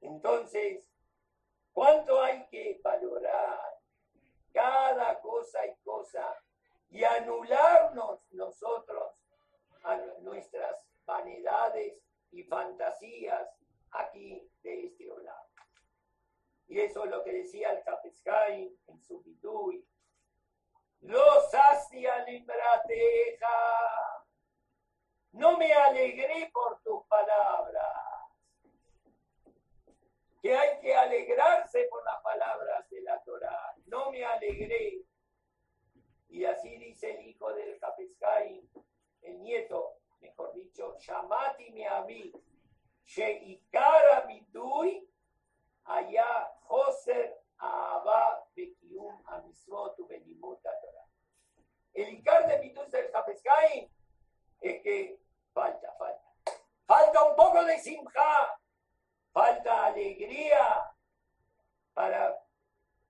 Entonces, 0.00 0.88
¿cuánto 1.72 2.22
hay 2.22 2.46
que 2.48 2.80
valorar 2.82 3.78
cada 4.52 5.20
cosa 5.20 5.66
y 5.66 5.74
cosa 5.84 6.34
y 6.90 7.04
anularnos 7.04 8.20
nosotros 8.32 9.17
a 9.84 9.96
nuestras 10.20 10.86
vanidades 11.04 11.94
y 12.30 12.42
fantasías 12.44 13.48
aquí 13.90 14.48
de 14.62 14.86
este 14.86 15.06
lado. 15.06 15.48
Y 16.68 16.80
eso 16.80 17.04
es 17.04 17.10
lo 17.10 17.24
que 17.24 17.32
decía 17.32 17.72
el 17.72 17.82
Capescay 17.82 18.76
en 18.86 19.00
su 19.00 19.22
vidui. 19.22 19.84
Los 21.00 21.50
hacia. 21.54 22.26
No 25.32 25.56
me 25.56 25.72
alegré 25.72 26.50
por 26.52 26.80
tus 26.82 27.06
palabras. 27.06 27.84
Que 30.42 30.56
hay 30.56 30.78
que 30.80 30.94
alegrarse 30.94 31.84
por 31.84 32.04
las 32.04 32.20
palabras 32.22 32.88
de 32.90 33.00
la 33.00 33.22
Torah. 33.22 33.74
No 33.86 34.10
me 34.10 34.24
alegré. 34.24 35.02
Y 36.28 36.44
así 36.44 36.76
dice 36.76 37.12
el 37.12 37.28
hijo 37.28 37.52
del 37.54 37.78
Capescay 37.78 38.67
el 39.28 39.42
nieto, 39.42 39.96
mejor 40.20 40.52
dicho, 40.54 40.96
Shamati 40.98 41.70
mi 41.70 41.84
ami, 41.84 42.32
Sheikara 43.04 44.24
midui, 44.26 45.06
allá 45.84 46.52
Joser 46.68 47.40
Abba 47.58 48.44
Bekium 48.54 49.22
Amismot 49.26 49.96
Benimut 50.08 50.62
Torah. 50.62 51.08
El 51.94 52.14
Icar 52.14 52.46
de 52.46 52.58
Midui 52.58 52.90
del 52.90 53.10
Japeskai 53.10 53.90
es 54.60 54.82
que 54.82 55.18
falta, 55.52 55.92
falta. 55.98 56.28
Falta 56.86 57.24
un 57.24 57.36
poco 57.36 57.64
de 57.64 57.78
simja, 57.78 58.60
falta 59.32 59.86
alegría 59.86 60.94
para 61.94 62.38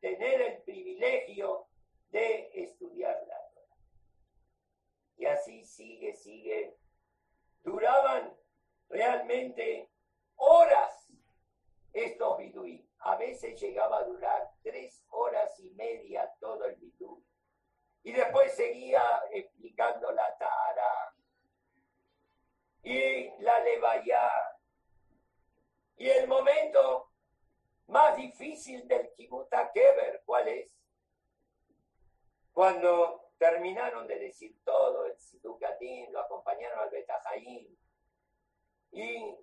tener 0.01 0.41
el 0.41 0.63
privilegio 0.63 1.67
de 2.11 2.51
estudiarla. 2.55 3.38
Y 5.19 5.27
así 5.27 5.65
sigue, 5.65 6.15
sigue. 6.15 6.77
Duraban 7.63 8.35
realmente 8.89 9.91
horas 10.37 11.11
estos 11.93 12.39
biduí. 12.39 12.89
A 13.01 13.17
veces 13.17 13.61
llegaba 13.61 13.99
a 13.99 14.05
durar 14.05 14.51
tres 14.63 15.05
horas 15.11 15.59
y 15.61 15.71
media 15.71 16.33
todo 16.41 16.65
el 16.65 16.77
bidú. 16.77 17.23
Y 18.05 18.13
después 18.13 18.55
seguía 18.55 19.03
explicando 19.33 20.11
la 20.13 20.37
tara 20.39 21.15
y 22.83 23.29
la 23.41 23.59
levaya. 23.61 24.31
Y 25.97 26.09
el 26.09 26.29
momento 26.29 27.11
más 27.89 28.17
difícil 28.17 28.87
del 28.87 29.13
kibuta 29.15 29.71
keber, 29.73 30.23
¿cuál 30.25 30.49
es? 30.49 30.79
Cuando 32.53 33.28
terminaron 33.39 34.07
de 34.07 34.19
decir 34.19 34.57
todo, 34.65 35.07
el 35.07 35.17
Sidukatín, 35.17 36.13
lo 36.13 36.21
acompañaron 36.21 36.81
al 36.81 36.91
Betajaín, 36.91 37.79
y 38.91 39.37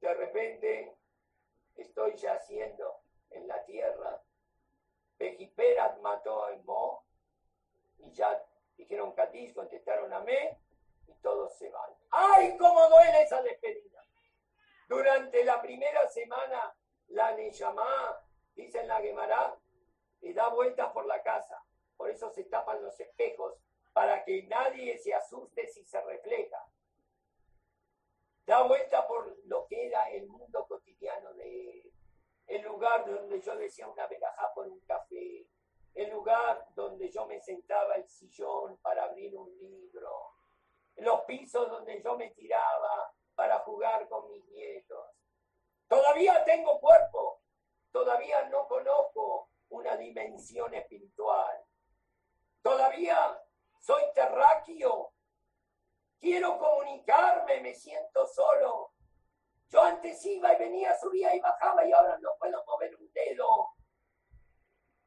de 0.00 0.14
repente 0.14 0.94
estoy 1.76 2.16
yaciendo 2.16 3.00
en 3.30 3.48
la 3.48 3.64
tierra. 3.64 4.22
Pejiperat 5.16 5.98
mató 6.00 6.44
a 6.44 6.56
Mo, 6.64 7.06
y 7.98 8.12
ya 8.12 8.42
dijeron 8.76 9.12
Katish, 9.12 9.54
contestaron 9.54 10.12
Amé, 10.12 10.58
y 11.06 11.14
todos 11.22 11.56
se 11.56 11.70
van. 11.70 11.90
¡Ay, 12.10 12.56
cómo 12.58 12.88
duele 12.88 13.22
esa 13.22 13.42
despedida! 13.42 14.04
Durante 14.88 15.44
la 15.44 15.62
primera 15.62 16.06
semana, 16.08 16.74
la 17.08 17.32
Neyamá, 17.32 18.22
dice 18.54 18.80
en 18.80 18.88
la 18.88 19.00
Gemara, 19.00 19.56
y 20.20 20.32
da 20.34 20.48
vueltas 20.48 20.92
por 20.92 21.06
la 21.06 21.22
casa 21.22 21.64
por 22.00 22.08
eso 22.08 22.30
se 22.30 22.44
tapan 22.44 22.82
los 22.82 22.98
espejos, 22.98 23.58
para 23.92 24.24
que 24.24 24.44
nadie 24.44 24.96
se 24.96 25.12
asuste 25.12 25.66
si 25.66 25.84
se 25.84 26.00
refleja. 26.00 26.66
Da 28.46 28.62
vuelta 28.62 29.06
por 29.06 29.36
lo 29.44 29.66
que 29.66 29.88
era 29.88 30.08
el 30.08 30.26
mundo 30.26 30.64
cotidiano 30.66 31.34
de 31.34 31.72
él. 31.72 31.92
El 32.46 32.62
lugar 32.62 33.04
donde 33.04 33.42
yo 33.42 33.54
decía 33.54 33.86
una 33.86 34.06
verajá 34.06 34.50
por 34.54 34.66
un 34.66 34.80
café. 34.80 35.46
El 35.92 36.08
lugar 36.08 36.68
donde 36.74 37.10
yo 37.10 37.26
me 37.26 37.38
sentaba 37.42 37.96
el 37.96 38.08
sillón 38.08 38.78
para 38.78 39.04
abrir 39.04 39.36
un 39.36 39.54
libro. 39.58 40.36
Los 40.96 41.20
pisos 41.26 41.68
donde 41.68 42.00
yo 42.00 42.16
me 42.16 42.30
tiraba 42.30 43.12
para 43.34 43.58
jugar 43.58 44.08
con 44.08 44.26
mis 44.30 44.42
nietos. 44.46 45.06
Todavía 45.86 46.42
tengo 46.46 46.80
cuerpo. 46.80 47.42
Todavía 47.92 48.48
no 48.48 48.66
conozco 48.68 49.50
una 49.68 49.98
dimensión 49.98 50.72
espiritual. 50.72 51.62
Todavía 52.62 53.42
soy 53.80 54.02
terráqueo. 54.14 55.12
Quiero 56.18 56.58
comunicarme, 56.58 57.60
me 57.60 57.74
siento 57.74 58.26
solo. 58.26 58.92
Yo 59.68 59.80
antes 59.82 60.24
iba 60.26 60.52
y 60.52 60.58
venía, 60.58 60.98
subía 60.98 61.34
y 61.34 61.40
bajaba 61.40 61.84
y 61.86 61.92
ahora 61.92 62.18
no 62.18 62.36
puedo 62.38 62.62
mover 62.66 62.94
un 62.96 63.10
dedo. 63.12 63.68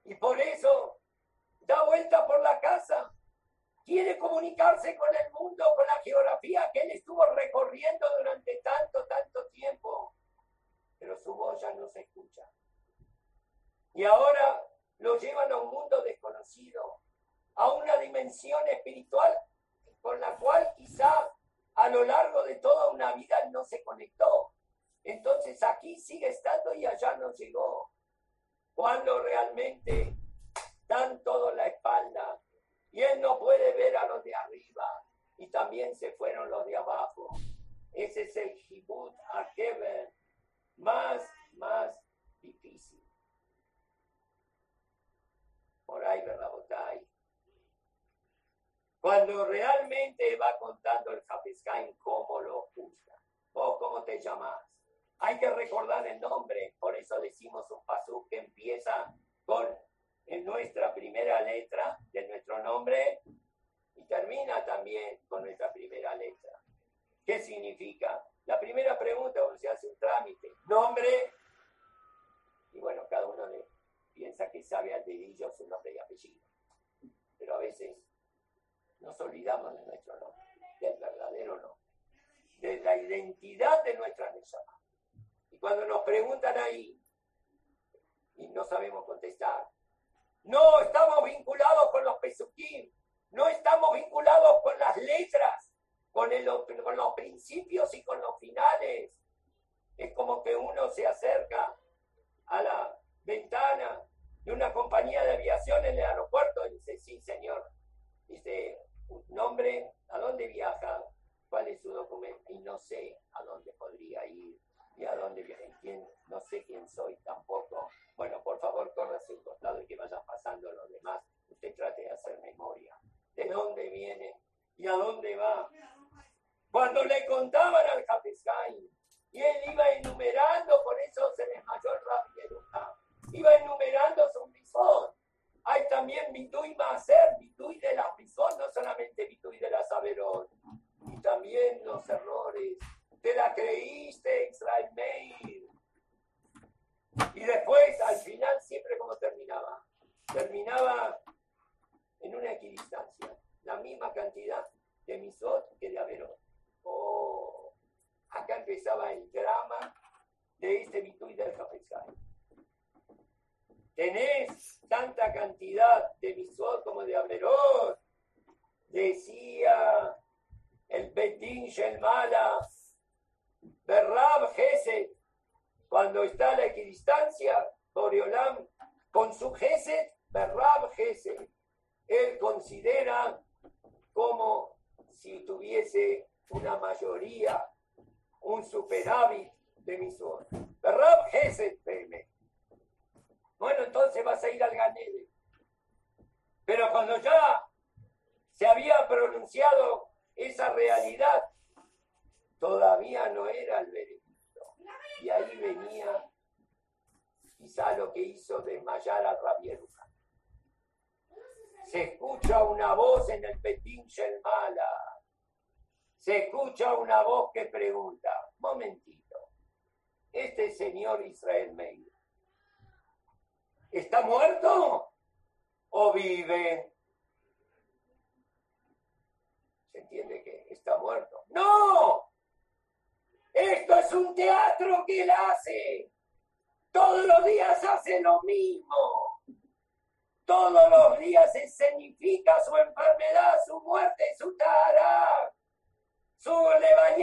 Y 0.06 0.16
por 0.16 0.40
eso 0.40 1.00
da 1.62 1.84
vuelta 1.84 2.26
por 2.26 2.42
la 2.42 2.60
casa. 2.60 3.14
Quiere 3.86 4.18
comunicarse 4.18 4.96
con 4.96 5.10
el 5.14 5.32
mundo, 5.34 5.66
con 5.76 5.86
la 5.86 6.02
geografía 6.02 6.72
que 6.74 6.82
él 6.82 6.92
estuvo 6.92 7.24
recorriendo 7.36 8.08
durante 8.18 8.62
tanto, 8.64 9.06
tanto 9.06 9.46
tiempo. 9.50 10.16
Pero 10.98 11.18
su 11.20 11.36
voz 11.36 11.62
ya 11.62 11.74
no 11.74 11.88
se 11.90 12.02
escucha. 12.02 12.50
Y 13.94 14.06
ahora 14.06 14.66
lo 15.00 15.18
llevan 15.20 15.52
a 15.52 15.58
un 15.58 15.70
mundo 15.70 16.02
desconocido 16.02 17.03
a 17.56 17.74
una 17.74 17.98
dimensión 17.98 18.62
espiritual 18.68 19.38
con 20.02 20.20
la 20.20 20.36
cual 20.38 20.74
quizá 20.76 21.32
a 21.76 21.90
lo 21.90 22.04
largo 22.04 22.44
de 22.44 22.56
toda 22.56 22.90
una 22.92 23.14
vida 23.14 23.36
no 23.52 23.64
se 23.64 23.84
conectó. 23.84 24.54
Entonces 25.04 25.62
aquí 25.64 25.98
sigue 26.00 26.30
estando 26.30 26.74
y 26.74 26.86
allá 26.86 27.16
no 27.18 27.34
llegó. 27.34 27.92
Cuando 28.74 29.22
realmente 29.22 30.16
dan 30.88 31.22
todo 31.24 31.54
la 31.54 31.68
espalda 31.68 32.42
y 32.92 33.02
él 33.02 33.22
no 33.22 33.40
puede 33.40 33.74
ver 33.74 33.96
a 33.98 34.08
los 34.08 34.24
de 34.24 34.36
arriba 34.36 35.06
y 35.38 35.48
también 35.48 35.96
se 35.96 36.12
fueron 36.14 36.50
los 36.50 36.66
de 36.66 36.76
abajo. 36.76 37.30
Ese 37.92 38.24
es 38.24 38.36
el 38.38 38.58
Hibut 38.70 39.16
Akeber 39.34 40.12
más, 40.78 41.24
más 41.54 41.96
difícil. 42.42 43.04
Por 45.86 46.04
ahí, 46.06 46.22
¿verdad? 46.26 46.44
Cuando 49.04 49.44
realmente 49.44 50.38
va 50.38 50.58
contando 50.58 51.12
el 51.12 51.22
Hafiskain 51.28 51.94
cómo 51.98 52.40
lo 52.40 52.70
juzga 52.74 53.20
o 53.52 53.78
cómo 53.78 54.02
te 54.06 54.22
llamas. 54.22 54.66
Hay 55.18 55.38
que 55.40 55.50
recordar 55.50 56.08
el 56.08 56.22
nombre 56.22 56.73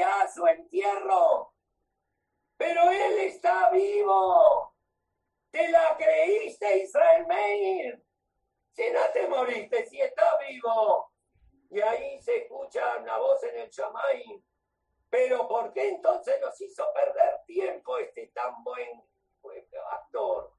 allá 0.03 0.29
su 0.29 0.47
entierro. 0.47 1.53
Pero 2.57 2.91
él 2.91 3.19
está 3.21 3.71
vivo. 3.71 4.75
Te 5.51 5.69
la 5.71 5.97
creíste, 5.97 6.79
Israel 6.79 7.27
Meir. 7.27 8.05
Si 8.73 8.91
no 8.91 9.01
te 9.13 9.27
moriste, 9.29 9.87
si 9.87 10.01
está 10.01 10.39
vivo. 10.49 11.13
Y 11.71 11.81
ahí 11.81 12.21
se 12.21 12.39
escucha 12.39 12.99
una 12.99 13.19
voz 13.19 13.43
en 13.45 13.61
el 13.61 13.71
Shamay. 13.71 14.43
Pero 15.09 15.49
¿por 15.49 15.73
qué 15.73 15.89
entonces 15.89 16.41
nos 16.41 16.61
hizo 16.61 16.85
perder 16.93 17.41
tiempo 17.47 17.99
este 17.99 18.29
tan 18.29 18.63
buen 18.63 19.03
actor? 19.91 20.53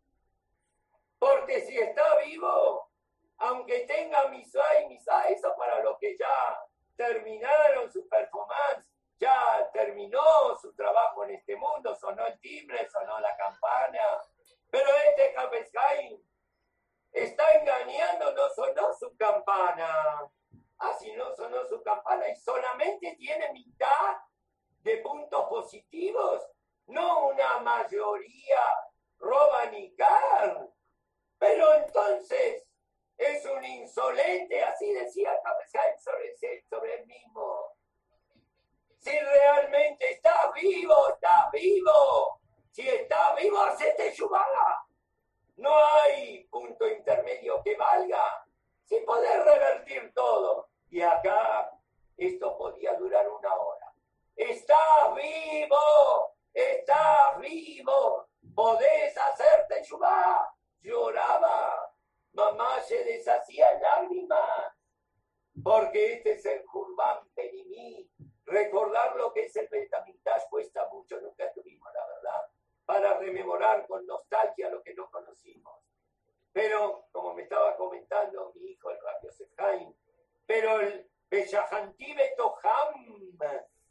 Porque 1.18 1.62
si 1.62 1.78
está 1.78 2.18
vivo, 2.26 2.90
aunque 3.38 3.82
tenga 3.82 4.28
misa 4.30 4.62
y 4.82 4.88
misa, 4.88 5.24
eso 5.30 5.56
para 5.56 5.82
los 5.84 5.98
que 6.00 6.18
ya 6.18 6.66
terminaron 6.96 7.92
su 7.92 8.08
performance, 8.10 8.91
ya 9.22 9.70
terminó 9.72 10.58
su 10.60 10.74
trabajo 10.74 11.24
en 11.26 11.36
este 11.36 11.56
mundo, 11.56 11.96
sonó 11.96 12.26
el 12.26 12.40
timbre, 12.40 12.90
sonó 12.90 13.20
la 13.20 13.38
campana, 13.38 14.00
pero 14.72 14.88
este 15.08 15.32
Capescaín 15.34 16.26
está 17.12 17.52
engañando, 17.52 18.34
no 18.34 18.50
sonó 18.50 18.92
su 18.94 19.16
campana. 19.16 19.88
Ah, 19.88 20.90
así 20.90 21.14
no 21.14 21.36
sonó 21.36 21.64
su 21.66 21.84
campana 21.84 22.28
y 22.30 22.36
solamente 22.38 23.16
tiene 23.18 23.54
mitad 23.54 24.18
de 24.80 24.98
puntos 24.98 25.48
positivos, 25.48 26.42
no 26.88 27.28
una 27.28 27.60
mayoría 27.60 28.64
robanicar. 29.20 30.68
Pero 31.38 31.76
entonces 31.76 32.68
es 33.18 33.46
un 33.46 33.64
insolente, 33.64 34.64
así 34.64 34.92
decía 34.92 35.40
Capescaín 35.44 36.00
sobre, 36.00 36.64
sobre 36.68 36.96
él 36.96 37.06
mismo 37.06 37.61
si 39.02 39.10
realmente 39.20 40.12
estás 40.12 40.54
vivo, 40.54 40.94
estás 41.10 41.52
vivo. 41.52 42.40
Si 42.72 42.88
estás 42.88 43.36
vivo, 43.36 43.60
hacete 43.64 44.14
chubada. 44.14 44.86
No 45.58 45.76
hay 45.76 46.44
punto 46.46 46.88
intermedio 46.88 47.62
que 47.64 47.76
valga. 47.76 48.46
Si 48.86 49.00
podés 49.00 49.44
revertir 49.44 50.14
todo. 50.14 50.70
Y 50.90 51.02
acá 51.02 51.72
esto 52.16 52.56
podía 52.58 52.94
durar 52.94 53.28
una 53.28 53.56
hora. 53.56 53.92
Estás 54.36 55.16
vivo, 55.16 56.36
estás 56.54 57.40
vivo. 57.40 58.28
Podés 58.54 59.18
hacerte 59.18 59.82
chubada. 59.84 60.54
Lloraba. 60.82 61.92
Mamá 62.34 62.80
se 62.82 63.04
deshacía 63.04 63.80
lágrimas. 63.80 64.76
Porque 65.64 66.14
este 66.14 66.34
es 66.34 66.46
el 66.46 66.66
Jurbán 66.68 67.28
Perimí 67.34 68.11
Recordar 68.52 69.16
lo 69.16 69.32
que 69.32 69.46
es 69.46 69.56
el 69.56 69.70
Betamigdash 69.70 70.50
cuesta 70.50 70.86
mucho, 70.92 71.22
nunca 71.22 71.50
tuvimos 71.54 71.90
la 71.94 72.06
verdad, 72.06 72.50
para 72.86 73.18
rememorar 73.18 73.88
con 73.88 74.06
nostalgia 74.06 74.70
lo 74.70 74.84
que 74.84 74.94
no 74.94 75.10
conocimos. 75.10 75.80
Pero, 76.52 77.08
como 77.14 77.34
me 77.34 77.44
estaba 77.44 77.78
comentando 77.78 78.52
mi 78.56 78.72
hijo, 78.72 78.92
el 78.92 79.00
Rabio 79.00 79.32
Sefhaim, 79.32 79.96
pero 80.46 80.82
el 80.82 81.10
Beshahantí 81.30 82.14
Betoham, 82.14 83.38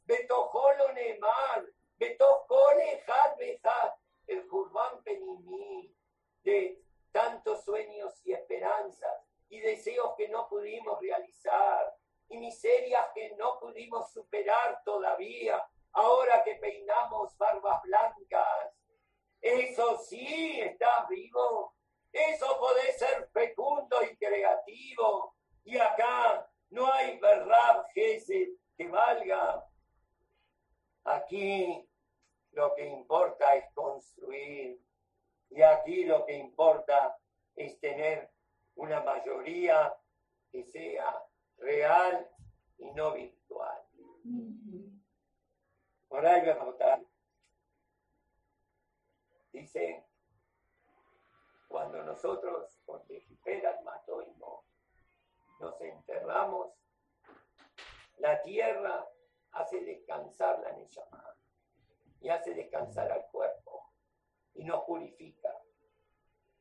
Betoholonemar, 0.05 1.65
Betoholejad 1.97 3.39
Bejad, 3.39 3.95
el 4.27 4.47
Jurban 4.47 5.03
Penimí, 5.03 5.97
de 6.43 6.83
tantos 7.13 7.65
sueños 7.65 8.21
y 8.27 8.35
esperanzas 8.35 9.25
y 9.49 9.61
deseos 9.61 10.15
que 10.19 10.29
no 10.29 10.51
pudimos 10.51 11.01
realizar 11.01 11.97
y 12.31 12.39
miserias 12.39 13.07
que 13.13 13.35
no 13.37 13.59
pudimos 13.59 14.11
superar 14.13 14.83
todavía, 14.85 15.63
ahora 15.93 16.43
que 16.45 16.55
peinamos 16.55 17.37
barbas 17.37 17.83
blancas. 17.83 18.73
Eso 19.41 19.99
sí, 19.99 20.61
está 20.61 21.07
vivo. 21.09 21.75
Eso 22.13 22.59
puede 22.59 22.93
ser 22.93 23.29
fecundo 23.33 23.97
y 24.03 24.17
creativo. 24.17 25.35
Y 25.65 25.77
acá 25.79 26.49
no 26.71 26.93
hay 26.93 27.19
verdad 27.19 27.85
que 27.95 28.23
valga. 28.89 29.67
Aquí 31.05 31.89
lo 32.53 32.75
que 32.75 32.87
importa 32.87 33.57
es 33.57 33.65
construir. 33.75 34.81
Y 35.51 35.63
aquí 35.63 36.05
lo 36.05 36.25
que 36.27 36.35
importa 36.35 37.17
es 37.57 37.79
tener 37.81 38.31
una 38.77 39.01
mayoría 39.01 39.93
que 40.53 40.65
sea 40.65 41.25
real 41.61 42.29
y 42.79 42.91
no 42.93 43.13
virtual. 43.13 43.83
Por 46.09 46.27
ahí 46.27 46.43
Dice, 49.53 50.05
cuando 51.69 52.03
nosotros 52.03 52.79
con 52.85 53.07
Tejiperas 53.07 53.83
Matoimo 53.85 54.65
nos 55.61 55.81
enterramos, 55.81 56.73
la 58.19 58.43
tierra 58.43 59.07
hace 59.53 59.81
descansar 59.85 60.61
la 60.61 60.73
Neshama 60.73 61.37
y 62.21 62.29
hace 62.29 62.55
descansar 62.55 63.11
al 63.13 63.27
cuerpo 63.27 63.93
y 64.55 64.65
nos 64.65 64.85
purifica. 64.85 65.55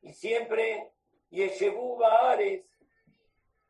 Y 0.02 0.12
siempre, 0.12 0.92
Yeshebu 1.30 1.96
Baares, 1.98 2.64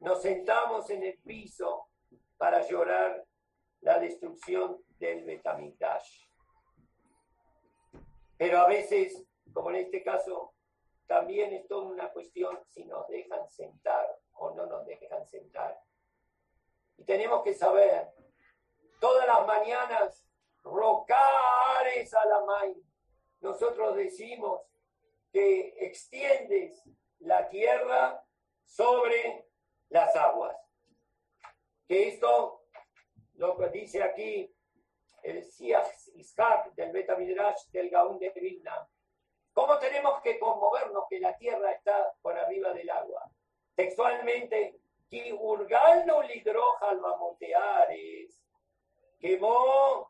nos 0.00 0.22
sentamos 0.22 0.88
en 0.90 1.04
el 1.04 1.18
piso 1.18 1.88
para 2.36 2.66
llorar 2.66 3.24
la 3.82 3.98
destrucción 3.98 4.82
del 4.98 5.24
Betamigdash. 5.24 6.26
Pero 8.36 8.60
a 8.60 8.66
veces, 8.66 9.22
como 9.52 9.70
en 9.70 9.76
este 9.76 10.02
caso, 10.02 10.54
también 11.06 11.52
es 11.52 11.66
toda 11.66 11.86
una 11.86 12.10
cuestión 12.12 12.58
si 12.68 12.84
nos 12.84 13.06
dejan 13.08 13.48
sentar 13.50 14.06
o 14.32 14.52
no 14.54 14.66
nos 14.66 14.86
dejan 14.86 15.26
sentar. 15.26 15.78
Y 16.96 17.04
tenemos 17.04 17.42
que 17.42 17.52
saber, 17.54 18.08
todas 19.00 19.26
las 19.26 19.46
mañanas, 19.46 20.26
rocares 20.62 22.14
a 22.14 22.24
la 22.26 22.44
main. 22.44 22.82
Nosotros 23.40 23.96
decimos 23.96 24.62
que 25.32 25.74
extiendes 25.78 26.82
la 27.18 27.48
tierra 27.48 28.24
sobre 28.64 29.49
las 29.90 30.14
aguas. 30.16 30.56
Que 31.86 32.08
esto, 32.08 32.62
lo 33.34 33.56
que 33.56 33.68
dice 33.68 34.02
aquí 34.02 34.52
el 35.22 35.44
Siach 35.44 36.08
Ishak 36.14 36.72
del 36.74 36.92
Betamidrash 36.92 37.66
del 37.66 37.90
Gaón 37.90 38.18
de 38.18 38.30
Vilna, 38.30 38.88
¿cómo 39.52 39.78
tenemos 39.78 40.20
que 40.22 40.38
conmovernos 40.38 41.04
que 41.08 41.20
la 41.20 41.36
tierra 41.36 41.72
está 41.72 42.14
por 42.22 42.38
arriba 42.38 42.72
del 42.72 42.88
agua? 42.90 43.30
Textualmente, 43.74 44.80
que 45.10 45.32
no 46.06 46.22
lidroja 46.22 46.94
moteares 46.94 48.40
quemó, 49.18 50.08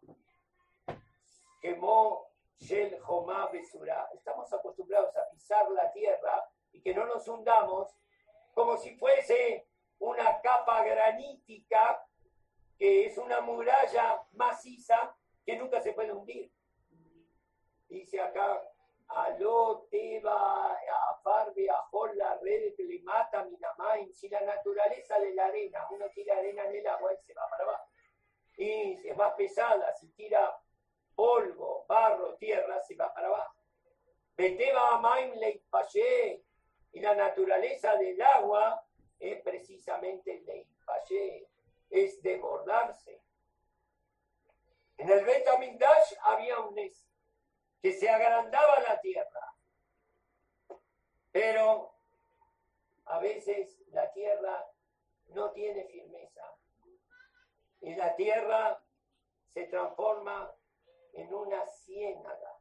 quemó 1.60 2.30
Shel 2.58 3.00
Jomá 3.00 3.48
Besura. 3.48 4.08
Estamos 4.14 4.52
acostumbrados 4.52 5.16
a 5.16 5.28
pisar 5.30 5.70
la 5.70 5.90
tierra 5.92 6.44
y 6.72 6.80
que 6.80 6.94
no 6.94 7.06
nos 7.06 7.26
hundamos 7.26 7.96
como 8.54 8.76
si 8.76 8.96
fuese 8.96 9.69
una 10.00 10.40
capa 10.40 10.82
granítica 10.82 12.04
que 12.78 13.06
es 13.06 13.18
una 13.18 13.40
muralla 13.40 14.22
maciza 14.32 15.14
que 15.44 15.56
nunca 15.56 15.80
se 15.80 15.92
puede 15.92 16.12
hundir. 16.12 16.50
Dice 17.88 18.20
acá, 18.20 18.62
aló 19.08 19.86
teba 19.90 20.78
farbe 21.22 21.68
ajol 21.68 22.16
la 22.16 22.38
red 22.42 22.74
que 22.74 22.84
le 22.84 23.00
mata 23.00 23.44
minamain. 23.44 24.12
Si 24.14 24.28
la 24.28 24.40
naturaleza 24.40 25.18
de 25.18 25.34
la 25.34 25.46
arena, 25.46 25.86
uno 25.90 26.06
tira 26.14 26.36
arena 26.36 26.64
en 26.64 26.76
el 26.76 26.86
agua 26.86 27.12
y 27.12 27.18
se 27.18 27.34
va 27.34 27.48
para 27.50 27.64
abajo. 27.64 27.88
Y 28.56 29.06
es 29.06 29.16
más 29.16 29.34
pesada, 29.34 29.92
si 29.94 30.08
tira 30.12 30.56
polvo, 31.14 31.84
barro, 31.86 32.36
tierra, 32.36 32.80
se 32.80 32.94
va 32.94 33.12
para 33.12 33.28
abajo. 33.28 33.54
Beteba 34.36 34.96
amaim 34.96 35.34
le 35.34 35.62
y 36.92 37.00
la 37.00 37.14
naturaleza 37.14 37.96
del 37.96 38.20
agua 38.22 38.82
es 39.20 39.40
precisamente 39.42 40.38
el 40.38 40.44
de 40.44 40.66
es 41.90 42.22
desbordarse. 42.22 43.22
En 44.96 45.10
el 45.10 45.24
Betamindash 45.24 46.14
había 46.22 46.58
un 46.60 46.74
Nes 46.74 47.06
que 47.82 47.92
se 47.92 48.08
agrandaba 48.08 48.80
la 48.80 49.00
tierra, 49.00 49.54
pero 51.32 51.94
a 53.06 53.18
veces 53.18 53.80
la 53.88 54.12
tierra 54.12 54.66
no 55.28 55.50
tiene 55.52 55.84
firmeza 55.86 56.44
y 57.80 57.94
la 57.94 58.14
tierra 58.14 58.82
se 59.48 59.64
transforma 59.64 60.54
en 61.14 61.32
una 61.34 61.66
ciénaga. 61.66 62.58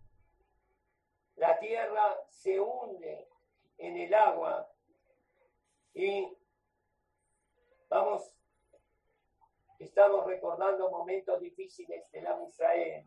La 1.35 1.59
tierra 1.59 2.17
se 2.29 2.59
hunde 2.59 3.29
en 3.77 3.97
el 3.97 4.13
agua 4.13 4.71
y 5.93 6.38
vamos, 7.89 8.31
estamos 9.79 10.25
recordando 10.25 10.89
momentos 10.89 11.39
difíciles 11.41 12.09
de 12.11 12.21
la 12.21 12.39
Israel. 12.47 13.03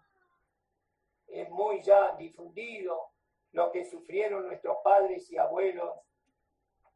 Es 1.28 1.48
muy 1.50 1.80
ya 1.82 2.14
difundido 2.16 3.10
lo 3.52 3.70
que 3.70 3.84
sufrieron 3.84 4.46
nuestros 4.46 4.78
padres 4.82 5.30
y 5.30 5.38
abuelos, 5.38 5.98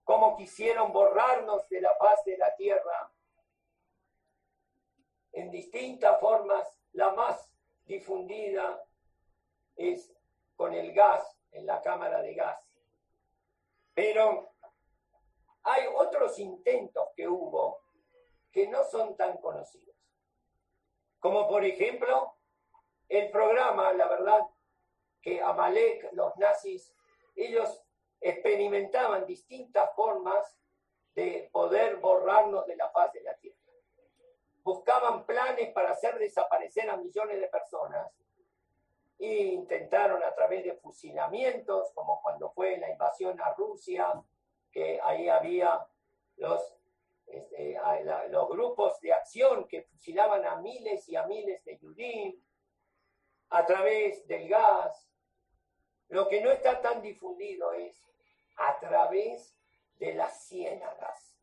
cómo 0.04 0.36
quisieron 0.36 0.92
borrarnos 0.92 1.68
de 1.68 1.80
la 1.80 1.94
faz 1.96 2.24
de 2.24 2.36
la 2.36 2.54
tierra 2.56 3.12
en 5.32 5.50
distintas 5.50 6.18
formas. 6.20 6.66
La 6.92 7.12
más 7.12 7.50
difundida 7.84 8.82
es 9.76 10.12
con 10.56 10.72
el 10.72 10.92
gas, 10.92 11.38
en 11.52 11.66
la 11.66 11.82
cámara 11.82 12.22
de 12.22 12.34
gas. 12.34 12.66
Pero 13.94 14.55
hay 15.66 15.84
otros 15.97 16.38
intentos 16.38 17.09
que 17.16 17.26
hubo 17.26 17.80
que 18.52 18.68
no 18.68 18.84
son 18.84 19.16
tan 19.16 19.36
conocidos. 19.38 19.97
Como 21.18 21.48
por 21.48 21.64
ejemplo, 21.64 22.36
el 23.09 23.30
programa, 23.30 23.93
la 23.93 24.06
verdad, 24.06 24.40
que 25.20 25.43
Amalek, 25.43 26.12
los 26.12 26.36
nazis, 26.36 26.94
ellos 27.34 27.82
experimentaban 28.20 29.26
distintas 29.26 29.93
formas 29.97 30.56
de 31.14 31.51
poder 31.52 31.97
borrarnos 31.97 32.64
de 32.66 32.76
la 32.76 32.88
faz 32.90 33.12
de 33.12 33.22
la 33.22 33.34
tierra. 33.36 33.59
Buscaban 34.62 35.26
planes 35.26 35.72
para 35.72 35.90
hacer 35.90 36.16
desaparecer 36.18 36.88
a 36.88 36.97
millones 36.97 37.40
de 37.40 37.48
personas 37.48 38.06
e 39.18 39.47
intentaron 39.47 40.22
a 40.22 40.32
través 40.32 40.62
de 40.62 40.74
fusilamientos, 40.74 41.90
como 41.93 42.22
cuando 42.22 42.52
fue 42.52 42.76
la 42.78 42.90
invasión 42.90 43.40
a 43.40 43.52
Rusia, 43.55 44.12
que 44.77 45.01
ahí 45.03 45.27
había 45.31 45.89
los, 46.36 46.61
este, 47.27 47.78
los 48.28 48.47
grupos 48.51 49.01
de 49.01 49.11
acción 49.11 49.66
que 49.66 49.85
fusilaban 49.85 50.44
a 50.44 50.57
miles 50.57 51.09
y 51.09 51.16
a 51.16 51.23
miles 51.23 51.65
de 51.65 51.78
judíos 51.78 52.35
a 53.48 53.65
través 53.65 54.27
del 54.28 54.47
gas. 54.51 55.11
Lo 56.09 56.28
que 56.28 56.43
no 56.43 56.51
está 56.51 56.82
tan 56.82 57.01
difundido 57.01 57.73
es 57.73 58.05
a 58.59 58.78
través 58.78 59.57
de 59.94 60.12
las 60.12 60.47
ciénagas. 60.47 61.40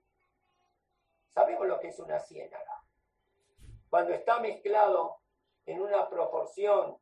Sabemos 1.30 1.66
lo 1.66 1.80
que 1.80 1.88
es 1.88 1.98
una 1.98 2.20
ciénaga. 2.20 2.86
Cuando 3.90 4.14
está 4.14 4.42
mezclado 4.42 5.22
en 5.66 5.82
una 5.82 6.08
proporción 6.08 7.00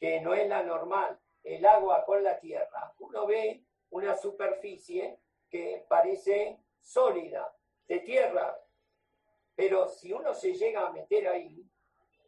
que 0.00 0.22
no 0.22 0.32
es 0.32 0.48
la 0.48 0.62
normal, 0.62 1.20
el 1.42 1.66
agua 1.66 2.06
con 2.06 2.24
la 2.24 2.40
tierra, 2.40 2.94
uno 3.00 3.26
ve 3.26 3.66
una 3.90 4.16
superficie 4.16 5.20
que 5.54 5.86
parece 5.88 6.58
sólida, 6.80 7.54
de 7.86 8.00
tierra, 8.00 8.58
pero 9.54 9.88
si 9.88 10.12
uno 10.12 10.34
se 10.34 10.52
llega 10.52 10.84
a 10.84 10.90
meter 10.90 11.28
ahí, 11.28 11.64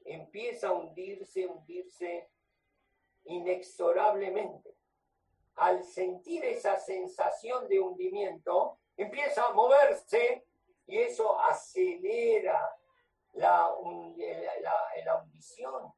empieza 0.05 0.69
a 0.69 0.73
hundirse, 0.75 1.45
hundirse 1.45 2.31
inexorablemente. 3.25 4.77
Al 5.57 5.83
sentir 5.83 6.45
esa 6.45 6.79
sensación 6.79 7.67
de 7.67 7.81
hundimiento, 7.81 8.79
empieza 8.97 9.47
a 9.47 9.53
moverse 9.55 10.47
y 10.87 10.99
eso 10.99 11.41
acelera 11.41 12.79
la, 13.33 13.75
la, 14.61 15.05
la 15.05 15.17
hundición. 15.17 15.93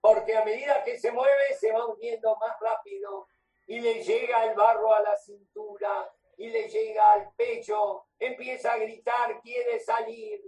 Porque 0.00 0.36
a 0.36 0.44
medida 0.44 0.84
que 0.84 1.00
se 1.00 1.10
mueve, 1.10 1.52
se 1.58 1.72
va 1.72 1.84
hundiendo 1.84 2.36
más 2.36 2.60
rápido 2.60 3.26
y 3.66 3.80
le 3.80 4.04
llega 4.04 4.44
el 4.44 4.54
barro 4.54 4.94
a 4.94 5.00
la 5.00 5.16
cintura 5.16 6.08
y 6.40 6.48
le 6.48 6.70
llega 6.70 7.12
al 7.12 7.34
pecho, 7.34 8.06
empieza 8.18 8.72
a 8.72 8.78
gritar, 8.78 9.42
quiere 9.42 9.78
salir, 9.78 10.40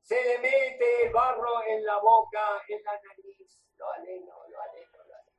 se 0.00 0.22
le 0.22 0.38
mete 0.38 1.06
el 1.06 1.12
barro 1.12 1.64
en 1.66 1.84
la 1.84 1.98
boca, 1.98 2.62
en 2.68 2.80
la 2.84 2.92
nariz, 2.92 3.66
lo 3.74 3.90
aleno, 3.90 4.32
lo 4.48 4.62
aleno, 4.62 4.98
lo 5.08 5.14
aleno. 5.16 5.38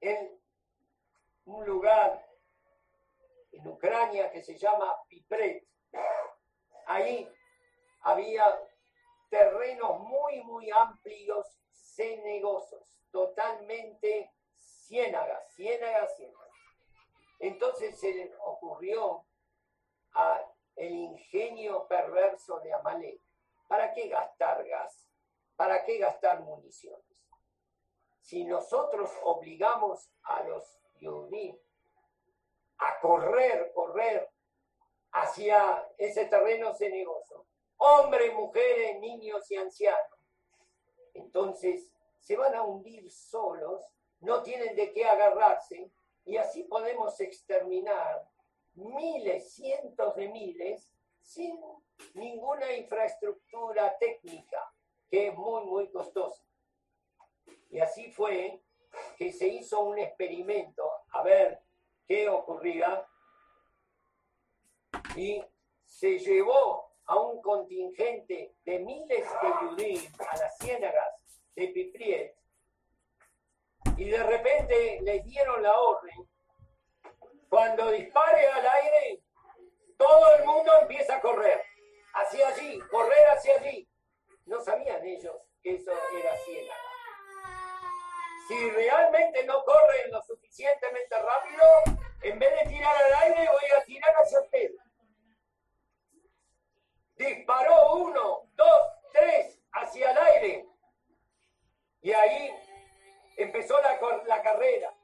En 0.00 0.42
un 1.44 1.66
lugar 1.66 2.26
en 3.52 3.68
Ucrania 3.68 4.32
que 4.32 4.42
se 4.42 4.56
llama 4.56 4.96
Pipret, 5.06 5.62
ahí 6.86 7.30
había 8.04 8.58
terrenos 9.28 10.00
muy, 10.00 10.42
muy 10.44 10.70
amplios, 10.70 11.46
cenegosos, 11.68 13.04
totalmente 13.10 14.32
ciénagas, 14.56 15.46
ciénagas, 15.54 16.16
ciénagas. 16.16 16.43
Entonces 17.38 17.98
se 17.98 18.12
le 18.12 18.34
ocurrió 18.40 19.24
a 20.12 20.40
el 20.76 20.92
ingenio 20.92 21.86
perverso 21.86 22.60
de 22.60 22.72
Amalek. 22.72 23.20
¿Para 23.68 23.92
qué 23.92 24.08
gastar 24.08 24.66
gas? 24.66 25.08
¿Para 25.56 25.84
qué 25.84 25.98
gastar 25.98 26.40
municiones? 26.40 27.24
Si 28.20 28.44
nosotros 28.44 29.10
obligamos 29.22 30.10
a 30.22 30.42
los 30.44 30.64
judíos 30.98 31.58
a 32.78 32.98
correr, 33.00 33.72
correr 33.74 34.28
hacia 35.12 35.86
ese 35.98 36.26
terreno 36.26 36.74
cenegoso, 36.74 37.46
hombres, 37.76 38.34
mujeres, 38.34 38.98
niños 39.00 39.48
y 39.50 39.56
ancianos, 39.56 40.18
entonces 41.12 41.92
se 42.18 42.36
van 42.36 42.54
a 42.54 42.62
hundir 42.62 43.10
solos, 43.10 43.84
no 44.20 44.42
tienen 44.42 44.74
de 44.74 44.92
qué 44.92 45.04
agarrarse 45.04 45.90
y 46.24 46.36
así 46.36 46.64
podemos 46.64 47.20
exterminar 47.20 48.28
miles, 48.74 49.52
cientos 49.52 50.14
de 50.16 50.28
miles, 50.28 50.90
sin 51.20 51.58
ninguna 52.14 52.72
infraestructura 52.74 53.96
técnica, 53.98 54.72
que 55.10 55.28
es 55.28 55.36
muy, 55.36 55.64
muy 55.64 55.90
costosa. 55.90 56.42
Y 57.70 57.78
así 57.78 58.10
fue 58.10 58.60
que 59.16 59.32
se 59.32 59.48
hizo 59.48 59.80
un 59.80 59.98
experimento 59.98 60.88
a 61.10 61.22
ver 61.22 61.60
qué 62.06 62.28
ocurría 62.28 63.06
y 65.16 65.42
se 65.84 66.18
llevó 66.18 66.92
a 67.06 67.18
un 67.18 67.40
contingente 67.42 68.56
de 68.64 68.78
miles 68.78 69.26
de 69.42 69.48
judíos 69.50 70.08
a 70.20 70.36
las 70.36 70.58
ciénagas 70.58 71.40
de 71.54 71.68
Pipriet 71.68 72.36
y 73.96 74.10
de 74.10 74.22
repente 74.22 74.98
les 75.02 75.24
dieron 75.24 75.62
la 75.62 75.78
orden 75.78 76.28
cuando 77.54 77.88
dispare 77.92 78.48
al 78.48 78.66
aire, 78.66 79.22
todo 79.96 80.34
el 80.34 80.44
mundo 80.44 80.72
empieza 80.82 81.14
a 81.14 81.20
correr. 81.20 81.62
Hacia 82.12 82.48
allí, 82.48 82.80
correr 82.90 83.26
hacia 83.28 83.54
allí. 83.54 83.88
No 84.46 84.60
sabían 84.60 85.04
ellos 85.06 85.36
que 85.62 85.76
eso 85.76 85.92
era 86.18 86.36
ciénaga. 86.38 86.80
Si 88.48 88.70
realmente 88.70 89.44
no 89.44 89.62
corren 89.62 90.10
lo 90.10 90.20
suficientemente 90.22 91.16
rápido, 91.16 91.62
en 92.22 92.40
vez 92.40 92.50
de 92.58 92.70
tirar 92.70 92.96
al 93.04 93.14
aire, 93.22 93.48
voy 93.48 93.70
a 93.80 93.84
tirar 93.84 94.14
hacia 94.16 94.40
usted. 94.40 94.70
Disparó 97.14 97.94
uno, 97.94 98.50
dos, 98.54 98.80
tres 99.12 99.60
hacia 99.70 100.10
el 100.10 100.18
aire. 100.18 100.66
Y 102.02 102.12
ahí 102.12 102.52
empezó 103.36 103.80
la, 103.80 103.98
la 104.26 104.42
carrera. 104.42 104.94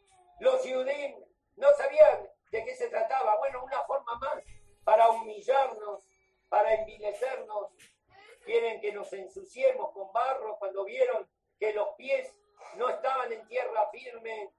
Los 0.40 0.61
judíos 0.61 0.86
no 1.57 1.69
sabían 1.77 2.31
¿De 2.51 2.65
qué 2.65 2.74
se 2.74 2.89
trataba? 2.89 3.36
Bueno, 3.36 3.62
una 3.62 3.82
forma 3.85 4.16
más 4.16 4.43
para 4.82 5.09
humillarnos, 5.11 6.02
para 6.48 6.74
envilecernos. 6.74 7.73
Quieren 8.44 8.81
que 8.81 8.93
nos 8.93 9.12
ensuciemos 9.12 9.93
con 9.93 10.12
barro 10.12 10.59
cuando 10.59 10.85
vieron 10.85 11.28
que 11.59 11.73
los 11.73 11.90
pies 11.90 12.35
no 12.74 12.89
estaban 12.89 13.32
en 13.32 13.47
tierra 13.47 13.89
firme. 13.90 14.52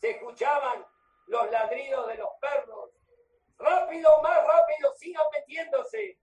Se 0.00 0.10
escuchaban 0.12 0.86
los 1.26 1.50
ladridos 1.50 2.06
de 2.06 2.14
los 2.14 2.30
perros. 2.40 2.90
Rápido, 3.58 4.22
más 4.22 4.46
rápido, 4.46 4.94
sigan 4.94 5.26
metiéndose. 5.32 6.18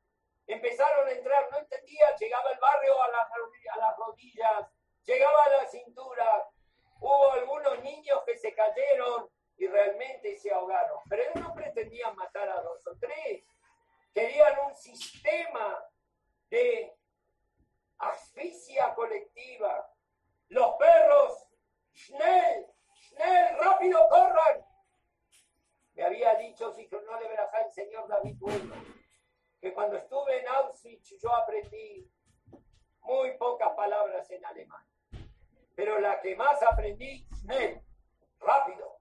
Empezaron 0.48 1.08
a 1.08 1.12
entrar, 1.12 1.48
no 1.52 1.58
entendía, 1.60 2.16
llegaba 2.16 2.50
el 2.52 2.60
barrio 2.60 3.04
a 3.04 3.08
las, 3.10 3.28
a 3.30 3.78
las 3.78 3.98
rodillas, 3.98 4.66
llegaba 5.04 5.44
a 5.44 5.50
la 5.50 5.66
cintura. 5.68 6.50
Hubo 7.00 7.32
algunos 7.32 7.84
niños 7.84 8.22
que 8.26 8.38
se 8.38 8.54
cayeron, 8.54 9.30
y 9.58 9.68
realmente 9.68 10.38
se 10.38 10.52
ahogaron. 10.52 11.00
Pero 11.10 11.24
ellos 11.24 11.36
no 11.36 11.54
pretendían 11.54 12.16
matar 12.16 12.48
a 12.50 12.62
dos 12.62 12.86
o 12.88 12.96
tres, 12.98 13.44
querían 14.14 14.54
un 14.66 14.76
sistema 14.76 15.84
de 16.50 16.96
asfixia 17.98 18.94
colectiva. 18.94 19.92
Los 20.50 20.76
perros, 20.76 21.48
Schnell, 21.94 22.68
Schnell, 22.94 23.58
rápido, 23.58 24.08
corran. 24.10 24.66
Me 25.94 26.04
había 26.04 26.36
dicho, 26.36 26.72
si 26.74 26.88
no 26.88 27.20
le 27.20 27.28
verás 27.28 27.50
el 27.66 27.72
señor 27.72 28.08
David 28.08 28.36
Bueno, 28.40 28.76
que 29.60 29.74
cuando 29.74 29.98
estuve 29.98 30.40
en 30.40 30.48
Auschwitz 30.48 31.18
yo 31.20 31.34
aprendí 31.36 32.08
muy 33.02 33.36
pocas 33.38 33.72
palabras 33.72 34.30
en 34.30 34.46
alemán. 34.46 34.87
Pero 35.78 36.00
la 36.00 36.20
que 36.22 36.36
más 36.36 36.60
aprendí, 36.64 37.24
Schnell, 37.36 37.80
rápido. 38.40 39.00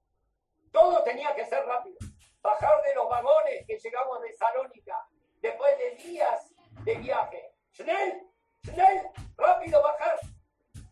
Todo 0.71 1.03
tenía 1.05 1.35
que 1.35 1.47
ser 1.47 1.65
rápido. 1.65 1.97
Bajar 2.43 2.83
de 2.83 2.95
los 2.95 3.09
vagones 3.09 3.65
que 3.67 3.79
llegamos 3.79 4.21
de 4.21 4.35
Salónica 4.35 5.09
después 5.41 5.79
de 5.79 5.91
días 5.93 6.53
de 6.85 6.95
viaje. 6.97 7.51
Schnell, 7.73 8.31
Schnell, 8.63 9.09
rápido 9.39 9.83
bajar, 9.83 10.21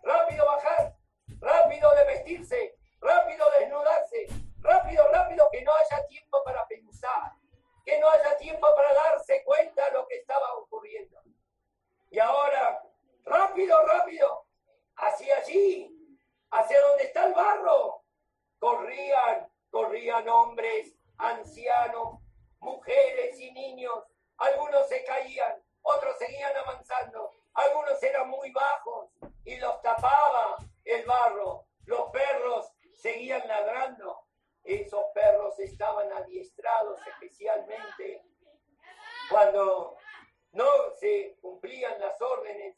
rápido 0.03 0.47
bajar, 0.47 0.97
rápido 1.39 1.95
de 1.97 2.05
vestirse, 2.05 2.77
rápido 2.99 3.45
desnudarse, 3.61 4.27
rápido, 4.61 5.07
rápido, 5.13 5.51
que 5.53 5.63
no 5.65 5.73
haya 5.75 6.07
tiempo 6.07 6.43
para 6.45 6.67
pensar, 6.67 7.33
que 7.85 8.01
no 8.01 8.09
haya 8.09 8.39
tiempo 8.39 8.67
para 8.75 8.95
darse 8.95 9.45
cuenta 9.45 9.85
de 9.85 9.93
lo 9.93 10.09
que 10.09 10.17
estaba 10.17 10.51
ocurriendo. 10.55 11.21
Y 12.09 12.19
ahora, 12.19 12.83
rápido, 13.27 13.85
rápido, 13.85 14.44
hacia 14.97 15.39
allí, 15.39 16.19
hacia 16.51 16.81
donde 16.81 17.05
está 17.05 17.27
el 17.27 17.35
barro, 17.35 18.03
corrían 18.59 19.49
corrían 19.75 20.29
hombres, 20.29 20.95
ancianos, 21.19 22.21
mujeres 22.61 23.41
y 23.41 23.51
niños. 23.51 24.05
Algunos 24.37 24.89
se 24.89 25.03
caían, 25.03 25.61
otros 25.83 26.17
seguían 26.17 26.57
avanzando, 26.59 27.33
algunos 27.55 28.01
eran 28.01 28.29
muy 28.29 28.53
bajos 28.53 29.11
y 29.45 29.57
los 29.57 29.83
tapaba 29.83 30.59
el 30.85 31.05
barro. 31.07 31.67
Los 31.87 32.09
perros 32.11 32.71
seguían 32.93 33.49
ladrando. 33.49 34.29
Esos 34.63 35.07
perros 35.13 35.59
estaban 35.59 36.13
adiestrados 36.13 37.01
especialmente 37.09 38.23
cuando 39.29 39.97
no 40.53 40.67
se 41.01 41.37
cumplían 41.41 41.99
las 41.99 42.23
órdenes. 42.23 42.77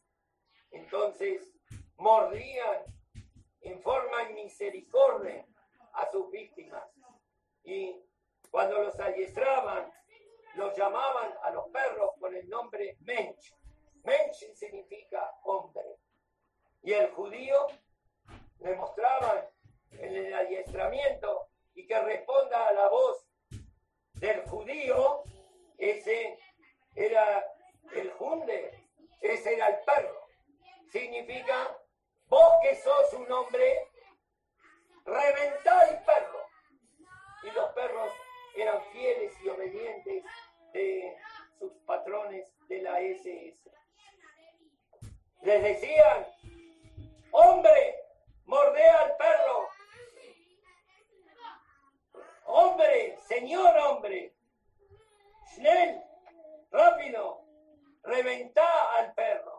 Entonces 0.71 1.53
mordían 1.99 2.85
en 3.61 3.81
forma 3.83 4.29
misericordia 4.31 5.47
a 5.93 6.11
sus 6.11 6.31
víctimas. 6.31 6.85
Y 7.65 7.97
cuando 8.51 8.83
los 8.83 8.99
adiestraban, 9.01 9.91
los 10.55 10.77
llamaban 10.77 11.35
a 11.43 11.51
los 11.51 11.69
perros 11.69 12.13
con 12.19 12.35
el 12.35 12.49
nombre 12.49 12.97
Mensch. 13.01 13.53
Mensch 14.05 14.55
significa 14.55 15.33
hombre. 15.43 15.99
Y 16.83 16.93
el 16.93 17.11
judío 17.11 17.67
le 18.61 18.75
mostraban 18.77 19.45
en 19.93 20.17
el 20.17 20.35
adiestramiento 20.35 21.49
y 21.75 21.87
que 21.87 22.01
responda 22.01 22.69
a 22.69 22.73
la 22.73 22.89
voz 22.89 23.27
del 24.15 24.43
judío, 24.47 25.25
ese 25.77 26.39
era 26.95 27.45
el 27.93 28.11
junde, 28.13 28.89
ese 29.21 29.55
era 29.55 29.69
el 29.69 29.85
perro. 29.85 30.27
Significa, 30.91 31.79
vos 32.29 32.53
que 32.63 32.75
sos 32.77 33.13
un 33.15 33.31
hombre, 33.31 33.89
reventá 35.05 35.89
el 35.89 36.03
perro. 36.05 36.47
Y 37.43 37.51
los 37.51 37.71
perros 37.73 38.13
eran 38.57 38.83
fieles 38.93 39.33
y 39.43 39.49
obedientes 39.49 40.25
de 40.73 41.17
sus 41.59 41.73
patrones 41.85 42.53
de 42.69 42.83
la 42.83 43.01
SS. 43.01 43.71
Les 45.43 45.63
decían, 45.63 46.27
hombre, 47.31 47.95
mordea 48.47 49.01
al 49.01 49.17
perro. 49.17 49.69
Hombre, 52.47 53.19
señor 53.27 53.77
hombre. 53.79 54.35
Schnell, 55.55 56.03
rápido, 56.71 57.43
reventá 58.03 58.97
al 58.97 59.15
perro. 59.15 59.56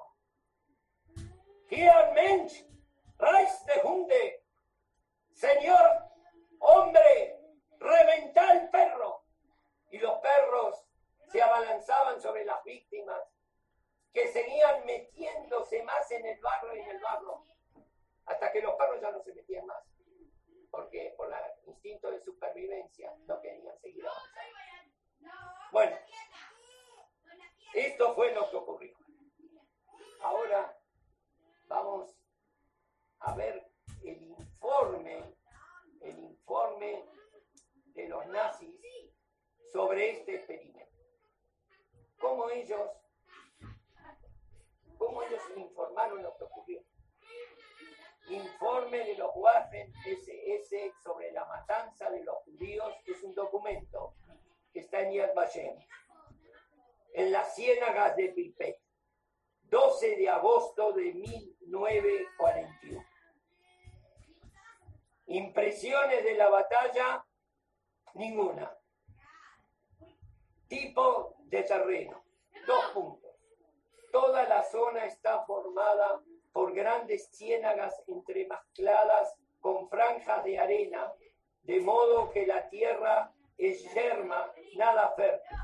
Hier 1.70 2.12
Mensch, 2.14 2.66
reiß 3.18 3.66
de 3.66 3.82
Hunde. 3.84 4.44
Señor, 5.34 6.10
hombre, 6.60 7.40
reventá 7.78 8.50
al 8.50 8.70
perro. 8.70 9.24
Y 9.92 10.00
los 10.00 10.20
perros 10.20 10.86
se 11.32 11.42
abalanzaban 11.42 12.22
sobre 12.22 12.46
las 12.46 12.64
víctimas 12.64 13.22
que 14.14 14.28
seguían 14.30 14.86
metiéndose 14.86 15.84
más 15.84 16.10
en 16.12 16.26
el 16.26 16.40
barro 16.40 16.76
y 16.76 16.80
en 16.80 16.90
el 16.90 17.00
barro, 17.00 17.46
hasta 18.26 18.52
que 18.52 18.62
los 18.62 18.76
perros 18.76 19.02
ya 19.02 19.12
no 19.12 19.22
se 19.22 19.34
metían 19.34 19.66
más, 19.66 19.84
porque 20.72 21.14
por 21.16 21.32
el 21.32 21.68
instinto 21.68 22.10
de 22.10 22.20
supervivencia 22.22 23.14
no 23.26 23.40
querían 23.42 23.78
seguir. 23.80 24.06
Bueno, 25.72 25.98
esto 27.74 28.16
fue 28.16 28.34
lo 28.34 28.50
que 28.50 28.56
ocurrió. 28.56 28.98
Ahora 30.22 30.77
vamos 31.68 32.16
a 33.20 33.36
ver 33.36 33.72
el 34.04 34.22
informe, 34.22 35.36
el 36.02 36.20
informe 36.20 37.04
de 37.94 38.08
los 38.08 38.26
nazis 38.28 38.76
sobre 39.72 40.12
este 40.12 40.36
experimento. 40.36 40.96
Cómo 42.20 42.50
ellos, 42.50 42.90
cómo 44.98 45.22
ellos 45.24 45.42
informaron 45.56 46.24
lo 46.24 46.36
que 46.38 46.44
ocurrió. 46.44 46.84
Informe 48.30 49.06
de 49.06 49.18
los 49.18 49.32
Waffen 49.36 49.94
SS 50.06 50.94
sobre 51.04 51.32
la 51.32 51.46
matanza 51.46 52.10
de 52.10 52.24
los 52.24 52.38
judíos 52.44 52.94
es 53.06 53.24
un 53.24 53.34
documento 53.34 54.16
que 54.74 54.80
está 54.82 55.02
en 55.02 55.14
Yad 55.14 55.34
Vashem, 55.34 55.78
en 57.14 57.32
las 57.32 57.56
ciénagas 57.56 58.16
de 58.18 58.30
Pilpet, 58.30 58.78
12 59.70 60.16
de 60.16 60.30
agosto 60.30 60.94
de 60.94 61.14
1941. 61.14 63.06
Impresiones 65.28 66.24
de 66.24 66.36
la 66.36 66.50
batalla, 66.50 67.26
ninguna. 68.14 68.74
Tipo 70.70 71.36
de 71.40 71.64
terreno, 71.64 72.24
dos 72.66 72.86
puntos. 72.94 73.32
Toda 74.12 74.48
la 74.48 74.64
zona 74.64 75.06
está 75.06 75.46
formada 75.46 76.22
por 76.54 76.74
grandes 76.74 77.30
ciénagas 77.32 77.94
entremezcladas 78.08 79.36
con 79.60 79.90
franjas 79.90 80.44
de 80.46 80.60
arena, 80.60 81.12
de 81.64 81.82
modo 81.82 82.32
que 82.32 82.48
la 82.48 82.70
tierra 82.70 83.34
es 83.58 83.94
yerma, 83.94 84.52
nada 84.76 85.14
fértil. 85.16 85.58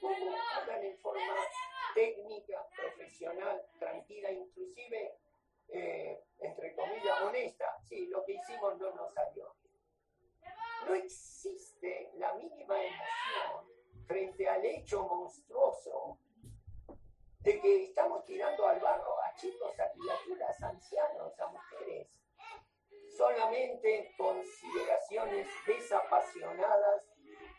como 0.00 0.34
hablan 0.56 0.84
en 0.84 0.98
forma 0.98 1.36
técnica, 1.94 2.66
profesional, 2.74 3.64
tranquila, 3.78 4.32
inclusive, 4.32 5.14
eh, 5.68 6.20
entre 6.40 6.74
comillas, 6.74 7.22
honesta. 7.22 7.78
Sí, 7.84 8.08
lo 8.08 8.24
que 8.24 8.32
hicimos 8.32 8.76
no 8.78 8.92
nos 8.94 9.12
salió. 9.12 9.54
No 10.86 10.94
existe 10.94 12.10
la 12.14 12.32
mínima 12.34 12.82
emoción 12.82 13.68
frente 14.06 14.48
al 14.48 14.64
hecho 14.64 15.06
monstruoso 15.06 16.18
de 17.40 17.60
que 17.60 17.84
estamos 17.84 18.24
tirando 18.24 18.66
al 18.66 18.80
barro 18.80 19.14
a 19.22 19.34
chicos, 19.36 19.78
a 19.78 19.90
criaturas, 19.92 20.62
a 20.62 20.68
ancianos, 20.68 21.38
a 21.40 21.46
mujeres. 21.48 22.08
Solamente 23.16 24.14
consideraciones 24.16 25.48
desapasionadas 25.66 27.04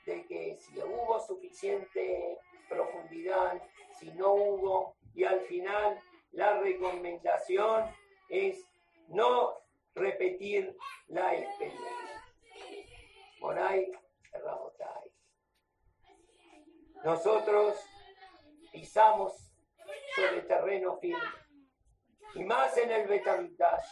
de 0.06 0.26
que 0.26 0.58
si 0.58 0.80
hubo 0.80 1.20
suficiente 1.20 2.38
profundidad, 2.68 3.62
si 4.00 4.12
no 4.14 4.34
hubo, 4.34 4.96
y 5.14 5.24
al 5.24 5.42
final 5.42 6.00
la 6.32 6.60
recomendación 6.60 7.86
es 8.30 8.64
no 9.08 9.58
repetir 9.96 10.78
la 11.08 11.36
experiencia. 11.36 12.24
Moray 13.40 13.92
Rabotai. 14.32 15.12
Nosotros 17.04 17.80
pisamos 18.72 19.49
sobre 20.20 20.41
terreno 20.41 20.98
firme. 20.98 21.30
Y 22.36 22.44
más 22.44 22.76
en 22.78 22.91
el 22.91 23.08
Betamigdash. 23.08 23.88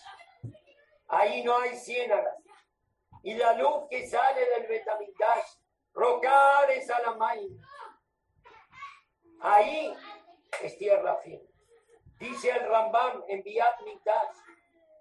Ahí 1.07 1.43
no 1.43 1.57
hay 1.57 1.75
ciénagas. 1.75 2.35
Y 3.23 3.35
la 3.35 3.53
luz 3.53 3.87
que 3.89 4.07
sale 4.07 4.45
del 4.49 4.67
Betamigdash, 4.67 5.45
rocares 5.93 6.89
a 6.89 7.01
la 7.01 7.15
main. 7.15 7.61
Ahí 9.41 9.93
es 10.61 10.77
tierra 10.77 11.15
firme. 11.17 11.47
Dice 12.19 12.49
el 12.49 12.67
Rambam 12.67 13.23
en 13.27 13.43
Biat 13.43 13.81
Migdash, 13.81 14.37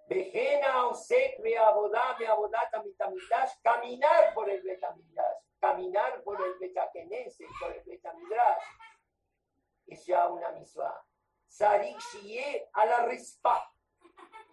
Vejena 0.08 0.86
Osek 0.86 1.40
Abodame 1.58 2.26
Abodata 2.26 2.82
Mitamidash, 2.82 3.52
caminar 3.62 4.34
por 4.34 4.50
el 4.50 4.62
Betamigdash, 4.62 5.42
caminar 5.58 6.22
por 6.22 6.40
el 6.44 6.58
Betakenese, 6.60 7.46
por 7.58 7.72
el 7.72 7.82
Betamidrash, 7.84 8.62
es 9.86 10.04
ya 10.04 10.28
una 10.28 10.50
misma. 10.50 10.94
Sarik 11.56 11.96
a 12.74 12.84
la 12.84 13.06
rispa. 13.06 13.72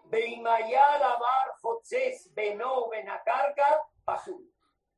Beimaya 0.05 0.99
lavar 0.99 1.51
fotzes 1.61 2.33
beno 2.33 2.87
benacarga 2.89 3.89
pasul. 4.05 4.49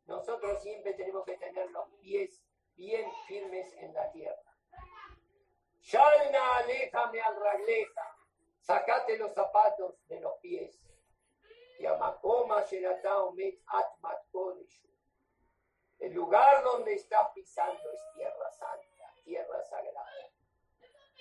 Nosotros 0.06 0.61
siempre 0.61 0.94
tenemos 0.94 1.26
que 1.26 1.36
tener 1.38 1.72
los 1.72 1.90
pies 1.99 2.44
bien 2.76 3.11
firmes 3.27 3.73
en 3.77 3.91
la 3.95 4.11
tierra. 4.11 4.52
Shalna, 5.82 6.57
aléjame 6.57 7.22
al 7.22 7.40
ragleja. 7.40 8.18
Sacate 8.60 9.18
los 9.18 9.34
zapatos 9.34 9.95
de 10.07 10.19
los 10.19 10.38
pies. 10.41 10.80
Yamakoma 11.80 12.64
met 13.34 13.60
atmat 13.65 14.22
El 15.99 16.14
lugar 16.14 16.64
donde 16.64 16.94
estás 16.94 17.32
pisando 17.34 17.91
es 17.91 18.02
tierra 18.14 18.52
santa, 18.52 19.11
tierra 19.23 19.64
sagrada. 19.64 20.35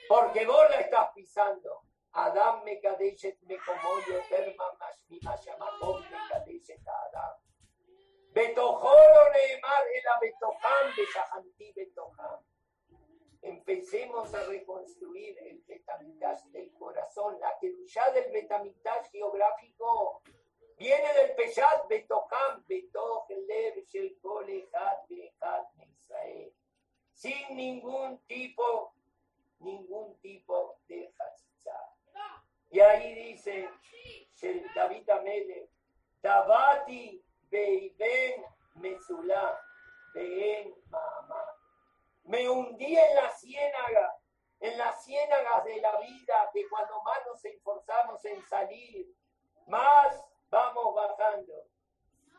Porque 0.09 0.47
vos 0.47 0.71
la 0.71 0.81
estás 0.81 1.11
pisando. 1.15 1.83
Adam 2.13 2.63
me 2.65 2.81
kadeshet 2.81 3.41
me 3.43 3.57
como 3.59 3.99
yo 4.07 4.21
terma 4.29 4.65
mi 5.09 5.19
mashamakom 5.21 6.03
me 6.03 6.19
kadeshet 6.31 6.87
Adam. 6.87 7.37
Betojolo 8.33 9.31
neemar 9.33 9.85
el 9.95 10.05
betoham 10.21 10.95
de 10.97 11.05
Shahanti 11.07 11.73
betoham. 11.73 12.45
Empecemos 13.43 14.33
a 14.33 14.43
reconstruir 14.45 15.39
el 15.39 15.63
Betamitash 15.67 16.45
del 16.47 16.73
corazón. 16.73 17.39
La 17.41 17.53
ya 17.87 18.11
del 18.13 18.33
Betamitash 18.33 19.11
geográfico 19.11 20.23
viene 20.79 21.13
del 21.13 21.35
Peshat 21.37 21.87
Betoham, 21.87 22.65
Betoh 22.67 23.27
Lev 23.29 23.85
Shel 23.85 24.19
Kol 24.21 24.49
Echad 24.49 25.05
Israel. 25.99 26.55
Sin 27.13 27.57
ningún 27.57 28.19
tipo, 28.27 28.95
ningún 29.65 30.19
tipo 30.21 30.79
de 30.89 31.13
hachichá. 31.19 31.79
Y 32.71 32.81
ahí 32.81 33.15
dice 33.15 33.69
David 34.75 35.09
Amele, 35.11 35.71
Tabati 36.21 37.25
Beiben 37.51 38.45
Mesulá, 38.75 39.61
Ben 40.15 40.75
Mamá. 40.91 41.45
Me 42.25 42.49
hundí 42.49 42.97
en 42.97 43.17
la 43.17 43.31
ciénaga, 43.31 44.19
en 44.61 44.79
las 44.79 45.05
ciénagas 45.05 45.65
de 45.65 45.81
la 45.81 46.01
vida, 46.01 46.51
que 46.53 46.67
cuando 46.69 47.03
más 47.03 47.19
nos 47.27 47.45
esforzamos 47.45 48.25
en 48.25 48.43
salir, 48.47 49.07
más 49.67 50.25
vamos 50.49 50.95
bajando. 50.95 51.53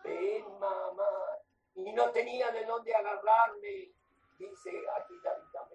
Ven, 0.04 0.60
mamá. 0.60 1.40
Y 1.76 1.92
no 1.92 2.10
tenía 2.12 2.52
de 2.52 2.66
dónde 2.66 2.96
agarrarme, 2.96 3.92
dice 4.38 4.72
aquí 4.98 5.14
David 5.24 5.48
también. 5.54 5.75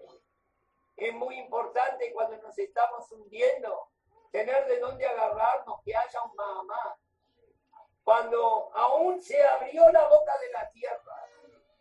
Es 1.01 1.15
muy 1.15 1.39
importante 1.39 2.13
cuando 2.13 2.37
nos 2.43 2.59
estamos 2.59 3.11
hundiendo, 3.11 3.89
tener 4.31 4.67
de 4.67 4.79
dónde 4.81 5.07
agarrarnos, 5.07 5.81
que 5.83 5.97
haya 5.97 6.23
un 6.23 6.37
mamá. 6.37 6.99
Cuando 8.05 8.71
aún 8.75 9.19
se 9.19 9.43
abrió 9.43 9.91
la 9.93 10.07
boca 10.09 10.39
de 10.39 10.51
la 10.53 10.71
tierra, 10.71 11.27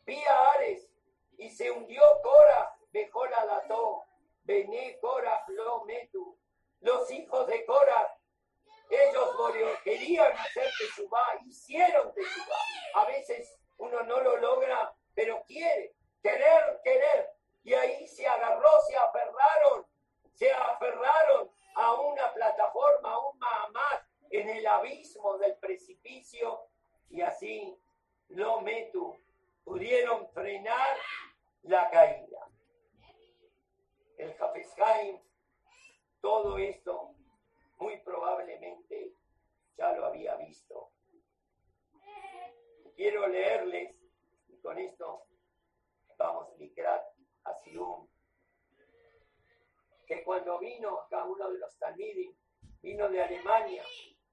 vi 0.05 0.23
a 0.23 0.51
Ares 0.51 0.89
y 1.37 1.49
se 1.49 1.69
hundió 1.69 2.01
Cora, 2.23 2.73
dejó 2.93 3.25
la 3.25 3.45
dató, 3.45 4.05
Bené 4.43 4.97
Cora, 5.01 5.45
metu. 5.85 6.37
Los 6.79 7.11
hijos 7.11 7.45
de 7.47 7.65
Cora, 7.65 8.17
ellos 8.89 9.35
querían 9.83 10.31
hacer 10.31 10.71
Teshuvá, 10.79 11.41
hicieron 11.45 12.13
Teshuvá. 12.13 12.55
A 12.95 13.05
veces 13.05 13.53
uno 13.79 14.01
no 14.03 14.21
lo 14.21 14.37
logra, 14.37 14.95
pero 15.13 15.43
quiere, 15.45 15.93
querer, 16.23 16.79
querer. 16.85 17.38
Y 17.63 17.73
ahí 17.73 18.07
se 18.07 18.27
agarró, 18.27 18.69
se 18.87 18.95
aferraron, 18.97 19.85
se 20.33 20.51
aferraron 20.51 21.51
a 21.75 21.93
una 21.93 22.33
plataforma, 22.33 23.11
a 23.11 23.19
un 23.19 23.37
Mahamad 23.37 23.99
en 24.31 24.49
el 24.49 24.67
abismo 24.67 25.37
del 25.37 25.55
precipicio 25.57 26.67
y 27.09 27.21
así 27.21 27.77
lo 28.29 28.61
metu. 28.61 29.17
Pudieron 29.63 30.27
frenar 30.29 30.97
la 31.63 31.89
caída. 31.89 32.47
El 34.17 34.35
Hafezheim, 34.39 35.19
todo 36.21 36.57
esto 36.57 37.13
muy 37.77 37.97
probablemente 38.01 39.13
ya 39.77 39.91
lo 39.93 40.05
había 40.05 40.35
visto. 40.35 40.91
Quiero 42.95 43.27
leerles, 43.27 43.95
y 44.49 44.57
con 44.57 44.77
esto 44.77 45.25
vamos 46.17 46.49
a 46.49 46.63
Que 50.05 50.23
cuando 50.23 50.59
vino 50.59 50.99
acá 51.01 51.23
uno 51.25 51.49
de 51.51 51.59
los 51.59 51.77
Talmidim, 51.77 52.35
vino 52.81 53.09
de 53.09 53.21
Alemania, 53.21 53.83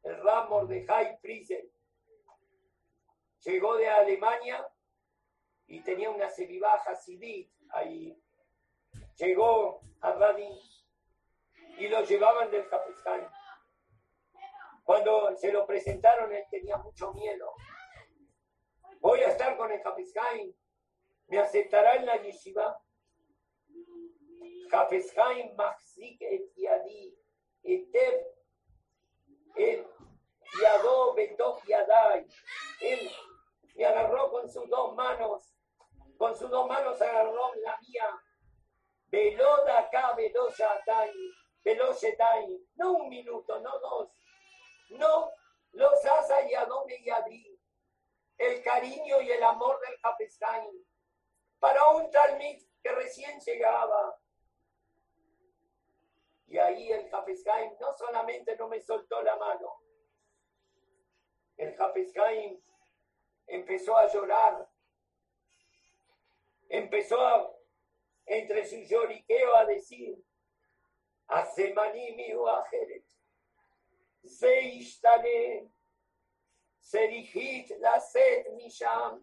el 0.02 0.22
Ramor 0.22 0.66
de 0.68 0.86
High 0.86 1.18
Friesen, 1.18 1.70
llegó 3.44 3.76
de 3.76 3.88
Alemania 3.88 4.66
y 5.66 5.82
tenía 5.82 6.10
una 6.10 6.28
semibaja 6.30 6.94
Sidit 6.94 7.50
ahí. 7.70 8.16
Llegó 9.16 9.80
a 10.00 10.12
Radin 10.12 10.56
y 11.78 11.88
lo 11.88 12.02
llevaban 12.02 12.50
del 12.50 12.68
Capescan. 12.68 13.28
Cuando 14.84 15.36
se 15.36 15.52
lo 15.52 15.66
presentaron, 15.66 16.32
él 16.32 16.44
tenía 16.50 16.76
mucho 16.76 17.12
miedo. 17.12 17.52
Voy 19.00 19.20
a 19.20 19.28
estar 19.28 19.56
con 19.56 19.70
el 19.72 19.82
Capescan. 19.82 20.54
¿Me 21.28 21.38
aceptará 21.38 21.96
en 21.96 22.06
la 22.06 22.22
yeshiva? 22.22 22.80
Capescan 24.68 25.54
Maxik 25.56 26.22
et 26.22 26.52
Yadi 26.56 27.16
el 29.56 29.86
Yadó 30.62 31.14
Betok 31.14 31.64
Yadai. 31.66 32.26
Él 32.80 33.10
me 33.74 33.84
agarró 33.84 34.30
con 34.30 34.48
sus 34.48 34.68
dos 34.68 34.94
manos 34.94 35.56
con 36.16 36.36
sus 36.36 36.50
dos 36.50 36.66
manos 36.66 37.00
agarró 37.00 37.54
la 37.56 37.78
mía. 37.80 38.22
Veloda 39.08 39.80
acá, 39.80 40.14
veloya 40.14 40.82
veloyetai. 41.62 42.58
No 42.76 42.92
un 42.92 43.08
minuto, 43.08 43.60
no 43.60 43.78
dos. 43.78 44.10
No 44.90 45.30
los 45.72 46.04
asa 46.04 46.42
y 46.48 46.54
adome 46.54 46.96
y 47.04 47.10
adí. 47.10 47.60
El 48.38 48.62
cariño 48.62 49.20
y 49.20 49.30
el 49.30 49.42
amor 49.42 49.78
del 49.80 50.00
Capestain. 50.00 50.86
Para 51.58 51.86
un 51.88 52.10
talmid 52.10 52.62
que 52.82 52.92
recién 52.92 53.38
llegaba. 53.40 54.18
Y 56.56 56.58
ahí 56.58 56.90
el 56.90 57.10
Capestain 57.10 57.76
no 57.78 57.92
solamente 57.92 58.56
no 58.56 58.66
me 58.66 58.80
soltó 58.80 59.20
la 59.20 59.36
mano. 59.36 59.74
El 61.58 61.76
Capestain 61.76 62.58
empezó 63.46 63.94
a 63.94 64.10
llorar 64.10 64.66
empezó 66.70 67.60
entre 68.24 68.64
su 68.66 68.76
lloriqueo 68.76 69.54
a 69.54 69.66
decir, 69.66 70.16
Asemani 71.26 72.16
se 72.16 73.04
Seishtane, 74.24 75.70
Serihit 76.80 77.68
la 77.80 78.00
Set 78.00 78.50
Misham. 78.54 79.22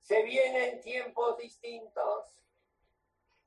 Se 0.00 0.24
vienen 0.24 0.80
tiempos 0.80 1.38
distintos. 1.38 2.43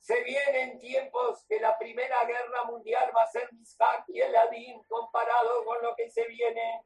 Se 0.07 0.23
vienen 0.23 0.79
tiempos 0.79 1.43
que 1.49 1.59
la 1.59 1.77
Primera 1.77 2.23
Guerra 2.23 2.63
Mundial 2.63 3.11
va 3.13 3.23
a 3.23 3.27
ser 3.27 3.51
Misak 3.51 4.05
y 4.07 4.21
el 4.21 4.33
Adin 4.37 4.81
comparado 4.83 5.65
con 5.65 5.83
lo 5.83 5.93
que 5.97 6.09
se 6.09 6.25
viene. 6.27 6.85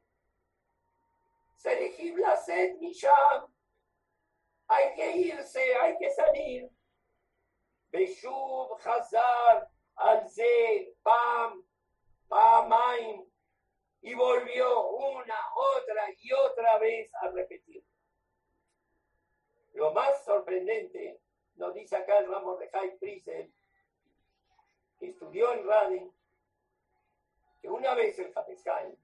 Serihit 1.54 2.16
la 2.16 2.36
Set 2.36 2.78
Misham 2.80 3.46
hay 4.66 4.94
que 4.96 5.16
irse, 5.18 5.62
hay 5.76 5.96
que 5.98 6.10
salir. 6.10 6.68
Beshub 7.92 8.76
Hazar 8.84 9.70
al 9.94 10.26
Pam, 11.04 11.64
Pamaim, 12.26 13.24
y 14.00 14.14
volvió 14.14 14.88
una, 14.88 15.38
otra 15.76 16.08
y 16.18 16.32
otra 16.32 16.78
vez 16.78 17.08
a 17.14 17.28
repetir. 17.28 17.84
Lo 19.74 19.92
más 19.92 20.24
sorprendente, 20.24 21.21
nos 21.62 21.74
dice 21.74 21.94
acá 21.94 22.18
el 22.18 22.26
ramo 22.26 22.56
de 22.56 22.68
High 22.70 22.98
Priesel, 22.98 23.54
que 24.98 25.10
estudió 25.10 25.52
en 25.52 25.64
Radin, 25.64 26.12
que 27.60 27.70
una 27.70 27.94
vez 27.94 28.18
el 28.18 28.32
Hafezheim, 28.36 28.96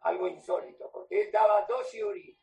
algo 0.00 0.28
insólito, 0.28 0.90
porque 0.92 1.22
él 1.22 1.32
daba 1.32 1.64
dos 1.66 1.90
shiurim, 1.90 2.36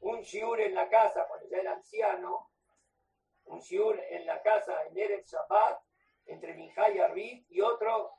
un 0.00 0.22
shiur 0.22 0.62
en 0.62 0.74
la 0.74 0.88
casa 0.88 1.28
cuando 1.28 1.46
ya 1.50 1.58
era 1.58 1.74
anciano, 1.74 2.50
un 3.44 3.60
shiur 3.60 4.00
en 4.08 4.24
la 4.24 4.40
casa 4.40 4.86
en 4.86 4.96
Eretz 4.96 5.30
Shabbat, 5.30 5.78
entre 6.24 6.54
Minjá 6.54 6.88
y 6.88 7.00
Arvid, 7.00 7.44
y 7.50 7.60
otro 7.60 8.14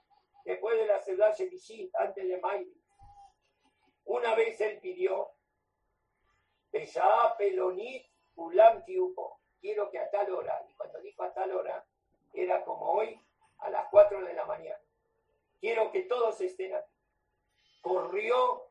después 0.45 0.77
de 0.77 0.85
la 0.85 1.01
ciudad 1.01 1.35
Shelishit, 1.35 1.95
antes 1.95 2.27
de 2.27 2.37
Mayri. 2.37 2.83
Una 4.05 4.35
vez 4.35 4.61
él 4.61 4.79
pidió, 4.79 5.31
Pesha 6.69 7.35
Pelonit 7.35 8.12
Ulam 8.35 8.83
Tiupo, 8.85 9.39
quiero 9.59 9.89
que 9.89 9.99
a 9.99 10.09
tal 10.09 10.31
hora, 10.31 10.63
y 10.67 10.73
cuando 10.73 10.99
dijo 11.01 11.23
a 11.23 11.33
tal 11.33 11.51
hora, 11.51 11.85
era 12.33 12.63
como 12.63 12.91
hoy 12.91 13.19
a 13.59 13.69
las 13.69 13.87
4 13.89 14.23
de 14.25 14.33
la 14.33 14.45
mañana. 14.45 14.79
Quiero 15.59 15.91
que 15.91 16.01
todos 16.01 16.41
estén 16.41 16.75
aquí. 16.75 16.91
Corrió 17.81 18.69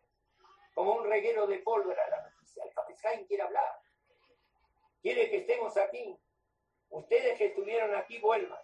como 0.74 0.96
un 0.96 1.04
reguero 1.04 1.46
de 1.46 1.58
pólvora 1.58 2.08
la 2.08 2.22
noticia. 2.22 2.64
El 2.64 2.72
Hafezhaim 2.76 3.26
quiere 3.26 3.44
hablar. 3.44 3.80
Quiere 5.00 5.30
que 5.30 5.38
estemos 5.38 5.76
aquí. 5.76 6.18
Ustedes 6.90 7.38
que 7.38 7.46
estuvieron 7.46 7.94
aquí 7.94 8.18
vuelvan. 8.18 8.60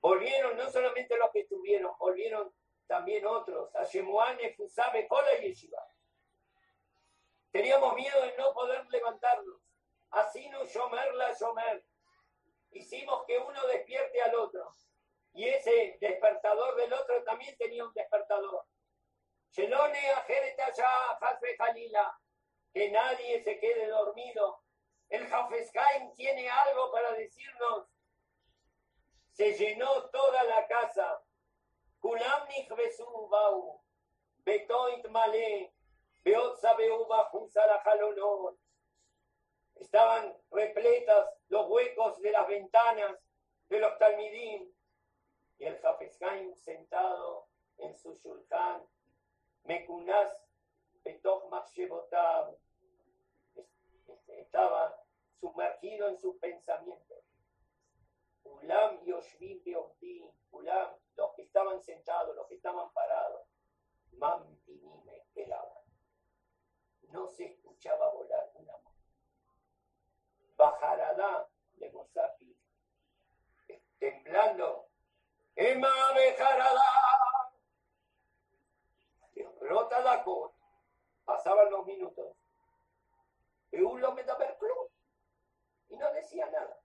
Volvieron 0.00 0.56
no 0.56 0.68
solamente 0.68 1.16
los 1.16 1.30
que 1.30 1.40
estuvieron, 1.40 1.96
volvieron 1.98 2.52
también 2.86 3.24
otros. 3.24 3.74
A 3.76 3.84
Shemuane, 3.84 4.52
Fusabe, 4.54 5.06
Kola 5.06 5.38
Yeshiva. 5.40 5.86
Teníamos 7.52 7.94
miedo 7.94 8.22
de 8.22 8.34
no 8.38 8.52
poder 8.54 8.86
levantarnos. 8.88 9.60
Así 10.10 10.48
no 10.48 10.64
Shomer 10.64 11.14
la 11.14 11.32
Shomer. 11.34 11.84
Hicimos 12.70 13.24
que 13.26 13.38
uno 13.38 13.66
despierte 13.66 14.22
al 14.22 14.34
otro. 14.36 14.74
Y 15.34 15.44
ese 15.48 15.98
despertador 16.00 16.76
del 16.76 16.92
otro 16.92 17.22
también 17.24 17.56
tenía 17.58 17.84
un 17.84 17.92
despertador. 17.92 18.64
Shelone. 19.50 19.98
Que 22.72 22.90
nadie 22.90 23.44
se 23.44 23.60
quede 23.60 23.86
dormido. 23.88 24.62
El 25.10 25.30
Hafeskaim 25.30 26.14
tiene 26.14 26.48
algo 26.48 26.90
para 26.90 27.12
decirnos. 27.12 27.86
Se 29.32 29.52
llenó 29.52 30.08
toda 30.08 30.42
la 30.44 30.66
casa. 30.66 31.22
Betoit 34.44 35.06
male. 35.08 35.71
Estaban 39.74 40.32
repletas 40.50 41.28
los 41.48 41.68
huecos 41.68 42.20
de 42.20 42.30
las 42.30 42.46
ventanas 42.46 43.18
de 43.68 43.80
los 43.80 43.98
talmidim. 43.98 44.72
Y 45.58 45.64
el 45.64 45.84
Hafezhaim 45.84 46.54
sentado 46.54 47.48
en 47.78 47.94
su 47.94 48.14
shulchan, 48.14 48.86
Mekunas 49.64 50.32
Betoch 51.04 51.48
Machshebotav, 51.50 52.56
estaba 54.28 54.96
sumergido 55.40 56.08
en 56.08 56.18
sus 56.18 56.36
pensamientos. 56.36 57.18
Ulam 58.44 59.04
Yoshvim 59.04 59.62
Beomtim, 59.64 60.30
Ulam, 60.52 60.96
los 61.16 61.34
que 61.34 61.42
estaban 61.42 61.82
sentados, 61.82 62.34
los 62.34 62.46
que 62.48 62.54
estaban 62.54 62.92
parados, 62.92 63.46
Mamtinim 64.12 65.08
esperaban 65.10 65.81
no 67.12 67.28
se 67.28 67.44
escuchaba 67.44 68.10
volar 68.10 68.50
una 68.54 68.72
mano. 68.72 68.96
Bajaradá 70.56 71.48
de 71.74 71.90
Mosafi, 71.90 72.56
temblando, 73.98 74.88
Emma 75.54 76.12
Bejaradá, 76.14 77.52
brota 79.60 80.00
la 80.00 80.22
cor, 80.24 80.52
pasaban 81.24 81.70
los 81.70 81.86
minutos, 81.86 82.36
y 83.70 83.80
uno 83.80 84.12
me 84.12 84.24
daba 84.24 84.44
el 84.44 84.56
club, 84.56 84.90
y 85.88 85.96
no 85.96 86.12
decía 86.12 86.46
nada. 86.50 86.78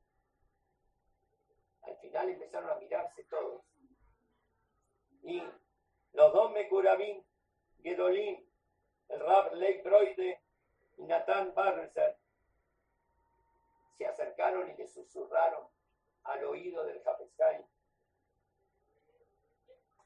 Al 1.82 1.98
final 1.98 2.30
empezaron 2.30 2.70
a 2.70 2.76
mirarse 2.76 3.24
todos. 3.26 3.64
Y 5.24 5.42
los 6.14 6.34
dos 6.34 6.52
Mecurabín, 6.52 7.26
Gedolín, 7.82 8.47
Rab 9.10 9.54
Leib 9.54 9.84
Broide 9.84 10.42
y 10.98 11.04
Nathan 11.06 11.54
Barreser 11.54 12.18
se 13.98 14.06
acercaron 14.06 14.70
y 14.70 14.76
le 14.76 14.88
susurraron 14.88 15.68
al 16.24 16.44
oído 16.46 16.84
del 16.86 17.02
Hafezkai. 17.06 17.66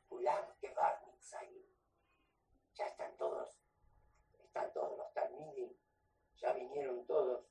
Ulam 0.10 0.46
que 0.60 0.74
Ya 2.74 2.86
están 2.86 3.16
todos, 3.18 3.50
están 4.44 4.72
todos 4.74 4.98
los 4.98 5.14
Talmidim, 5.14 5.74
ya 6.36 6.54
vinieron 6.54 7.06
todos. 7.06 7.46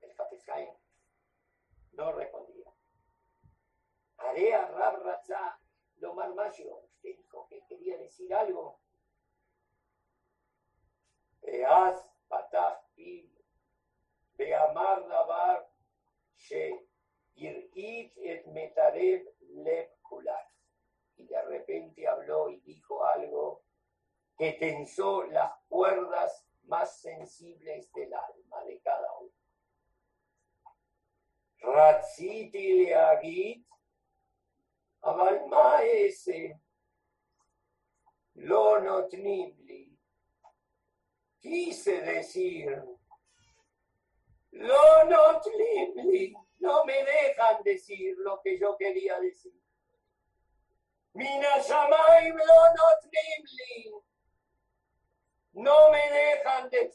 El 0.00 0.10
Hafezkai 0.18 0.70
no 1.92 2.12
respondía. 2.12 2.72
Area 4.18 4.66
Rab 4.66 5.02
Raza 5.02 5.58
Lomar 5.96 6.34
Mayo, 6.34 6.76
usted 6.84 7.16
dijo 7.16 7.46
que 7.48 7.64
quería 7.66 7.98
decir 7.98 8.32
algo. 8.34 8.83
ואז 11.43 12.09
פתח 12.27 12.73
פיו 12.95 13.25
ואמר 14.39 15.07
דבר 15.07 15.61
שהרעיד 16.35 18.11
את 18.31 18.47
מטרב 18.47 19.19
לב 19.41 19.85
כולם. 20.01 20.49
Y 21.17 21.27
de 21.27 21.41
repente 21.41 22.07
habló 22.07 22.49
y 22.49 22.61
dijo 22.61 23.05
algo 23.05 23.61
que 24.37 24.53
tensó 24.53 25.23
las 25.23 25.51
cuerdas 25.67 26.31
más 26.63 27.01
sensibles 27.01 27.91
del 27.91 28.13
alma 28.13 28.63
de 28.63 28.79
cada 28.79 29.11
uno. 29.19 29.39
רציתי 31.63 32.89
להגיד, 32.89 33.63
אבל 35.03 35.35
מה 35.49 35.79
אעשה? 35.81 36.47
לא 38.35 38.77
נותנים 38.83 39.55
לי 39.59 39.89
quise 41.44 42.00
decir, 42.00 42.82
lo 44.52 45.04
not 45.10 45.44
no 46.58 46.84
me 46.86 47.04
dejan 47.04 47.62
decir 47.62 48.16
lo 48.18 48.40
que 48.40 48.58
yo 48.58 48.78
quería 48.78 49.20
decir. 49.20 49.52
Mina 51.12 51.56
lo 51.58 52.72
no 55.52 55.90
me 55.90 56.10
dejan 56.10 56.70
de 56.70 56.90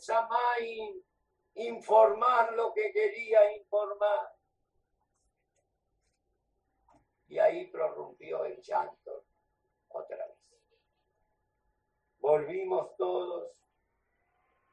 informar 1.53 2.53
lo 2.53 2.73
que 2.73 2.91
quería 2.91 3.55
informar. 3.55 4.33
Y 7.27 7.37
ahí 7.37 7.67
prorrumpió 7.67 8.45
el 8.45 8.59
llanto 8.61 9.25
otra 9.89 10.25
vez. 10.25 10.37
Volvimos 12.17 12.97
todos 12.97 13.58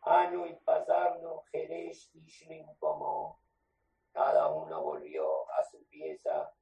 año 0.06 0.46
y 0.46 0.54
pasarnos 0.64 1.44
Jerez 1.50 2.10
y 2.14 2.64
como 2.78 3.40
cada 4.12 4.48
uno 4.48 4.82
volvió 4.82 5.50
a 5.52 5.64
su 5.64 5.84
pieza, 5.88 6.54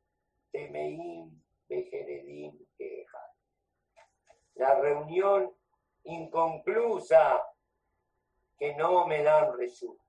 Temeim, 0.50 1.42
Bejeredim, 1.68 2.66
Queja. 2.76 3.32
La 4.54 4.74
reunión 4.80 5.54
inconclusa 6.04 7.46
que 8.58 8.74
no 8.74 9.06
me 9.06 9.22
dan 9.22 9.56
resumen. 9.56 10.00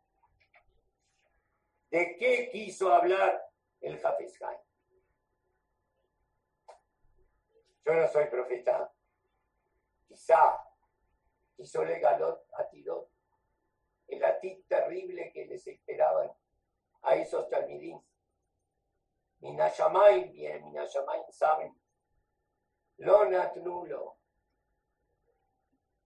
¿De 1.90 2.16
qué 2.18 2.49
quiso 2.52 2.94
hablar 2.94 3.44
el 3.82 4.03
Hafezhaim? 4.03 4.60
Yo 7.86 7.94
no 7.94 8.07
soy 8.07 8.26
profeta. 8.26 8.91
Quizá 10.07 10.60
quiso 11.56 11.84
legalot 11.84 12.48
a 12.53 12.68
Tirot 12.70 13.15
el 14.07 14.23
atit 14.23 14.68
terrible 14.68 15.32
que 15.32 15.45
les 15.45 15.65
esperaban 15.68 16.32
a 17.03 17.15
esos 17.15 17.49
talmidín. 17.49 18.02
Minashamayim, 19.40 20.32
bien, 20.32 20.64
Minashamayim 20.65 21.32
saben, 21.32 21.76
Lonat 22.98 23.57
nulo. 23.57 24.18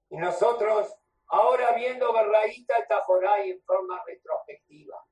Y 0.09 0.17
nosotros, 0.17 0.97
ahora 1.27 1.73
viendo 1.73 2.11
Barraíta 2.11 2.85
Tajoray 2.87 3.51
en 3.51 3.61
forma 3.63 4.03
retrospectiva, 4.05 5.05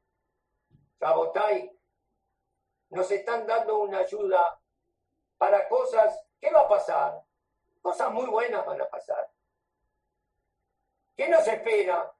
Sabotay, 1.00 1.72
nos 2.90 3.12
están 3.12 3.46
dando 3.46 3.80
una 3.80 4.00
ayuda 4.00 4.60
para 5.38 5.68
cosas, 5.68 6.20
¿qué 6.40 6.50
va 6.50 6.62
a 6.62 6.68
pasar? 6.68 7.24
Cosas 7.82 8.12
muy 8.12 8.26
buenas 8.26 8.66
van 8.66 8.82
a 8.82 8.90
pasar. 8.90 9.32
¿Qué 11.16 11.30
nos 11.30 11.48
espera? 11.48 12.17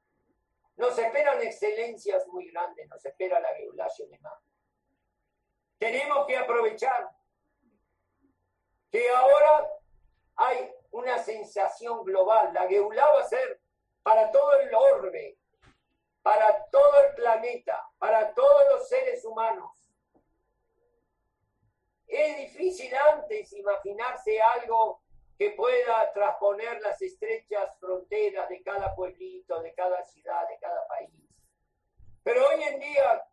Nos 0.78 0.98
esperan 0.98 1.42
excelencias 1.42 2.26
muy 2.28 2.50
grandes, 2.52 2.88
nos 2.88 3.04
espera 3.04 3.40
la 3.40 3.52
de 3.52 4.20
más. 4.20 4.40
Tenemos 5.80 6.26
que 6.28 6.38
aprovechar 6.38 7.10
que 8.92 9.10
ahora 9.10 9.68
hay 10.36 10.72
una 10.92 11.18
sensación 11.18 12.04
global. 12.04 12.54
La 12.54 12.68
Geulá 12.68 13.06
va 13.06 13.22
a 13.22 13.28
ser 13.28 13.60
para 14.04 14.32
todo 14.32 14.60
el 14.60 14.74
orbe, 14.74 15.38
para 16.22 16.66
todo 16.70 17.04
el 17.06 17.16
planeta, 17.16 17.90
para 17.98 18.34
todos 18.34 18.64
los 18.72 18.88
seres 18.88 19.26
humanos. 19.26 19.72
Es 22.06 22.38
difícil 22.38 22.96
antes 22.96 23.52
imaginarse 23.54 24.40
algo 24.42 25.02
que 25.38 25.52
pueda 25.52 26.12
transponer 26.14 26.82
las 26.82 27.02
estrechas 27.02 27.78
fronteras 27.80 28.50
de 28.50 28.64
cada 28.64 28.96
pueblito, 28.96 29.62
de 29.62 29.74
cada 29.74 30.04
ciudad, 30.04 30.48
de 30.48 30.58
cada 30.60 30.88
país. 30.88 31.12
Pero 32.24 32.48
hoy 32.48 32.64
en 32.64 32.80
día 32.80 33.24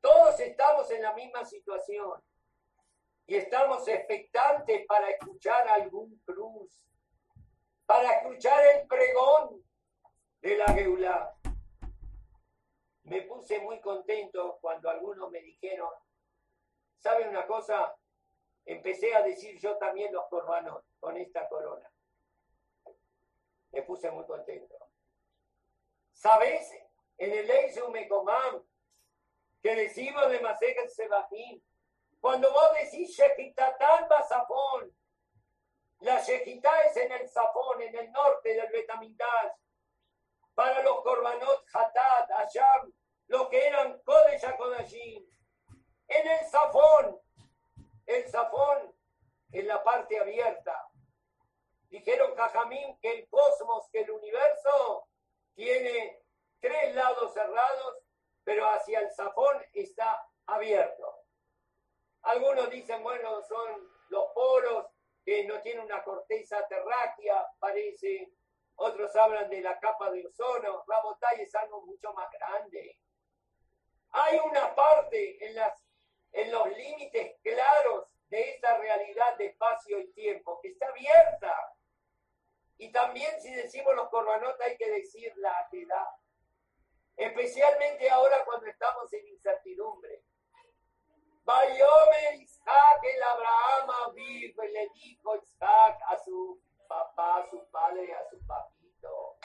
Todos 0.00 0.40
estamos 0.40 0.90
en 0.90 1.02
la 1.02 1.12
misma 1.12 1.44
situación 1.44 2.22
y 3.26 3.36
estamos 3.36 3.86
expectantes 3.86 4.86
para 4.86 5.10
escuchar 5.10 5.68
algún 5.68 6.18
cruz, 6.24 6.90
para 7.84 8.14
escuchar 8.14 8.64
el 8.66 8.88
pregón 8.88 9.62
de 10.40 10.56
la 10.56 10.66
Geulá. 10.72 11.34
Me 13.02 13.22
puse 13.22 13.60
muy 13.60 13.78
contento 13.80 14.58
cuando 14.62 14.88
algunos 14.88 15.30
me 15.30 15.42
dijeron, 15.42 15.90
¿saben 16.98 17.28
una 17.28 17.46
cosa? 17.46 17.94
Empecé 18.64 19.14
a 19.14 19.22
decir 19.22 19.58
yo 19.58 19.76
también 19.76 20.14
los 20.14 20.26
corbanos 20.28 20.82
con 21.00 21.16
esta 21.16 21.48
corona. 21.48 21.90
Me 23.72 23.82
puse 23.82 24.10
muy 24.10 24.24
contento. 24.26 24.76
¿Sabes? 26.12 26.70
En 27.16 27.32
el 27.32 27.50
Eisum 27.50 27.90
Mekomam, 27.92 28.62
que 29.62 29.74
decimos 29.74 30.28
de 30.30 30.40
Masek 30.40 30.88
Sebahim, 30.88 31.62
cuando 32.20 32.52
vos 32.52 32.72
decís 32.74 33.16
Shekitatán 33.16 34.08
Basafón, 34.08 34.94
la 36.00 36.20
Shekitá 36.20 36.82
es 36.84 36.96
en 36.96 37.12
el 37.12 37.28
Safón, 37.28 37.82
en 37.82 37.94
el 37.94 38.10
norte 38.10 38.54
del 38.54 38.70
Betamidash, 38.70 39.52
para 40.54 40.82
los 40.82 41.02
Korbanot 41.02 41.64
Hatat, 41.72 42.30
Asham, 42.32 42.92
lo 43.26 43.48
que 43.48 43.66
eran 43.66 44.00
Kodesh 44.02 44.44
HaKodashim. 44.44 45.26
En 46.08 46.26
el 46.26 46.46
Safón, 46.46 47.20
el 48.06 48.28
Safón 48.28 48.94
en 49.52 49.68
la 49.68 49.82
parte 49.82 50.18
abierta. 50.18 50.89
Dijeron 51.90 52.36
Jajamín 52.36 52.98
que 53.00 53.12
el 53.12 53.28
cosmos, 53.28 53.88
que 53.90 54.02
el 54.02 54.10
universo 54.12 55.08
tiene 55.54 56.22
tres 56.60 56.94
lados 56.94 57.34
cerrados, 57.34 57.98
pero 58.44 58.64
hacia 58.70 59.00
el 59.00 59.10
Safón 59.10 59.60
está 59.72 60.24
abierto. 60.46 61.24
Algunos 62.22 62.70
dicen, 62.70 63.02
bueno, 63.02 63.42
son 63.42 63.90
los 64.08 64.26
polos 64.32 64.86
que 65.24 65.44
no 65.44 65.60
tienen 65.62 65.84
una 65.84 66.02
corteza 66.04 66.66
terráquea, 66.68 67.46
parece. 67.58 68.32
Otros 68.76 69.14
hablan 69.16 69.50
de 69.50 69.60
la 69.60 69.78
capa 69.78 70.10
de 70.10 70.26
ozono. 70.26 70.84
Rabotay 70.86 71.42
es 71.42 71.54
algo 71.54 71.82
mucho 71.82 72.12
más 72.14 72.30
grande. 72.30 72.96
Hay 74.12 74.38
una 74.38 74.74
parte 74.74 75.44
en, 75.44 75.54
las, 75.54 75.84
en 76.32 76.50
los 76.50 76.66
límites 76.68 77.36
claros 77.42 78.08
de 78.28 78.50
esta 78.50 78.78
realidad 78.78 79.36
de 79.36 79.46
espacio 79.46 79.98
y 79.98 80.12
tiempo 80.12 80.60
que 80.62 80.68
está 80.68 80.88
abierta. 80.88 81.76
Y 82.80 82.90
también 82.92 83.38
si 83.42 83.52
decimos 83.52 83.94
los 83.94 84.08
corbanotas 84.08 84.66
hay 84.66 84.74
que 84.78 84.90
decir 84.90 85.30
la 85.36 85.68
edad. 85.70 86.08
Especialmente 87.14 88.08
ahora 88.08 88.42
cuando 88.46 88.68
estamos 88.68 89.12
en 89.12 89.28
incertidumbre. 89.28 90.24
Bayomer 91.44 92.40
Isaac, 92.40 93.00
el 93.02 93.22
Abraham 93.22 94.14
vive, 94.14 94.68
le 94.70 94.88
dijo 94.94 95.36
Isaac 95.36 96.00
a 96.06 96.16
su 96.24 96.58
papá, 96.88 97.40
a 97.40 97.50
su 97.50 97.62
padre, 97.70 98.14
a 98.14 98.24
su 98.30 98.38
papito. 98.46 99.36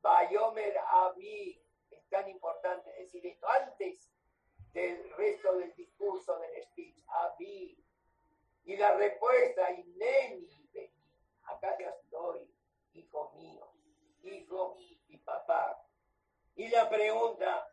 Bayomer 0.00 0.76
Avi, 0.78 1.62
es 1.92 2.08
tan 2.08 2.28
importante 2.28 2.90
decir 2.98 3.24
esto 3.24 3.48
antes 3.50 4.10
del 4.72 5.12
resto 5.12 5.58
del 5.58 5.72
discurso 5.76 6.40
del 6.40 6.64
speech. 6.64 7.04
Avi. 7.06 7.78
Y 8.64 8.76
la 8.76 8.96
respuesta, 8.96 9.70
Ineni, 9.70 10.48
acá 11.44 11.78
ya 11.78 11.90
estoy, 11.90 12.53
hijo 12.94 13.32
mío, 13.34 13.72
hijo 14.22 14.76
y 14.78 15.18
papá. 15.18 15.80
Y 16.56 16.68
la 16.68 16.88
pregunta, 16.88 17.68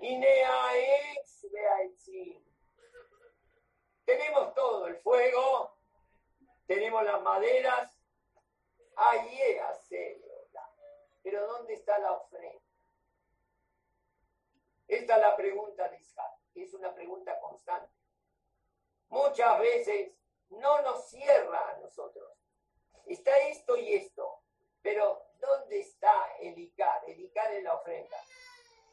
Inea 0.00 0.76
ex 0.76 1.46
sí 1.96 2.42
tenemos 4.04 4.54
todo, 4.54 4.86
el 4.86 4.96
fuego, 4.98 5.76
tenemos 6.66 7.02
las 7.04 7.20
maderas, 7.22 8.00
ahí 8.94 9.58
hacerlo. 9.58 10.26
Pero 11.22 11.44
¿dónde 11.48 11.74
está 11.74 11.98
la 11.98 12.12
ofrenda? 12.12 12.62
Esta 14.86 15.16
es 15.16 15.20
la 15.20 15.36
pregunta 15.36 15.88
de 15.88 15.98
Isaac, 15.98 16.38
es 16.54 16.72
una 16.72 16.94
pregunta 16.94 17.36
constante. 17.40 17.92
Muchas 19.08 19.58
veces 19.58 20.12
no 20.50 20.82
nos 20.82 21.08
cierra 21.08 21.70
a 21.70 21.78
nosotros. 21.78 22.35
Está 23.06 23.38
esto 23.48 23.76
y 23.76 23.94
esto, 23.94 24.42
pero 24.82 25.22
¿dónde 25.38 25.78
está 25.78 26.12
el 26.40 26.58
ICAR? 26.58 27.04
El 27.06 27.20
ICAR 27.20 27.52
en 27.54 27.64
la 27.64 27.74
ofrenda. 27.74 28.16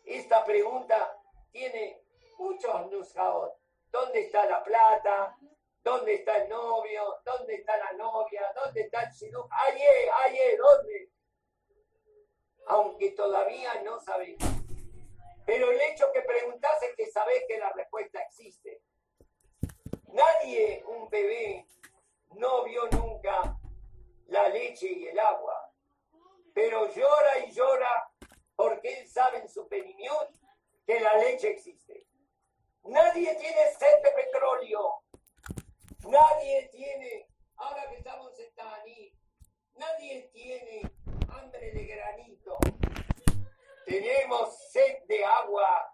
Esta 0.05 0.45
pregunta 0.45 1.19
tiene 1.51 2.03
muchos 2.37 2.91
nusjaot. 2.91 3.55
¿Dónde 3.89 4.21
está 4.21 4.45
la 4.45 4.63
plata? 4.63 5.35
¿Dónde 5.81 6.13
está 6.13 6.37
el 6.37 6.49
novio? 6.49 7.21
¿Dónde 7.25 7.55
está 7.55 7.75
la 7.77 7.93
novia? 7.93 8.53
¿Dónde 8.53 8.81
está 8.81 9.01
el 9.03 9.13
sino? 9.13 9.47
¡Ayer, 9.49 10.09
ayer! 10.25 10.57
¿Dónde? 10.57 11.09
Aunque 12.67 13.11
todavía 13.11 13.81
no 13.81 13.99
sabemos. 13.99 14.47
Pero 15.45 15.71
el 15.71 15.81
hecho 15.81 16.11
que 16.13 16.21
preguntas 16.21 16.81
es 16.83 16.95
que 16.95 17.11
sabes 17.11 17.43
que 17.47 17.57
la 17.57 17.71
respuesta 17.71 18.21
existe. 18.21 18.83
Nadie, 20.07 20.83
un 20.85 21.09
bebé, 21.09 21.65
no 22.35 22.63
vio 22.63 22.87
nunca 22.89 23.59
la 24.27 24.49
leche 24.49 24.87
y 24.87 25.07
el 25.07 25.19
agua, 25.19 25.71
pero 26.53 26.87
llora 26.93 27.39
y 27.45 27.51
llora 27.51 28.11
porque 28.55 28.99
él 28.99 29.07
sabe 29.07 29.39
en 29.39 29.49
su 29.49 29.67
penimión 29.67 30.27
que 30.85 30.99
la 30.99 31.17
leche 31.17 31.51
existe. 31.51 32.07
Nadie 32.83 33.35
tiene 33.35 33.71
sed 33.79 34.03
de 34.03 34.11
petróleo. 34.11 35.03
Nadie 36.05 36.69
tiene, 36.71 37.27
ahora 37.55 37.89
que 37.89 37.95
estamos 37.95 38.37
en 38.39 38.53
Taní, 38.55 39.13
nadie 39.75 40.29
tiene 40.33 40.81
hambre 41.29 41.71
de 41.71 41.85
granito. 41.85 42.57
Tenemos 43.85 44.57
sed 44.69 45.03
de 45.07 45.23
agua 45.23 45.93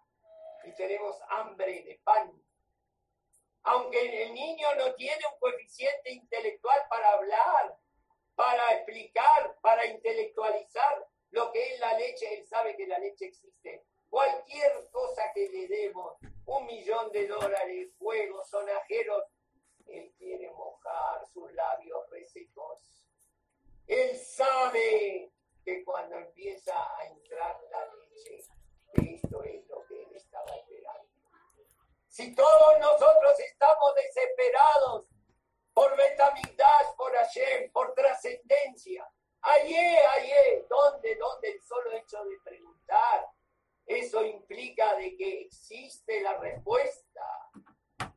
y 0.64 0.74
tenemos 0.74 1.16
hambre 1.30 1.84
de 1.84 2.02
pan. 2.04 2.32
Aunque 3.64 4.24
el 4.24 4.34
niño 4.34 4.68
no 4.78 4.96
tiene 4.96 5.22
un 5.32 5.40
coeficiente 5.40 6.12
intelectual 6.12 6.80
para 6.90 7.12
hablar, 7.12 7.78
para 8.40 8.72
explicar, 8.72 9.58
para 9.60 9.86
intelectualizar 9.86 11.06
lo 11.32 11.52
que 11.52 11.74
es 11.74 11.80
la 11.82 11.92
leche, 11.96 12.40
él 12.40 12.48
sabe 12.48 12.74
que 12.78 12.88
la 12.88 12.98
leche 12.98 13.26
existe. 13.26 13.84
Cualquier 14.10 14.90
cosa 14.92 15.24
que 15.36 15.50
le 15.50 15.68
demos, 15.68 16.16
un 16.46 16.66
millón 16.66 17.12
de 17.12 17.28
dólares, 17.28 17.90
juegos, 18.00 18.50
sonajeros, 18.50 19.26
él 19.88 20.14
quiere 20.18 20.50
mojar 20.52 21.28
sus 21.34 21.52
labios 21.52 22.10
resecos. 22.12 22.80
Él 23.88 24.16
sabe 24.16 25.34
que 25.66 25.84
cuando 25.84 26.16
empieza 26.16 26.74
a 26.98 27.08
entrar 27.08 27.60
la 27.70 27.88
leche, 27.88 28.38
esto 28.94 29.44
es 29.44 29.68
lo 29.68 29.86
que 29.86 30.02
él 30.02 30.16
estaba 30.16 30.56
esperando. 30.56 31.10
Si 32.08 32.34
todos 32.34 32.80
nosotros 32.80 33.38
estamos 33.38 33.96
desesperados 33.96 35.08
por 35.74 35.96
Betamigdash, 35.96 36.96
por 36.98 37.14
Hashem, 37.14 37.72
por 37.72 37.94
trascendencia, 37.94 39.10
allí, 39.42 39.76
allí, 39.76 40.66
¿dónde, 40.70 41.16
dónde? 41.16 41.52
El 41.52 41.62
solo 41.62 41.92
hecho 41.92 42.24
de 42.26 42.38
preguntar 42.44 43.30
eso 43.90 44.24
implica 44.24 44.96
de 44.98 45.18
que 45.18 45.42
existe 45.42 46.22
la 46.22 46.38
respuesta. 46.38 47.26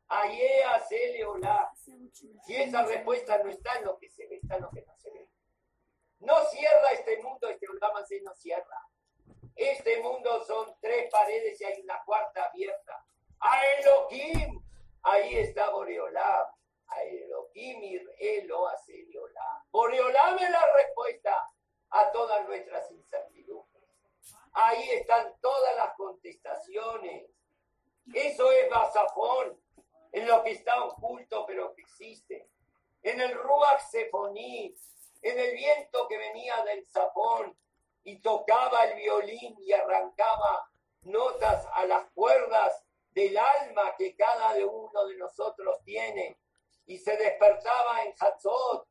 Ayea 0.06 0.78
se 0.86 1.24
hola. 1.24 1.72
Si 1.74 2.54
esa 2.54 2.84
respuesta 2.84 3.38
no 3.38 3.48
está 3.48 3.78
en 3.78 3.86
lo 3.86 3.98
que 3.98 4.10
se 4.10 4.26
ve, 4.26 4.36
está 4.36 4.56
en 4.56 4.62
lo 4.64 4.70
que 4.70 4.82
no 4.82 4.94
se 4.98 5.10
ve. 5.10 5.30
No 6.18 6.44
cierra 6.44 6.90
este 6.92 7.22
mundo, 7.22 7.48
este 7.48 7.66
Olama 7.70 8.04
se 8.04 8.20
no 8.20 8.34
cierra. 8.34 8.86
Este 9.56 10.02
mundo 10.02 10.44
son 10.44 10.76
tres 10.78 11.10
paredes 11.10 11.58
y 11.58 11.64
hay 11.64 11.80
una 11.80 12.04
cuarta 12.04 12.44
abierta. 12.44 13.06
A 13.40 13.62
Elohim, 13.78 14.62
ahí 15.04 15.38
está 15.38 15.70
Boreolam. 15.70 16.48
A 16.94 17.02
Elohim 17.04 17.82
y 17.82 18.00
Elo 18.18 18.68
hace 18.68 19.06
Boreolam 19.70 20.38
es 20.38 20.50
la 20.50 20.72
respuesta 20.74 21.50
a 21.90 22.12
todas 22.12 22.46
nuestras 22.46 22.90
incertidumbres. 22.90 23.88
Ahí 24.52 24.90
están 24.90 25.34
todas 25.40 25.76
las 25.76 25.94
contestaciones. 25.94 27.30
Eso 28.12 28.52
es 28.52 28.68
Basafón, 28.68 29.58
en 30.12 30.26
lo 30.26 30.42
que 30.42 30.50
está 30.52 30.84
oculto 30.84 31.46
pero 31.46 31.74
que 31.74 31.82
existe. 31.82 32.48
En 33.02 33.20
el 33.20 33.34
Ruach 33.34 33.80
Sefoní, 33.90 34.74
en 35.22 35.38
el 35.38 35.54
viento 35.54 36.06
que 36.08 36.18
venía 36.18 36.62
del 36.64 36.86
Zapón 36.86 37.56
y 38.04 38.18
tocaba 38.20 38.84
el 38.84 38.96
violín 38.96 39.56
y 39.60 39.72
arrancaba 39.72 40.68
notas 41.02 41.66
a 41.72 41.86
las 41.86 42.10
cuerdas 42.12 42.84
del 43.10 43.36
alma 43.36 43.94
que 43.96 44.14
cada 44.16 44.54
uno 44.66 45.06
de 45.06 45.16
nosotros 45.16 45.82
tiene 45.84 46.38
y 46.86 46.98
se 46.98 47.16
despertaba 47.16 48.02
en 48.02 48.14
Hatzot 48.18 48.86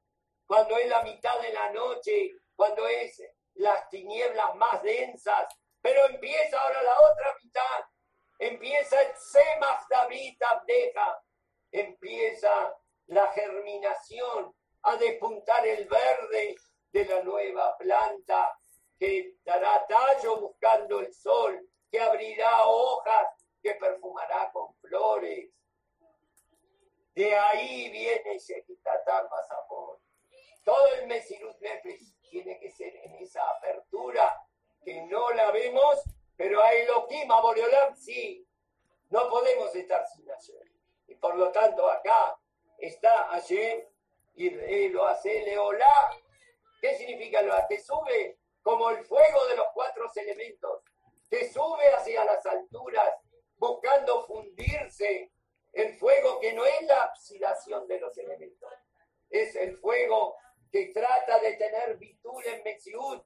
cuando 0.46 0.78
es 0.78 0.88
la 0.90 1.02
mitad 1.04 1.40
de 1.40 1.54
la 1.54 1.72
noche, 1.72 2.32
cuando 2.56 2.88
es 2.88 3.22
las 3.56 3.90
tinieblas 3.90 4.56
más 4.56 4.82
densas, 4.84 5.48
pero 5.82 6.06
empieza 6.08 6.60
ahora 6.60 6.84
la 6.84 7.00
otra 7.00 7.38
mitad, 7.44 7.86
empieza 8.40 9.02
el 9.02 9.16
Semach 9.16 9.88
David 9.90 10.42
Abdeja, 10.42 11.24
empieza 11.72 12.76
la 13.08 13.28
germinación, 13.34 14.54
a 14.84 14.96
despuntar 14.98 15.66
el 15.66 15.88
verde 15.88 16.56
de 16.92 17.06
la 17.06 17.24
nueva 17.24 17.78
planta 17.78 18.58
que 18.98 19.36
dará 19.44 19.86
tallo 19.88 20.40
buscando 20.40 21.00
el 21.00 21.14
sol, 21.14 21.60
que 21.92 22.00
abrirá 22.00 22.66
hojas, 22.66 23.28
que 23.62 23.76
perfumará 23.76 24.52
con 24.52 24.74
flores. 24.76 25.50
De 27.22 27.38
ahí 27.38 27.88
viene 27.92 28.40
Shekitatar 28.40 29.30
Masapor. 29.30 30.00
Todo 30.66 30.88
el 30.96 31.06
Mesirut 31.06 31.56
Nefesh 31.60 32.16
tiene 32.32 32.60
que 32.60 32.72
ser 32.72 32.96
en 32.96 33.14
esa 33.18 33.48
apertura 33.48 34.44
que 34.84 35.04
no 35.04 35.30
la 35.30 35.52
vemos, 35.52 36.02
pero 36.36 36.60
a 36.64 36.74
Elohim, 36.74 37.32
a 37.32 37.40
Boreolam, 37.42 37.96
sí. 37.96 38.44
No 39.12 39.30
podemos 39.30 39.76
estar 39.76 40.04
sin 40.08 40.32
hacer. 40.32 40.64
Y 41.06 41.14
por 41.14 41.36
lo 41.36 41.52
tanto 41.52 41.88
acá 41.92 42.40
está 42.80 43.32
ayer 43.34 43.88
y 44.34 44.90
lo 44.90 45.06
hace 45.06 45.44
Leolá. 45.44 46.10
¿Qué 46.82 46.96
significa 46.96 47.44
Leolá? 47.44 47.68
Te 47.68 47.80
sube 47.80 48.40
como 48.64 48.90
el 48.90 49.06
fuego 49.06 49.46
de 49.46 49.58
los 49.58 49.68
cuatro 49.76 50.10
elementos. 50.16 50.82
Te 51.30 51.54
sube 51.54 51.88
hacia 51.94 52.26
las 52.26 52.44
alturas 52.48 53.14
buscando 53.58 54.26
fundirse 54.26 55.32
el 55.74 55.94
fuego 55.98 56.40
que 56.40 56.54
no 56.54 56.66
es 56.66 56.82
la 56.84 57.06
oxidación 57.06 57.88
de 57.88 58.00
los 58.00 58.18
elementos. 58.18 58.74
Es 59.30 59.56
el 59.56 59.78
fuego 59.78 60.36
que 60.72 60.88
trata 60.94 61.40
de 61.40 61.54
tener 61.54 61.98
virtud 61.98 62.44
en 62.46 62.64
Metsiud, 62.64 63.22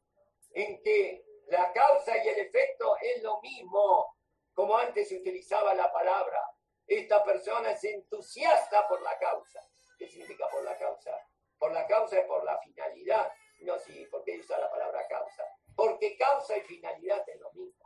en 0.52 0.82
que 0.82 1.26
la 1.48 1.72
causa 1.74 2.24
y 2.24 2.28
el 2.30 2.40
efecto 2.40 2.96
es 3.02 3.24
lo 3.24 3.40
mismo, 3.42 4.16
como 4.54 4.78
antes 4.78 5.10
se 5.10 5.18
utilizaba 5.18 5.74
la 5.74 5.92
palabra. 5.92 6.42
Esta 6.88 7.24
persona 7.24 7.72
es 7.72 7.84
entusiasta 7.84 8.88
por 8.88 9.02
la 9.02 9.18
causa. 9.18 9.60
¿Qué 9.98 10.08
significa 10.08 10.48
por 10.50 10.64
la 10.64 10.78
causa? 10.78 11.12
Por 11.58 11.72
la 11.72 11.88
causa 11.88 12.20
es 12.20 12.26
por 12.26 12.44
la 12.44 12.60
finalidad. 12.60 13.32
No, 13.62 13.80
sí, 13.80 14.08
porque 14.12 14.38
usa 14.38 14.58
la 14.60 14.70
palabra 14.70 15.08
causa. 15.08 15.44
Porque 15.76 16.16
causa 16.18 16.58
y 16.58 16.62
finalidad 16.62 17.28
es 17.28 17.40
lo 17.40 17.52
mismo. 17.54 17.84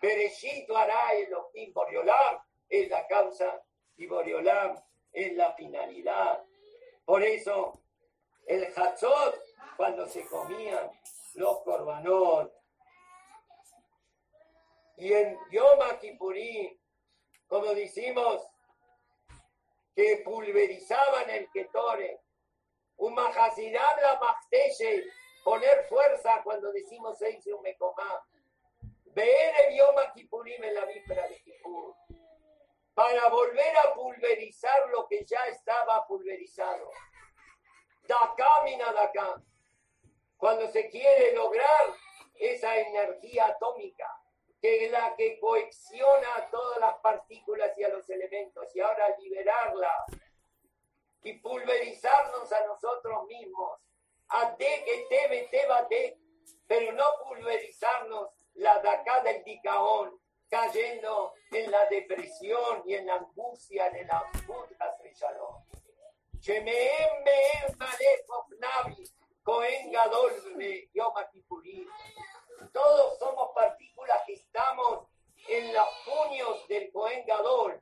Bereshito 0.00 0.76
hará 0.76 1.14
Elohim, 1.14 1.72
Boriolam 1.72 2.38
es 2.68 2.88
la 2.88 3.06
causa 3.06 3.62
y 3.96 4.06
Boriolam 4.06 4.76
es 5.12 5.34
la 5.34 5.52
finalidad. 5.54 6.44
Por 7.04 7.22
eso, 7.22 7.80
el 8.46 8.66
Hatzot, 8.76 9.40
cuando 9.76 10.06
se 10.06 10.26
comían 10.26 10.90
los 11.34 11.62
corbanot, 11.62 12.52
y 14.98 15.12
en 15.12 15.38
Yom 15.50 15.78
Kippurí, 16.00 16.80
como 17.46 17.74
decimos, 17.74 18.42
que 19.94 20.22
pulverizaban 20.24 21.28
el 21.30 21.50
Ketore, 21.50 22.20
un 22.96 23.14
majasidab 23.14 24.00
la 24.00 24.20
poner 25.44 25.84
fuerza 25.84 26.40
cuando 26.42 26.72
decimos 26.72 27.18
seis 27.18 27.46
un 27.46 27.62
mecomá, 27.62 28.26
ver 29.14 29.54
el 29.66 29.76
Yom 29.76 29.96
Kippurim 30.14 30.64
en 30.64 30.74
la 30.74 30.84
víspera 30.86 31.28
de 31.28 31.40
Kippur, 31.42 31.94
para 32.96 33.28
volver 33.28 33.76
a 33.84 33.92
pulverizar 33.92 34.88
lo 34.88 35.06
que 35.06 35.22
ya 35.26 35.44
estaba 35.48 36.06
pulverizado. 36.06 36.90
Daká 38.08 38.64
acá 39.02 39.42
Cuando 40.38 40.66
se 40.68 40.88
quiere 40.88 41.34
lograr 41.34 41.92
esa 42.36 42.74
energía 42.74 43.48
atómica, 43.48 44.10
que 44.62 44.86
es 44.86 44.90
la 44.90 45.14
que 45.14 45.38
coacciona 45.38 46.36
a 46.36 46.50
todas 46.50 46.80
las 46.80 46.94
partículas 47.00 47.76
y 47.76 47.84
a 47.84 47.90
los 47.90 48.08
elementos, 48.08 48.74
y 48.74 48.80
ahora 48.80 49.14
liberarla 49.18 50.06
y 51.22 51.34
pulverizarnos 51.34 52.50
a 52.50 52.66
nosotros 52.66 53.26
mismos, 53.26 53.78
a 54.28 54.52
de 54.52 54.84
que 54.84 55.06
te 55.10 55.48
te 55.90 56.18
pero 56.66 56.92
no 56.92 57.04
pulverizarnos 57.24 58.30
la 58.54 58.78
de 58.78 58.88
acá 58.88 59.20
del 59.20 59.44
dicaón, 59.44 60.18
cayendo 60.48 61.34
en 61.50 61.70
la 61.70 61.86
depresión 61.86 62.82
y 62.86 62.94
en 62.94 63.06
la 63.06 63.14
angustia 63.14 63.90
de 63.90 64.04
la 64.04 64.24
puta 64.46 64.96
shalom. 65.14 65.64
Shemeem 66.40 67.24
meem 67.24 67.76
navi, 68.60 69.10
Cohen 69.42 69.90
Gadol 69.90 70.32
Yom 70.92 71.14
Todos 72.72 73.18
somos 73.18 73.50
partículas 73.54 74.22
que 74.26 74.34
estamos 74.34 75.08
en 75.48 75.72
los 75.72 75.88
puños 76.04 76.68
del 76.68 76.90
Cohen 76.92 77.24
Gadol, 77.26 77.80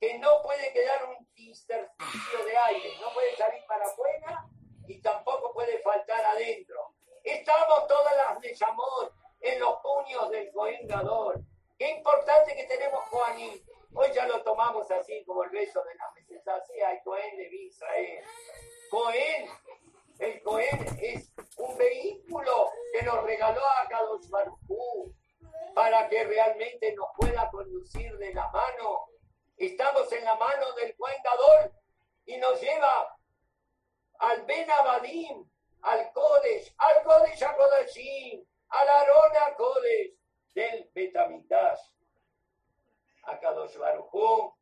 que 0.00 0.18
no 0.18 0.42
puede 0.42 0.72
quedar 0.72 1.04
un 1.06 1.16
intersticio 1.36 2.44
de 2.44 2.56
aire, 2.56 2.92
no 3.00 3.12
puede 3.14 3.36
salir 3.36 3.64
para 3.66 3.84
afuera 3.84 4.44
y 4.86 5.00
tampoco 5.00 5.52
puede 5.52 5.78
faltar 5.80 6.24
adentro. 6.24 6.94
Estamos 7.22 7.86
todas 7.86 8.16
las 8.16 8.40
Neshamot 8.40 9.12
en 9.40 9.60
los 9.60 9.78
puños 9.80 10.30
del 10.30 10.50
Cohen 10.52 10.86
Gadol. 10.86 11.44
Qué 11.78 11.88
importante 11.90 12.56
que 12.56 12.64
tenemos 12.64 13.04
Juanín. 13.04 13.64
Hoy 13.94 14.08
ya 14.12 14.26
lo 14.26 14.42
tomamos 14.42 14.90
así 14.90 15.24
como 15.24 15.44
el 15.44 15.50
beso 15.50 15.80
de 15.84 15.94
la 15.94 16.56
así 16.56 16.72
hay 16.80 17.00
Cohen 17.04 17.36
de 17.36 17.48
Israel. 17.54 18.24
Cohen, 18.90 19.48
el 20.18 20.42
Cohen 20.42 20.98
es 21.00 21.30
un 21.56 21.78
vehículo 21.78 22.70
que 22.92 23.02
nos 23.02 23.22
regaló 23.22 23.60
a 23.60 23.86
Kadosh 23.88 24.28
Baruj 24.28 25.12
para 25.72 26.08
que 26.08 26.24
realmente 26.24 26.92
nos 26.96 27.10
pueda 27.16 27.48
conducir 27.50 28.16
de 28.18 28.34
la 28.34 28.48
mano. 28.48 29.06
Estamos 29.56 30.10
en 30.10 30.24
la 30.24 30.34
mano 30.34 30.72
del 30.72 30.96
Cohen 30.96 31.22
Gadol 31.22 31.72
y 32.26 32.38
nos 32.38 32.60
lleva 32.60 33.16
al 34.18 34.44
Ben 34.46 34.68
Abadim, 34.68 35.48
al 35.82 36.12
Kodesh, 36.12 36.74
al 36.76 37.04
Kodesh 37.04 37.42
a 37.44 37.56
Kodashim, 37.56 38.44
al 38.68 38.88
Arona 38.88 39.54
Kodesh 39.56 40.17
del 40.58 40.90
Betamitash. 40.92 41.80
A 43.22 43.38
Kadosh 43.38 43.76
Baruj 43.76 44.54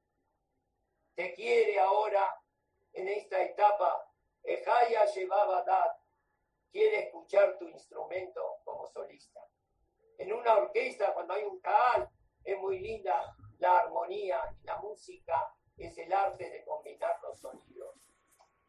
te 1.14 1.32
quiere 1.32 1.78
ahora 1.78 2.38
en 2.92 3.08
esta 3.08 3.42
etapa. 3.42 4.12
Ejaya 4.42 5.06
llevaba 5.06 5.62
dat. 5.62 5.96
Quiere 6.70 7.04
escuchar 7.04 7.56
tu 7.58 7.66
instrumento 7.68 8.60
como 8.64 8.86
solista. 8.88 9.40
En 10.18 10.32
una 10.34 10.56
orquesta, 10.56 11.14
cuando 11.14 11.32
hay 11.32 11.44
un 11.44 11.60
caal, 11.60 12.10
es 12.44 12.58
muy 12.58 12.78
linda 12.80 13.34
la 13.58 13.78
armonía 13.78 14.38
y 14.60 14.66
la 14.66 14.76
música 14.76 15.54
es 15.78 15.96
el 15.96 16.12
arte 16.12 16.50
de 16.50 16.62
combinar 16.64 17.18
los 17.22 17.40
sonidos. 17.40 17.96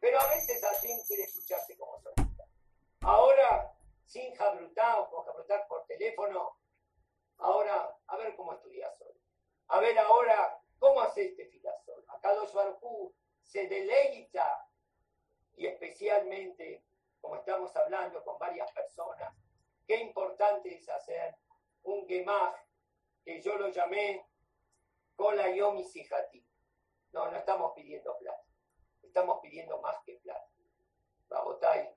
Pero 0.00 0.18
a 0.18 0.26
veces 0.28 0.64
alguien 0.64 0.98
quiere 1.06 1.24
escucharte 1.24 1.76
como 1.76 1.98
solista. 1.98 2.44
Ahora, 3.02 3.74
sin 4.06 4.34
jabrutar 4.34 5.00
o 5.00 5.10
con 5.10 5.24
jabrutar 5.26 5.66
por 5.68 5.84
teléfono, 5.86 6.57
ahora, 7.38 7.96
a 8.06 8.16
ver 8.16 8.34
cómo 8.36 8.52
estudias 8.52 9.00
hoy. 9.00 9.20
A 9.68 9.80
ver 9.80 9.98
ahora, 9.98 10.60
¿cómo 10.78 11.00
haces 11.00 11.30
este 11.30 11.46
filazol? 11.46 12.04
Acá 12.08 12.34
los 12.34 12.52
barcú 12.52 13.14
se 13.42 13.66
deleita 13.66 14.68
y 15.56 15.66
especialmente, 15.66 16.84
como 17.20 17.36
estamos 17.36 17.74
hablando 17.76 18.22
con 18.24 18.38
varias 18.38 18.70
personas, 18.72 19.34
qué 19.86 19.96
importante 19.96 20.74
es 20.74 20.88
hacer 20.88 21.36
un 21.82 22.06
gemaj, 22.06 22.54
que 23.24 23.40
yo 23.42 23.56
lo 23.56 23.68
llamé 23.68 24.26
Kola 25.16 25.50
Yomi 25.50 25.84
Sijati. 25.84 26.44
No, 27.12 27.30
no 27.30 27.36
estamos 27.36 27.72
pidiendo 27.74 28.16
plata. 28.18 28.44
Estamos 29.02 29.40
pidiendo 29.42 29.80
más 29.80 29.96
que 30.04 30.14
plata. 30.16 30.48
Babotay, 31.28 31.94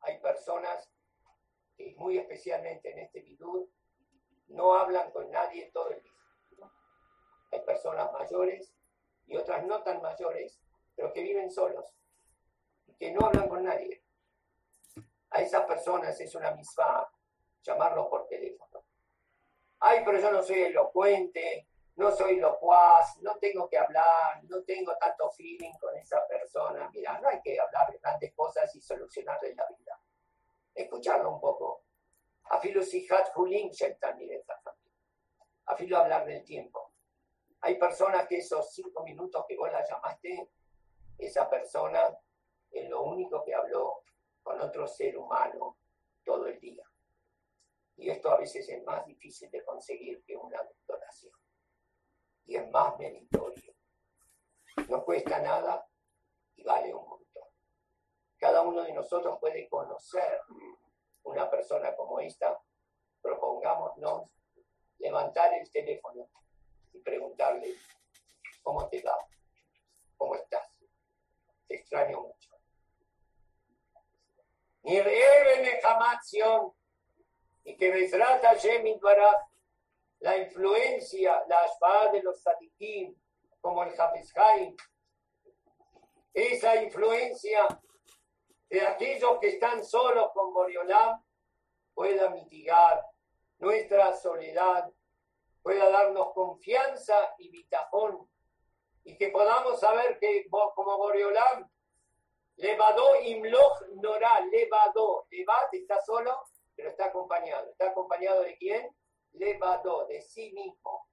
hay 0.00 0.20
personas 0.20 0.90
que 1.76 1.94
muy 1.96 2.18
especialmente 2.18 2.90
en 2.92 3.00
este 3.00 3.20
vidú 3.20 3.70
no 4.48 4.74
hablan 4.74 5.10
con 5.10 5.30
nadie 5.30 5.70
todo 5.72 5.90
el 5.90 6.02
día. 6.02 6.12
Hay 7.52 7.60
personas 7.60 8.12
mayores 8.12 8.72
y 9.26 9.36
otras 9.36 9.64
no 9.64 9.82
tan 9.82 10.00
mayores, 10.02 10.60
pero 10.94 11.12
que 11.12 11.22
viven 11.22 11.50
solos 11.50 11.94
y 12.86 12.94
que 12.94 13.12
no 13.12 13.26
hablan 13.26 13.48
con 13.48 13.64
nadie. 13.64 14.02
A 15.30 15.42
esas 15.42 15.64
personas 15.66 16.18
es 16.20 16.34
una 16.34 16.52
misma 16.52 17.08
llamarlos 17.62 18.06
por 18.08 18.26
teléfono. 18.28 18.84
Ay, 19.80 20.02
pero 20.04 20.18
yo 20.18 20.30
no 20.30 20.42
soy 20.42 20.62
elocuente, 20.62 21.68
no 21.96 22.10
soy 22.10 22.36
locuaz, 22.36 23.18
no 23.22 23.36
tengo 23.38 23.68
que 23.68 23.78
hablar, 23.78 24.42
no 24.44 24.62
tengo 24.64 24.96
tanto 24.96 25.30
feeling 25.30 25.72
con 25.80 25.96
esa 25.96 26.26
persona. 26.26 26.88
Mira, 26.92 27.20
no 27.20 27.28
hay 27.28 27.40
que 27.42 27.58
hablar 27.58 27.90
de 27.90 27.98
grandes 27.98 28.34
cosas 28.34 28.74
y 28.74 28.80
solucionarle 28.80 29.54
la 29.54 29.66
vida. 29.76 30.00
Escucharlo 30.74 31.32
un 31.32 31.40
poco. 31.40 31.85
A 32.50 32.60
filo 32.60 32.82
sihat 32.82 33.36
hulin 33.36 33.70
también 34.00 34.42
A 35.66 35.76
filo 35.76 35.98
hablar 35.98 36.24
del 36.26 36.44
tiempo. 36.44 36.92
Hay 37.60 37.76
personas 37.78 38.28
que 38.28 38.38
esos 38.38 38.72
cinco 38.72 39.02
minutos 39.02 39.44
que 39.48 39.56
vos 39.56 39.70
la 39.72 39.84
llamaste, 39.84 40.50
esa 41.18 41.48
persona 41.50 42.16
es 42.70 42.88
lo 42.88 43.02
único 43.02 43.42
que 43.42 43.54
habló 43.54 44.02
con 44.42 44.60
otro 44.60 44.86
ser 44.86 45.16
humano 45.16 45.78
todo 46.24 46.46
el 46.46 46.60
día. 46.60 46.84
Y 47.96 48.10
esto 48.10 48.30
a 48.30 48.36
veces 48.36 48.68
es 48.68 48.84
más 48.84 49.04
difícil 49.06 49.50
de 49.50 49.64
conseguir 49.64 50.22
que 50.24 50.36
una 50.36 50.60
donación. 50.86 51.32
y 52.44 52.54
es 52.56 52.70
más 52.70 52.96
meritorio. 52.98 53.74
No 54.88 55.04
cuesta 55.04 55.40
nada 55.40 55.84
y 56.54 56.62
vale 56.62 56.94
un 56.94 57.08
montón. 57.08 57.48
Cada 58.38 58.62
uno 58.62 58.82
de 58.82 58.92
nosotros 58.92 59.38
puede 59.40 59.68
conocer 59.68 60.42
una 61.26 61.50
persona 61.50 61.94
como 61.94 62.20
esta. 62.20 62.58
Propongámonos 63.20 64.30
levantar 64.98 65.52
el 65.54 65.70
teléfono 65.70 66.28
y 66.92 67.00
preguntarle, 67.00 67.74
¿cómo 68.62 68.88
te 68.88 69.02
va? 69.02 69.18
¿Cómo 70.16 70.34
estás? 70.36 70.66
Te 71.66 71.74
extraño 71.74 72.20
mucho. 72.22 72.50
Y 77.64 77.76
que 77.76 77.92
me 77.92 78.08
trata 78.08 78.54
para 79.00 79.48
la 80.20 80.36
influencia, 80.38 81.44
la 81.48 81.64
espada 81.66 82.12
de 82.12 82.22
los 82.22 82.40
sadikim, 82.40 83.14
como 83.60 83.82
el 83.82 84.00
Hafizhaim, 84.00 84.76
esa 86.32 86.76
influencia 86.82 87.66
de 88.68 88.86
aquellos 88.86 89.38
que 89.38 89.48
están 89.48 89.84
solos 89.84 90.30
con 90.32 90.52
Boriolam 90.52 91.22
pueda 91.94 92.30
mitigar 92.30 93.04
nuestra 93.58 94.14
soledad, 94.14 94.92
pueda 95.62 95.88
darnos 95.88 96.32
confianza 96.32 97.34
y 97.38 97.50
bitajón, 97.50 98.28
y 99.04 99.16
que 99.16 99.28
podamos 99.28 99.78
saber 99.80 100.18
que 100.18 100.46
como 100.50 100.98
Boriolam, 100.98 101.70
Levadó 102.56 103.20
Imloch 103.20 103.82
Nora, 103.96 104.40
Levadó, 104.40 105.26
Levad 105.30 105.68
está 105.72 106.00
solo, 106.00 106.42
pero 106.74 106.90
está 106.90 107.06
acompañado. 107.06 107.70
¿Está 107.70 107.90
acompañado 107.90 108.42
de 108.42 108.56
quién? 108.56 108.88
Levadó, 109.32 110.06
de 110.06 110.22
sí 110.22 110.52
mismo, 110.52 111.06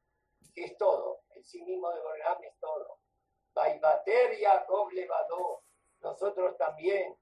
que 0.56 0.66
es 0.66 0.78
todo. 0.78 1.20
El 1.32 1.44
sí 1.44 1.62
mismo 1.64 1.92
de 1.92 2.02
Boriolam 2.02 2.44
es 2.44 2.58
todo. 2.60 3.00
Baibater 3.54 4.40
Jacob 4.40 4.90
Levadó, 4.92 5.62
nosotros 6.00 6.58
también. 6.58 7.16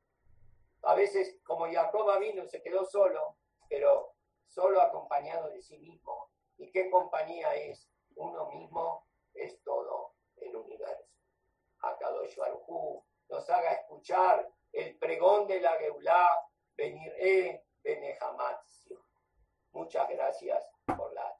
A 0.83 0.95
veces, 0.95 1.39
como 1.43 1.71
Jacob 1.71 2.19
vino, 2.19 2.45
se 2.47 2.61
quedó 2.61 2.85
solo, 2.85 3.37
pero 3.69 4.15
solo 4.47 4.81
acompañado 4.81 5.49
de 5.49 5.61
sí 5.61 5.77
mismo. 5.77 6.31
¿Y 6.57 6.71
qué 6.71 6.89
compañía 6.89 7.53
es? 7.55 7.89
Uno 8.15 8.49
mismo 8.49 9.07
es 9.33 9.61
todo 9.63 10.15
el 10.37 10.55
universo. 10.55 11.11
Akadosh 11.79 12.35
Baruj 12.35 13.03
nos 13.29 13.49
haga 13.49 13.71
escuchar 13.73 14.47
el 14.71 14.97
pregón 14.97 15.47
de 15.47 15.61
la 15.61 15.73
Geulá, 15.77 16.29
venir 16.75 17.13
e 17.17 17.65
Benehamatio. 17.83 19.05
Muchas 19.71 20.09
gracias 20.09 20.67
por 20.85 21.13
la 21.13 21.35